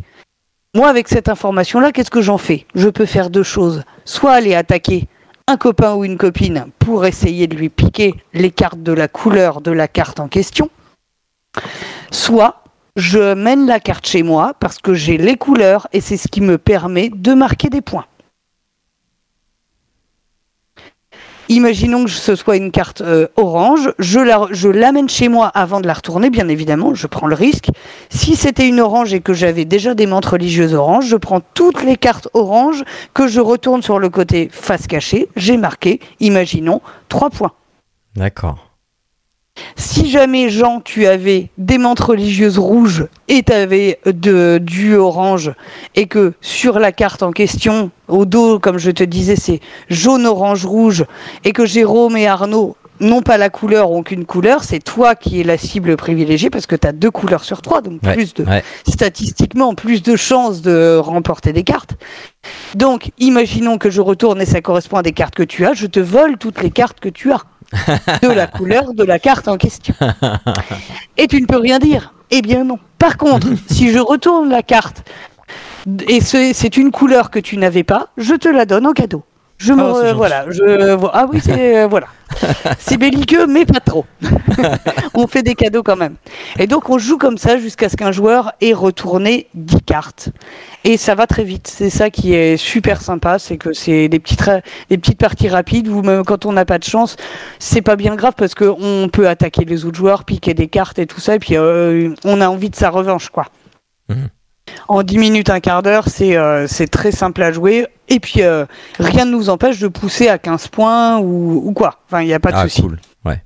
Moi, 0.74 0.88
avec 0.88 1.10
cette 1.10 1.28
information-là, 1.30 1.92
qu'est-ce 1.92 2.10
que 2.12 2.22
j'en 2.22 2.38
fais? 2.38 2.66
Je 2.76 2.88
peux 2.90 3.06
faire 3.06 3.30
deux 3.30 3.44
choses. 3.44 3.84
Soit 4.06 4.32
aller 4.32 4.56
attaquer 4.56 5.08
un 5.48 5.58
copain 5.58 5.96
ou 5.96 6.06
une 6.06 6.18
copine 6.18 6.68
pour 6.80 7.06
essayer 7.06 7.48
de 7.48 7.56
lui 7.56 7.70
piquer 7.70 8.16
les 8.34 8.52
cartes 8.52 8.82
de 8.82 8.94
la 8.94 9.08
couleur 9.10 9.60
de 9.62 9.72
la 9.72 9.88
carte 9.90 10.20
en 10.20 10.28
question. 10.30 10.70
Soit 12.12 12.61
je 12.96 13.34
mène 13.34 13.66
la 13.68 13.80
carte 13.80 14.06
chez 14.08 14.24
moi 14.24 14.54
parce 14.60 14.80
que 14.80 14.94
j'ai 14.94 15.18
les 15.18 15.38
couleurs 15.38 15.88
et 15.94 16.02
c'est 16.02 16.18
ce 16.18 16.28
qui 16.28 16.42
me 16.42 16.58
permet 16.58 17.10
de 17.10 17.34
marquer 17.34 17.70
des 17.70 17.82
points. 17.82 18.06
Imaginons 21.50 22.06
que 22.06 22.10
ce 22.12 22.36
soit 22.36 22.56
une 22.56 22.72
carte 22.72 23.02
euh, 23.02 23.28
orange, 23.36 23.92
je 24.00 24.20
la- 24.22 24.48
je 24.52 24.70
l'amène 24.70 25.10
chez 25.10 25.28
moi 25.28 25.48
avant 25.50 25.82
de 25.82 25.88
la 25.88 25.94
retourner, 25.94 26.30
bien 26.30 26.48
évidemment, 26.48 26.94
je 26.96 27.08
prends 27.08 27.28
le 27.28 27.36
risque. 27.36 27.68
Si 28.10 28.38
c'était 28.38 28.70
une 28.70 28.80
orange 28.80 29.14
et 29.14 29.20
que 29.20 29.34
j'avais 29.34 29.66
déjà 29.66 29.94
des 29.94 30.06
montres 30.06 30.32
religieuses 30.32 30.74
oranges, 30.74 31.08
je 31.08 31.18
prends 31.18 31.42
toutes 31.54 31.84
les 31.84 31.98
cartes 31.98 32.30
oranges 32.34 32.84
que 33.14 33.28
je 33.28 33.42
retourne 33.42 33.82
sur 33.82 34.00
le 34.00 34.08
côté 34.10 34.48
face 34.50 34.88
cachée, 34.88 35.28
j'ai 35.36 35.58
marqué, 35.58 36.00
imaginons, 36.22 36.80
3 37.10 37.30
points. 37.30 37.52
D'accord. 38.16 38.71
Si 39.76 40.10
jamais, 40.10 40.50
Jean, 40.50 40.80
tu 40.82 41.06
avais 41.06 41.50
des 41.58 41.78
montres 41.78 42.08
religieuses 42.10 42.58
rouges 42.58 43.06
et 43.28 43.44
tu 43.44 43.54
avais 43.54 44.00
de, 44.06 44.60
du 44.62 44.96
orange, 44.96 45.52
et 45.96 46.08
que 46.08 46.34
sur 46.42 46.80
la 46.80 46.92
carte 46.92 47.24
en 47.24 47.32
question, 47.32 47.92
au 48.08 48.26
dos, 48.26 48.60
comme 48.60 48.78
je 48.78 48.92
te 48.92 49.04
disais, 49.04 49.36
c'est 49.36 49.60
jaune, 49.90 50.26
orange, 50.26 50.66
rouge, 50.66 51.06
et 51.44 51.52
que 51.54 51.66
Jérôme 51.66 52.18
et 52.18 52.28
Arnaud 52.28 52.76
n'ont 53.00 53.24
pas 53.24 53.38
la 53.40 53.50
couleur 53.50 53.90
ou 53.92 53.98
aucune 53.98 54.26
couleur, 54.26 54.64
c'est 54.64 54.78
toi 54.80 55.16
qui 55.16 55.42
es 55.42 55.44
la 55.44 55.58
cible 55.58 55.98
privilégiée 55.98 56.52
parce 56.52 56.68
que 56.68 56.76
tu 56.76 56.88
as 56.88 56.92
deux 56.92 57.10
couleurs 57.10 57.44
sur 57.44 57.64
trois, 57.64 57.82
donc 57.82 58.00
Ouais, 58.04 58.14
plus 58.14 58.36
de, 58.36 58.44
ouais. 58.44 58.64
statistiquement 58.88 59.74
plus 59.74 60.04
de 60.04 60.16
chances 60.16 60.62
de 60.62 60.98
remporter 60.98 61.52
des 61.52 61.64
cartes. 61.64 61.96
Donc, 62.76 63.10
imaginons 63.18 63.80
que 63.80 63.90
je 63.90 64.02
retourne 64.02 64.40
et 64.40 64.46
ça 64.46 64.62
correspond 64.62 64.98
à 64.98 65.02
des 65.02 65.14
cartes 65.14 65.34
que 65.34 65.42
tu 65.44 65.66
as, 65.66 65.74
je 65.74 65.88
te 65.88 66.00
vole 66.00 66.38
toutes 66.38 66.62
les 66.62 66.70
cartes 66.70 67.00
que 67.00 67.10
tu 67.10 67.32
as 67.32 67.42
de 68.22 68.30
la 68.30 68.48
couleur 68.48 68.94
de 68.94 69.04
la 69.04 69.20
carte 69.20 69.48
en 69.48 69.58
question. 69.58 69.94
Et 71.18 71.28
tu 71.28 71.42
ne 71.42 71.46
peux 71.46 71.58
rien 71.58 71.80
dire. 71.80 72.14
Eh 72.30 72.42
bien 72.42 72.64
non. 72.64 72.80
Par 72.98 73.18
contre, 73.18 73.48
si 73.70 73.92
je 73.92 74.00
retourne 74.00 74.50
la 74.50 74.64
carte 74.64 75.04
et 76.08 76.22
c'est 76.22 76.78
une 76.78 76.92
couleur 76.92 77.32
que 77.32 77.40
tu 77.40 77.58
n'avais 77.58 77.84
pas, 77.84 78.10
je 78.18 78.36
te 78.36 78.48
la 78.48 78.66
donne 78.66 78.86
en 78.86 78.94
cadeau. 78.94 79.24
Je 79.64 79.74
me 79.74 79.82
Ah, 79.84 79.94
gentil. 80.06 80.16
voilà, 80.16 80.46
je 80.50 80.98
ah 81.14 81.26
oui 81.32 81.40
c'est 81.44 81.78
euh, 81.84 81.88
voilà. 81.88 82.08
C'est 82.80 82.98
belliqueux 82.98 83.46
mais 83.46 83.66
pas 83.66 83.82
trop. 83.82 84.06
on 85.14 85.28
fait 85.28 85.44
des 85.44 85.54
cadeaux 85.54 85.84
quand 85.84 85.98
même. 85.98 86.16
Et 86.58 86.66
donc 86.66 86.90
on 86.90 86.98
joue 86.98 87.18
comme 87.18 87.38
ça 87.38 87.58
jusqu'à 87.58 87.90
ce 87.90 87.96
qu'un 87.98 88.12
joueur 88.12 88.54
ait 88.62 88.74
retourné 88.74 89.48
10 89.54 89.82
cartes. 89.82 90.30
Et 90.84 90.98
ça 90.98 91.14
va 91.14 91.28
très 91.28 91.44
vite. 91.44 91.68
C'est 91.68 91.90
ça 91.90 92.10
qui 92.10 92.34
est 92.34 92.58
super 92.58 93.02
sympa, 93.02 93.38
c'est 93.38 93.58
que 93.58 93.74
c'est 93.74 94.08
des 94.08 94.20
petites 94.20 94.42
ra- 94.42 94.62
des 94.90 94.98
petites 94.98 95.20
parties 95.20 95.50
rapides 95.50 95.90
où 95.90 96.02
même 96.02 96.24
quand 96.24 96.46
on 96.46 96.54
n'a 96.54 96.66
pas 96.66 96.80
de 96.80 96.86
chance, 96.86 97.18
c'est 97.60 97.82
pas 97.82 97.98
bien 97.98 98.16
grave 98.16 98.34
parce 98.38 98.56
que 98.56 98.66
on 98.66 99.10
peut 99.10 99.28
attaquer 99.28 99.66
les 99.66 99.86
autres 99.86 99.98
joueurs, 99.98 100.24
piquer 100.24 100.54
des 100.54 100.70
cartes 100.70 100.98
et 101.00 101.06
tout 101.06 101.20
ça 101.20 101.36
et 101.36 101.40
puis 101.40 101.58
euh, 101.58 102.14
on 102.24 102.40
a 102.42 102.48
envie 102.48 102.70
de 102.70 102.76
sa 102.78 102.90
revanche 102.90 103.30
quoi. 103.30 103.46
Mhm. 104.10 104.30
En 104.88 105.04
10 105.04 105.18
minutes, 105.18 105.50
un 105.50 105.60
quart 105.60 105.84
d'heure, 105.84 106.06
c'est 106.08 106.36
euh, 106.36 106.68
c'est 106.68 106.88
très 106.88 107.12
simple 107.12 107.42
à 107.44 107.52
jouer. 107.52 107.88
Et 108.10 108.20
puis, 108.20 108.42
euh, 108.42 108.66
rien 109.00 109.26
ne 109.26 109.32
nous 109.32 109.50
empêche 109.50 109.80
de 109.80 109.88
pousser 109.88 110.28
à 110.28 110.38
15 110.38 110.68
points 110.68 111.20
ou, 111.20 111.62
ou 111.66 111.72
quoi. 111.74 112.00
Enfin, 112.08 112.22
il 112.22 112.28
n'y 112.28 112.34
a 112.34 112.40
pas 112.40 112.52
de 112.52 112.58
ah, 112.58 112.64
souci. 112.64 112.82
cool. 112.82 113.00
Ouais. 113.26 113.42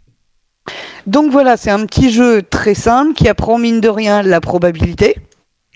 Donc 1.05 1.31
voilà, 1.31 1.57
c'est 1.57 1.71
un 1.71 1.85
petit 1.85 2.11
jeu 2.11 2.41
très 2.41 2.73
simple 2.73 3.13
qui 3.13 3.29
apprend 3.29 3.57
mine 3.57 3.79
de 3.81 3.89
rien 3.89 4.23
la 4.23 4.41
probabilité. 4.41 5.17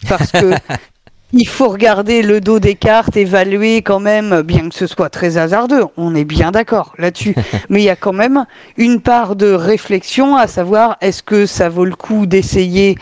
Parce 0.07 0.31
que 0.31 0.53
il 1.33 1.47
faut 1.47 1.69
regarder 1.69 2.21
le 2.21 2.41
dos 2.41 2.59
des 2.59 2.75
cartes, 2.75 3.15
évaluer 3.15 3.81
quand 3.81 3.99
même, 3.99 4.41
bien 4.41 4.69
que 4.69 4.75
ce 4.75 4.87
soit 4.87 5.09
très 5.09 5.37
hasardeux, 5.37 5.85
on 5.97 6.15
est 6.15 6.25
bien 6.25 6.51
d'accord 6.51 6.93
là-dessus. 6.97 7.35
Mais 7.69 7.81
il 7.81 7.85
y 7.85 7.89
a 7.89 7.95
quand 7.95 8.13
même 8.13 8.45
une 8.77 9.01
part 9.01 9.35
de 9.35 9.51
réflexion 9.51 10.35
à 10.35 10.47
savoir 10.47 10.97
est-ce 11.01 11.21
que 11.21 11.45
ça 11.45 11.69
vaut 11.69 11.85
le 11.85 11.95
coup 11.95 12.25
d'essayer 12.25 12.97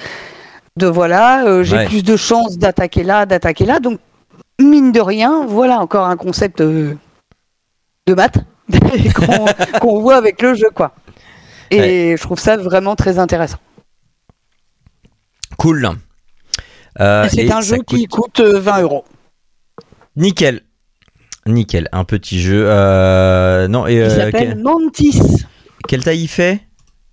de 0.77 0.87
voilà, 0.87 1.45
euh, 1.45 1.63
j'ai 1.63 1.75
Ouais. 1.77 1.85
plus 1.87 2.03
de 2.03 2.15
chances 2.15 2.57
d'attaquer 2.57 3.03
là, 3.03 3.25
d'attaquer 3.25 3.65
là. 3.65 3.79
Donc 3.79 3.99
mine 4.59 4.91
de 4.91 5.01
rien, 5.01 5.45
voilà 5.45 5.79
encore 5.79 6.05
un 6.07 6.15
concept 6.17 6.61
euh, 6.61 6.95
de 8.07 8.13
maths 8.13 8.37
qu'on 9.81 9.99
voit 10.01 10.15
avec 10.15 10.41
le 10.41 10.53
jeu 10.53 10.69
quoi. 10.73 10.93
Et 11.71 12.15
je 12.17 12.21
trouve 12.21 12.39
ça 12.39 12.55
vraiment 12.57 12.95
très 12.95 13.19
intéressant. 13.19 13.57
Cool. 15.57 15.89
Euh, 16.99 17.27
c'est 17.29 17.51
un 17.51 17.61
jeu 17.61 17.77
qui 17.85 18.05
coûte 18.07 18.39
euh, 18.39 18.59
20 18.59 18.81
euros. 18.81 19.05
Nickel. 20.15 20.61
Nickel. 21.45 21.89
Un 21.91 22.03
petit 22.05 22.39
jeu. 22.39 22.65
Non, 23.67 23.87
et, 23.87 23.95
Il 23.95 24.11
s'appelle 24.11 24.57
Mantis. 24.61 25.21
quelle 25.87 26.03
taille 26.03 26.23
il 26.23 26.27
fait? 26.27 26.61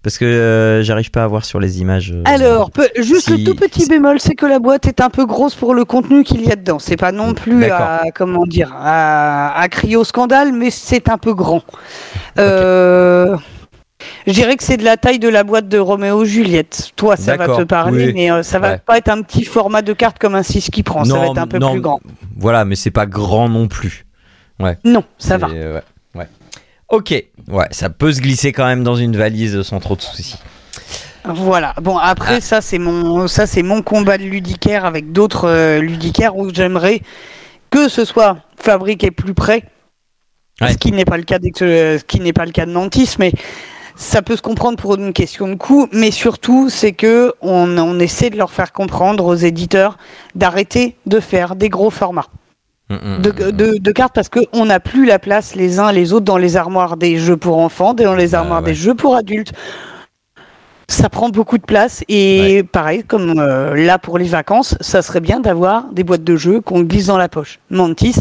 Parce 0.04 0.18
que 0.18 0.24
euh, 0.26 0.82
j'arrive 0.82 1.10
pas 1.10 1.24
à 1.24 1.26
voir 1.26 1.44
sur 1.46 1.58
les 1.58 1.80
images. 1.80 2.12
euh, 2.12 2.22
Alors, 2.26 2.70
peu- 2.70 2.88
juste 2.98 3.24
si- 3.32 3.38
le 3.38 3.44
tout 3.44 3.56
petit 3.56 3.88
bémol, 3.88 4.20
c'est 4.20 4.34
que 4.34 4.44
la 4.46 4.58
boîte 4.60 4.86
est 4.86 5.00
un 5.00 5.08
peu 5.10 5.24
grosse 5.26 5.54
pour 5.56 5.74
le 5.74 5.84
contenu 5.86 6.22
qu'il 6.24 6.42
y 6.46 6.52
a 6.52 6.56
dedans. 6.56 6.78
C'est 6.78 6.98
pas 6.98 7.10
non 7.10 7.32
plus 7.34 7.64
à, 7.70 8.02
comment 8.14 8.44
dire, 8.46 8.72
à, 8.78 9.58
à 9.58 9.68
crier 9.68 9.96
au 9.96 10.04
scandale, 10.04 10.52
mais 10.52 10.70
c'est 10.70 11.08
un 11.08 11.16
peu 11.18 11.32
grand. 11.34 11.62
Euh, 12.38 13.36
Je 14.26 14.32
dirais 14.32 14.56
que 14.56 14.62
c'est 14.62 14.76
de 14.76 14.84
la 14.84 14.96
taille 14.98 15.18
de 15.18 15.28
la 15.28 15.44
boîte 15.44 15.68
de 15.68 15.78
Roméo 15.78 16.24
Juliette. 16.26 16.90
Toi, 16.96 17.16
ça 17.16 17.36
va 17.36 17.46
te 17.48 17.62
parler, 17.62 18.08
oui. 18.08 18.12
mais 18.14 18.30
euh, 18.30 18.42
ça 18.42 18.58
va 18.58 18.72
Ouais. 18.72 18.78
pas 18.84 18.98
être 18.98 19.08
un 19.08 19.22
petit 19.22 19.44
format 19.44 19.80
de 19.82 19.92
carte 19.94 20.18
comme 20.18 20.34
un 20.34 20.42
6 20.42 20.68
qui 20.70 20.82
prend. 20.82 21.04
ça 21.04 21.16
va 21.18 21.26
être 21.28 21.38
un 21.38 21.46
peu 21.46 21.58
non, 21.58 21.72
plus 21.72 21.80
grand. 21.80 22.00
Voilà, 22.36 22.64
mais 22.66 22.76
c'est 22.76 22.90
pas 22.90 23.06
grand 23.06 23.48
non 23.48 23.68
plus. 23.68 24.04
Non, 24.84 25.02
ça 25.18 25.38
va. 25.38 25.48
ouais. 25.48 25.82
Ok, 26.88 27.10
ouais, 27.12 27.66
ça 27.70 27.90
peut 27.90 28.12
se 28.12 28.20
glisser 28.20 28.52
quand 28.52 28.66
même 28.66 28.84
dans 28.84 28.96
une 28.96 29.16
valise 29.16 29.62
sans 29.62 29.80
trop 29.80 29.96
de 29.96 30.02
soucis. 30.02 30.36
Voilà. 31.24 31.74
Bon, 31.80 31.96
après 31.96 32.36
Ah. 32.36 32.40
ça 32.40 32.60
c'est 32.60 32.78
mon 32.78 33.26
ça 33.28 33.46
c'est 33.46 33.62
mon 33.62 33.80
combat 33.82 34.18
de 34.18 34.24
ludicaire 34.24 34.84
avec 34.84 35.10
d'autres 35.12 35.48
euh, 35.48 35.80
ludicaires 35.80 36.36
où 36.36 36.52
j'aimerais 36.52 37.00
que 37.70 37.88
ce 37.88 38.04
soit 38.04 38.36
fabriqué 38.58 39.10
plus 39.10 39.32
près. 39.34 39.64
Ouais. 40.60 40.72
Ce 40.72 40.76
qui 40.78 40.92
n'est 40.92 41.06
pas 41.06 41.16
le 41.16 41.22
cas 41.24 41.38
d'Ex- 41.38 41.62
euh, 41.62 41.98
ce 41.98 42.04
qui 42.04 42.20
n'est 42.20 42.34
pas 42.34 42.44
le 42.44 42.52
cas 42.52 42.66
de 42.66 42.70
Nantis, 42.70 43.16
mais 43.18 43.32
ça 43.96 44.20
peut 44.22 44.36
se 44.36 44.42
comprendre 44.42 44.76
pour 44.76 44.94
une 44.96 45.12
question 45.12 45.48
de 45.48 45.54
coût, 45.54 45.88
mais 45.92 46.10
surtout 46.10 46.68
c'est 46.68 46.92
que 46.92 47.32
on, 47.40 47.78
on 47.78 47.98
essaie 47.98 48.28
de 48.28 48.36
leur 48.36 48.50
faire 48.52 48.72
comprendre 48.72 49.24
aux 49.24 49.34
éditeurs 49.34 49.96
d'arrêter 50.34 50.96
de 51.06 51.20
faire 51.20 51.56
des 51.56 51.70
gros 51.70 51.90
formats 51.90 52.26
de, 52.90 52.94
mm, 52.96 53.18
mm. 53.18 53.50
de, 53.52 53.78
de 53.78 53.92
cartes 53.92 54.14
parce 54.14 54.28
qu'on 54.28 54.66
n'a 54.66 54.80
plus 54.80 55.06
la 55.06 55.18
place 55.18 55.54
les 55.54 55.78
uns 55.80 55.90
les 55.92 56.12
autres 56.12 56.24
dans 56.26 56.36
les 56.36 56.56
armoires 56.56 56.96
des 56.96 57.16
jeux 57.18 57.36
pour 57.36 57.58
enfants, 57.58 57.94
dans 57.94 58.14
les 58.14 58.34
Ah, 58.34 58.40
armoires 58.40 58.60
ouais. 58.60 58.70
des 58.70 58.74
jeux 58.74 58.94
pour 58.94 59.16
adultes. 59.16 59.52
Ça 60.88 61.08
prend 61.08 61.30
beaucoup 61.30 61.56
de 61.56 61.64
place 61.64 62.04
et 62.08 62.62
pareil, 62.70 63.04
comme 63.04 63.38
euh, 63.38 63.74
là 63.74 63.98
pour 63.98 64.18
les 64.18 64.26
vacances, 64.26 64.76
ça 64.80 65.00
serait 65.00 65.20
bien 65.20 65.40
d'avoir 65.40 65.84
des 65.92 66.04
boîtes 66.04 66.24
de 66.24 66.36
jeux 66.36 66.60
qu'on 66.60 66.82
glisse 66.82 67.06
dans 67.06 67.16
la 67.16 67.28
poche. 67.28 67.58
Mantis 67.70 68.16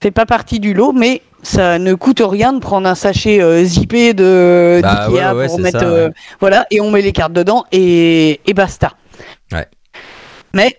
fait 0.00 0.12
pas 0.12 0.26
partie 0.26 0.60
du 0.60 0.74
lot, 0.74 0.92
mais 0.92 1.22
ça 1.42 1.78
ne 1.80 1.94
coûte 1.94 2.22
rien 2.24 2.52
de 2.52 2.60
prendre 2.60 2.88
un 2.88 2.94
sachet 2.94 3.40
euh, 3.42 3.64
zippé 3.64 4.14
de 4.14 4.80
Bah, 4.80 5.06
d'Ikea 5.08 5.32
ouais, 5.32 5.38
ouais, 5.40 5.46
pour 5.46 5.56
c'est 5.56 5.62
mettre 5.62 5.80
ça, 5.80 5.92
ouais. 5.92 6.10
voilà 6.38 6.66
et 6.70 6.80
on 6.80 6.90
met 6.92 7.02
les 7.02 7.12
cartes 7.12 7.32
dedans 7.32 7.64
et, 7.72 8.40
et 8.46 8.54
basta. 8.54 8.92
Mais 10.54 10.76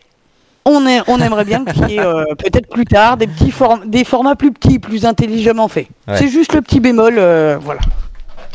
on, 0.66 0.86
est, 0.88 1.02
on 1.08 1.20
aimerait 1.20 1.46
bien 1.46 1.66
qu'il 1.66 1.90
y 1.90 1.96
ait 1.96 2.00
euh, 2.00 2.24
peut-être 2.38 2.70
plus 2.70 2.86
tard 2.86 3.18
des 3.18 3.28
petits 3.28 3.52
form- 3.52 3.90
des 3.90 4.04
formats 4.04 4.36
plus 4.36 4.52
petits, 4.52 4.80
plus 4.80 5.06
intelligemment 5.06 5.68
faits. 5.68 5.88
Ouais. 6.08 6.18
C'est 6.18 6.30
juste 6.30 6.54
le 6.54 6.62
petit 6.62 6.80
bémol, 6.80 7.16
euh, 7.18 7.58
voilà, 7.62 7.82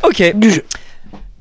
Ok, 0.05 0.33
du 0.37 0.51
jeu. 0.51 0.65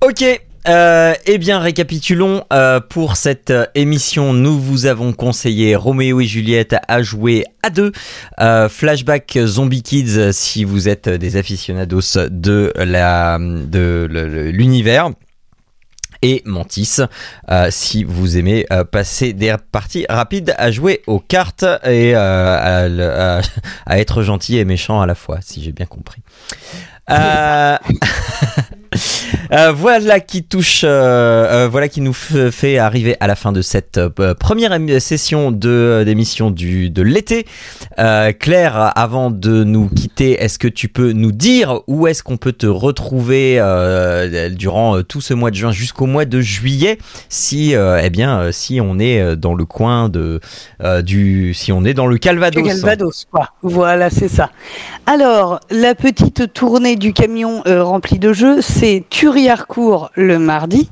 ok. 0.06 0.24
Euh, 0.68 1.14
eh 1.26 1.38
bien, 1.38 1.60
récapitulons. 1.60 2.44
euh, 2.52 2.82
pour 2.82 3.16
cette 3.16 3.54
émission, 3.74 4.34
nous 4.34 4.60
vous 4.60 4.86
avons 4.86 5.14
conseillé 5.14 5.78
Roméo 5.78 6.20
et 6.20 6.26
Juliette 6.26 6.76
à 6.90 7.02
jouer 7.02 7.46
à 7.64 7.70
deux. 7.70 7.94
Euh, 8.42 8.68
Flashback 8.68 9.40
Zombie 9.46 9.82
Kids 9.82 10.34
si 10.34 10.66
vous 10.66 10.90
êtes 10.90 11.08
des 11.08 11.38
aficionados 11.38 12.18
de 12.30 12.74
la 12.76 13.38
de 13.40 14.10
l'univers. 14.52 15.12
Et 16.22 16.42
Mantis, 16.46 16.98
euh, 17.50 17.68
si 17.72 18.04
vous 18.04 18.38
aimez 18.38 18.66
euh, 18.72 18.84
passer 18.84 19.34
des 19.34 19.56
parties 19.72 20.06
rapides 20.10 20.56
à 20.58 20.72
jouer 20.72 21.02
aux 21.08 21.20
cartes 21.20 21.66
et 21.84 22.16
euh, 22.16 23.42
à, 23.86 23.98
être 24.00 24.24
gentil 24.24 24.58
et 24.58 24.66
méchant 24.66 25.02
à 25.02 25.06
la 25.06 25.16
fois, 25.16 25.40
si 25.42 25.64
j'ai 25.64 25.72
bien 25.72 25.86
compris. 25.86 26.22
Euh, 29.52 29.72
voilà 29.72 30.20
qui 30.20 30.44
touche, 30.44 30.82
euh, 30.84 30.88
euh, 31.66 31.68
voilà 31.70 31.88
qui 31.88 32.02
nous 32.02 32.14
fait 32.14 32.78
arriver 32.78 33.16
à 33.20 33.28
la 33.28 33.36
fin 33.36 33.52
de 33.52 33.62
cette 33.62 34.00
première 34.40 34.78
session 35.00 35.52
de 35.52 36.04
d'émission 36.06 36.52
du 36.52 36.90
de 36.90 37.02
l'été. 37.02 37.46
Claire, 38.40 38.92
avant 38.96 39.32
de 39.32 39.64
nous 39.64 39.90
quitter, 39.90 40.34
est-ce 40.34 40.60
que 40.60 40.68
tu 40.68 40.88
peux 40.88 41.12
nous 41.12 41.32
dire 41.32 41.82
où 41.88 42.08
est-ce 42.08 42.24
qu'on 42.24 42.38
peut 42.38 42.52
te 42.52 42.68
retrouver 42.68 43.56
durant 44.52 45.02
tout 45.04 45.22
ce 45.22 45.34
mois 45.34 45.52
de 45.52 45.56
juin 45.56 45.72
jusqu'au 45.72 46.06
mois 46.06 46.26
de 46.26 46.42
juillet, 46.42 46.98
si 47.30 47.74
eh 47.74 48.10
bien 48.10 48.52
si 48.52 48.80
on 48.82 49.00
est 49.00 49.36
dans 49.36 49.54
le 49.54 49.66
coin 49.66 50.10
de 50.10 50.40
du, 51.04 51.54
si 51.54 51.72
on 51.72 51.86
est 51.86 51.94
dans 51.94 52.08
le 52.08 52.18
Calvados. 52.18 52.64
Le 52.64 52.70
Calvados, 52.70 53.26
quoi. 53.32 53.50
Voilà, 53.62 54.10
c'est 54.10 54.28
ça. 54.28 54.50
Alors, 55.06 55.60
la 55.70 55.96
petite 55.96 56.54
tournée 56.54 56.96
du 56.96 57.14
camion 57.14 57.64
rempli 57.66 58.20
de 58.20 58.34
jeux, 58.34 58.62
c'est 58.62 58.87
Thury-Harcourt 59.10 60.12
le 60.16 60.40
mardi. 60.40 60.90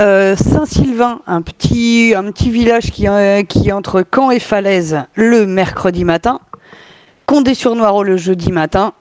Euh, 0.00 0.34
Saint-Sylvain, 0.36 1.20
un 1.26 1.42
petit, 1.42 2.14
village 2.50 2.90
qui, 2.90 3.06
euh, 3.06 3.42
qui 3.42 3.68
est 3.68 3.72
entre 3.72 4.04
Caen 4.14 4.30
et 4.30 4.40
Falaise, 4.40 5.04
le 5.14 5.46
mercredi 5.46 6.04
matin. 6.04 6.40
Condé-sur-Noireau 7.26 8.02
le 8.02 8.16
jeudi 8.16 8.50
matin. 8.50 8.94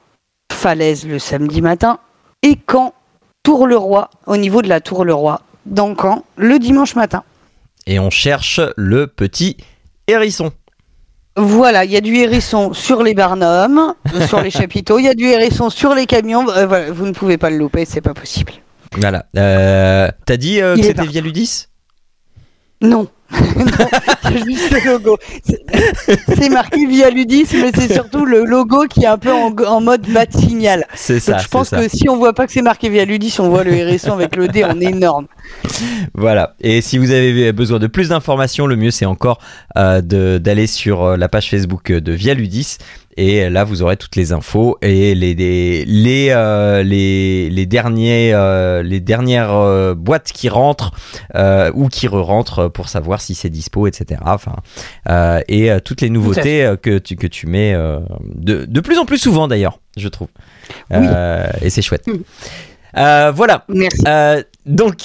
Falaise 0.51 1.07
le 1.07 1.19
samedi 1.19 1.61
matin. 1.61 1.99
Et 2.43 2.57
Caen, 2.69 2.93
Tour-le-Roi, 3.43 4.09
au 4.27 4.37
niveau 4.37 4.61
de 4.61 4.67
la 4.67 4.81
Tour-le-Roi, 4.81 5.41
dans 5.65 5.95
Caen, 5.95 6.23
le 6.35 6.59
dimanche 6.59 6.95
matin. 6.95 7.23
Et 7.87 7.97
on 7.99 8.09
cherche 8.09 8.59
le 8.75 9.07
petit 9.07 9.57
hérisson. 10.07 10.51
Voilà, 11.37 11.85
il 11.85 11.91
y 11.91 11.97
a 11.97 12.01
du 12.01 12.15
hérisson 12.15 12.73
sur 12.73 13.03
les 13.03 13.13
barnums, 13.13 13.93
sur 14.27 14.41
les 14.41 14.51
chapiteaux, 14.51 14.99
il 14.99 15.05
y 15.05 15.09
a 15.09 15.13
du 15.13 15.25
hérisson 15.25 15.69
sur 15.69 15.95
les 15.95 16.05
camions. 16.05 16.49
euh, 16.49 16.65
voilà, 16.67 16.91
vous 16.91 17.05
ne 17.05 17.13
pouvez 17.13 17.37
pas 17.37 17.49
le 17.49 17.57
louper, 17.57 17.85
c'est 17.85 18.01
pas 18.01 18.13
possible. 18.13 18.51
Voilà. 18.97 19.25
Euh, 19.37 20.09
T'as 20.25 20.37
dit 20.37 20.61
euh, 20.61 20.75
que 20.75 20.83
c'était 20.83 21.05
via 21.05 21.21
Ludis? 21.21 21.67
Non. 22.81 23.07
C'est 24.23 24.45
juste 24.45 24.71
le 24.71 24.91
logo. 24.91 25.17
C'est- 25.43 26.49
marqué 26.49 26.85
via 26.85 27.09
Ludis, 27.09 27.47
mais 27.53 27.71
c'est 27.73 27.93
surtout 27.93 28.25
le 28.25 28.43
logo 28.43 28.85
qui 28.87 29.03
est 29.03 29.07
un 29.07 29.17
peu 29.17 29.31
en, 29.31 29.55
en 29.55 29.81
mode 29.81 30.01
de 30.01 30.39
signal. 30.39 30.85
C'est 30.95 31.19
ça. 31.19 31.33
Donc 31.33 31.41
je 31.41 31.47
pense 31.47 31.69
ça. 31.69 31.81
que 31.81 31.87
si 31.87 32.09
on 32.09 32.17
voit 32.17 32.33
pas 32.33 32.45
que 32.45 32.51
c'est 32.51 32.61
marqué 32.61 32.89
via 32.89 33.05
Ludis, 33.05 33.37
on 33.39 33.49
voit 33.49 33.63
le 33.63 33.73
hérisson 33.73 34.11
avec 34.13 34.35
le 34.35 34.47
D 34.47 34.63
en 34.63 34.79
énorme. 34.79 35.27
Voilà. 36.13 36.55
Et 36.61 36.81
si 36.81 36.97
vous 36.97 37.11
avez 37.11 37.51
besoin 37.53 37.79
de 37.79 37.87
plus 37.87 38.09
d'informations, 38.09 38.67
le 38.67 38.75
mieux 38.75 38.91
c'est 38.91 39.05
encore 39.05 39.39
euh, 39.77 40.01
d'aller 40.01 40.67
sur 40.67 41.03
euh, 41.03 41.17
la 41.17 41.29
page 41.29 41.49
Facebook 41.49 41.91
de 41.91 42.11
Via 42.11 42.33
Ludis. 42.33 42.77
Et 43.21 43.51
là, 43.51 43.65
vous 43.65 43.83
aurez 43.83 43.97
toutes 43.97 44.15
les 44.15 44.33
infos 44.33 44.79
et 44.81 45.13
les 45.13 45.35
les 45.35 45.85
les 45.85 46.29
euh, 46.31 46.81
les, 46.81 47.51
les 47.51 47.67
derniers 47.67 48.33
euh, 48.33 48.81
les 48.81 48.99
dernières 48.99 49.53
euh, 49.53 49.93
boîtes 49.93 50.31
qui 50.31 50.49
rentrent 50.49 50.91
ou 51.75 51.87
qui 51.87 52.07
re-rentrent 52.07 52.67
pour 52.67 52.89
savoir 52.89 53.21
si 53.21 53.35
c'est 53.35 53.51
dispo, 53.51 53.85
etc. 53.85 54.21
Enfin 54.25 54.55
et 55.47 55.69
toutes 55.85 56.01
les 56.01 56.09
nouveautés 56.09 56.73
que 56.81 56.97
tu 56.97 57.15
que 57.15 57.27
tu 57.27 57.45
mets 57.45 57.75
de 58.23 58.65
de 58.65 58.79
plus 58.79 58.97
en 58.97 59.05
plus 59.05 59.19
souvent 59.19 59.47
d'ailleurs, 59.47 59.79
je 59.97 60.07
trouve. 60.07 60.29
Oui. 60.89 61.05
Et 61.61 61.69
c'est 61.69 61.83
chouette. 61.83 62.07
Mm. 62.07 62.23
Euh, 62.97 63.31
voilà. 63.33 63.63
Merci. 63.69 64.01
Euh, 64.07 64.43
donc, 64.65 64.97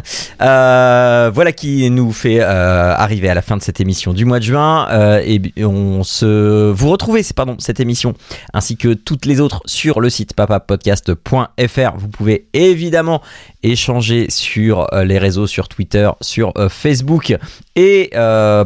euh, 0.42 1.30
voilà 1.32 1.52
qui 1.52 1.88
nous 1.90 2.12
fait 2.12 2.40
arriver 2.40 3.28
à 3.28 3.34
la 3.34 3.42
fin 3.42 3.56
de 3.56 3.62
cette 3.62 3.80
émission 3.80 4.12
du 4.12 4.24
mois 4.24 4.38
de 4.40 4.44
juin. 4.44 4.88
Et 5.24 5.40
on 5.64 6.02
se, 6.02 6.70
vous 6.72 6.90
retrouvez, 6.90 7.22
c'est- 7.22 7.34
pardon, 7.34 7.56
cette 7.58 7.78
émission 7.80 8.14
ainsi 8.52 8.76
que 8.76 8.94
toutes 8.94 9.24
les 9.26 9.40
autres 9.40 9.62
sur 9.66 10.00
le 10.00 10.10
site 10.10 10.34
papapodcast.fr. 10.34 11.96
Vous 11.96 12.08
pouvez 12.08 12.46
évidemment 12.52 13.22
échanger 13.62 14.26
sur 14.28 14.86
les 15.04 15.18
réseaux, 15.18 15.46
sur 15.46 15.68
Twitter, 15.68 16.08
sur 16.20 16.52
Facebook 16.68 17.36
et 17.76 18.10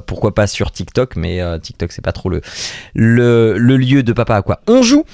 pourquoi 0.07 0.35
pas 0.35 0.47
sur 0.47 0.73
TikTok. 0.73 1.17
Mais 1.17 1.41
TikTok, 1.61 1.93
c'est 1.93 2.05
pas 2.05 2.13
trop 2.13 2.31
le, 2.31 2.41
le, 2.95 3.59
le 3.59 3.77
lieu 3.77 4.03
de 4.03 4.13
papa 4.15 4.37
à 4.37 4.43
quoi 4.43 4.61
on 4.67 4.83
joue. 4.83 5.05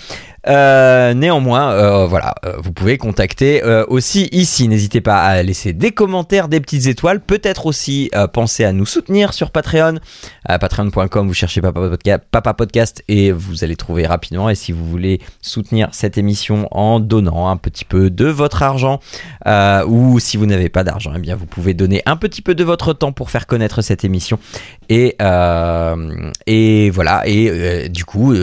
Euh, 0.49 1.13
néanmoins, 1.15 1.73
euh, 1.73 2.07
voilà, 2.07 2.35
euh, 2.45 2.55
vous 2.59 2.73
pouvez 2.73 2.99
contacter 2.99 3.63
aussi 3.89 4.29
ici. 4.33 4.69
N'hésitez 4.69 5.01
pas 5.01 5.23
à 5.23 5.43
laisser 5.43 5.73
des 5.73 5.91
commentaires, 5.91 6.49
des 6.49 6.61
petites 6.61 6.87
étoiles. 6.87 7.21
Peut-être 7.21 7.67
aussi 7.67 8.11
penser 8.33 8.65
à 8.65 8.73
nous 8.73 8.87
soutenir 8.87 9.33
sur 9.33 9.51
Patreon. 9.51 9.99
Patreon.com, 10.47 11.27
vous 11.27 11.35
cherchez 11.35 11.61
Papa 11.61 11.81
Podca- 11.81 12.21
Papa 12.31 12.55
Podcast 12.55 13.03
et 13.09 13.33
vous 13.33 13.65
allez 13.65 13.77
trouver 13.77 14.07
rapidement. 14.07 14.49
Et 14.51 14.55
si 14.55 14.73
vous 14.73 14.85
voulez 14.85 15.21
soutenir 15.43 15.89
cette 15.93 16.19
émission 16.19 16.69
en 16.71 17.01
donnant 17.01 17.49
un 17.49 17.57
petit 17.57 17.85
peu 17.85 18.11
de 18.11 18.27
votre 18.27 18.63
argent, 18.63 19.01
ou 19.87 20.21
si 20.21 20.37
vous 20.37 20.47
n'avez 20.47 20.69
pas 20.69 20.85
d'argent, 20.85 21.13
eh 21.17 21.19
bien 21.21 21.37
vous 21.37 21.47
pouvez 21.47 21.75
donner 21.75 22.03
un 22.07 22.17
petit 22.17 22.43
peu 22.43 22.55
de 22.55 22.65
votre 22.65 22.93
temps 22.93 23.13
pour 23.13 23.31
faire 23.31 23.47
connaître 23.47 23.83
cette 23.83 24.05
émission. 24.05 24.39
Et, 24.89 25.17
voilà. 26.91 27.23
Et 27.27 27.89
du 27.89 28.05
coup, 28.05 28.35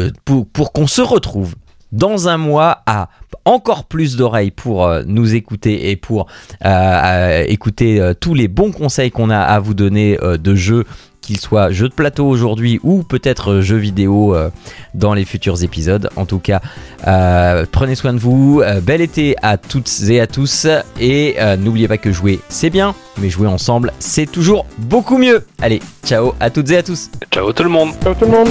pour 0.54 0.74
qu'on 0.74 0.88
se 0.88 1.02
retrouve 1.02 1.56
dans 1.94 2.28
un 2.28 2.38
mois 2.38 2.80
à 2.86 3.08
encore 3.46 3.86
plus 3.86 4.18
d'oreilles 4.18 4.52
pour 4.52 4.86
euh, 4.86 5.04
nous 5.06 5.36
écouter 5.36 5.90
et 5.90 5.96
pour 5.96 6.28
euh, 6.66 6.68
euh, 6.68 7.46
écouter 7.48 8.02
euh, 8.02 8.14
tous 8.14 8.34
les 8.34 8.48
bons 8.48 8.72
conseils 8.72 9.12
qu'on 9.12 9.30
a 9.30 9.40
à 9.40 9.60
vous 9.60 9.74
donner 9.74 10.18
euh, 10.22 10.38
de 10.38 10.56
jeux 10.56 10.86
qu'ils 11.22 11.40
soient 11.40 11.72
jeux 11.72 11.88
de 11.88 11.94
plateau 11.94 12.28
aujourd'hui 12.28 12.80
ou 12.84 13.04
peut-être 13.04 13.62
jeux 13.62 13.78
vidéo 13.78 14.36
euh, 14.36 14.50
dans 14.94 15.14
les 15.14 15.24
futurs 15.24 15.64
épisodes. 15.64 16.10
En 16.18 16.26
tout 16.26 16.40
cas, 16.40 16.62
euh, 17.08 17.66
prenez 17.72 17.96
soin 17.96 18.12
de 18.14 18.20
vous. 18.20 18.62
euh, 18.62 18.82
bel 18.82 19.00
été 19.00 19.36
à 19.42 19.58
toutes 19.58 19.90
et 20.10 20.20
à 20.20 20.28
tous. 20.28 20.68
Et 21.00 21.36
euh, 21.40 21.56
n'oubliez 21.56 21.88
pas 21.88 21.98
que 21.98 22.12
jouer, 22.12 22.40
c'est 22.50 22.70
bien, 22.70 22.94
mais 23.20 23.30
jouer 23.30 23.48
ensemble, 23.48 23.94
c'est 24.00 24.30
toujours 24.30 24.66
beaucoup 24.78 25.18
mieux. 25.18 25.46
Allez, 25.62 25.82
ciao 26.06 26.34
à 26.42 26.50
toutes 26.50 26.70
et 26.72 26.78
à 26.78 26.84
tous. 26.84 27.10
Ciao 27.32 27.54
tout 27.54 27.64
le 27.64 27.70
monde 27.70 27.92
Ciao 28.04 28.14
tout 28.14 28.26
le 28.26 28.32
monde 28.32 28.50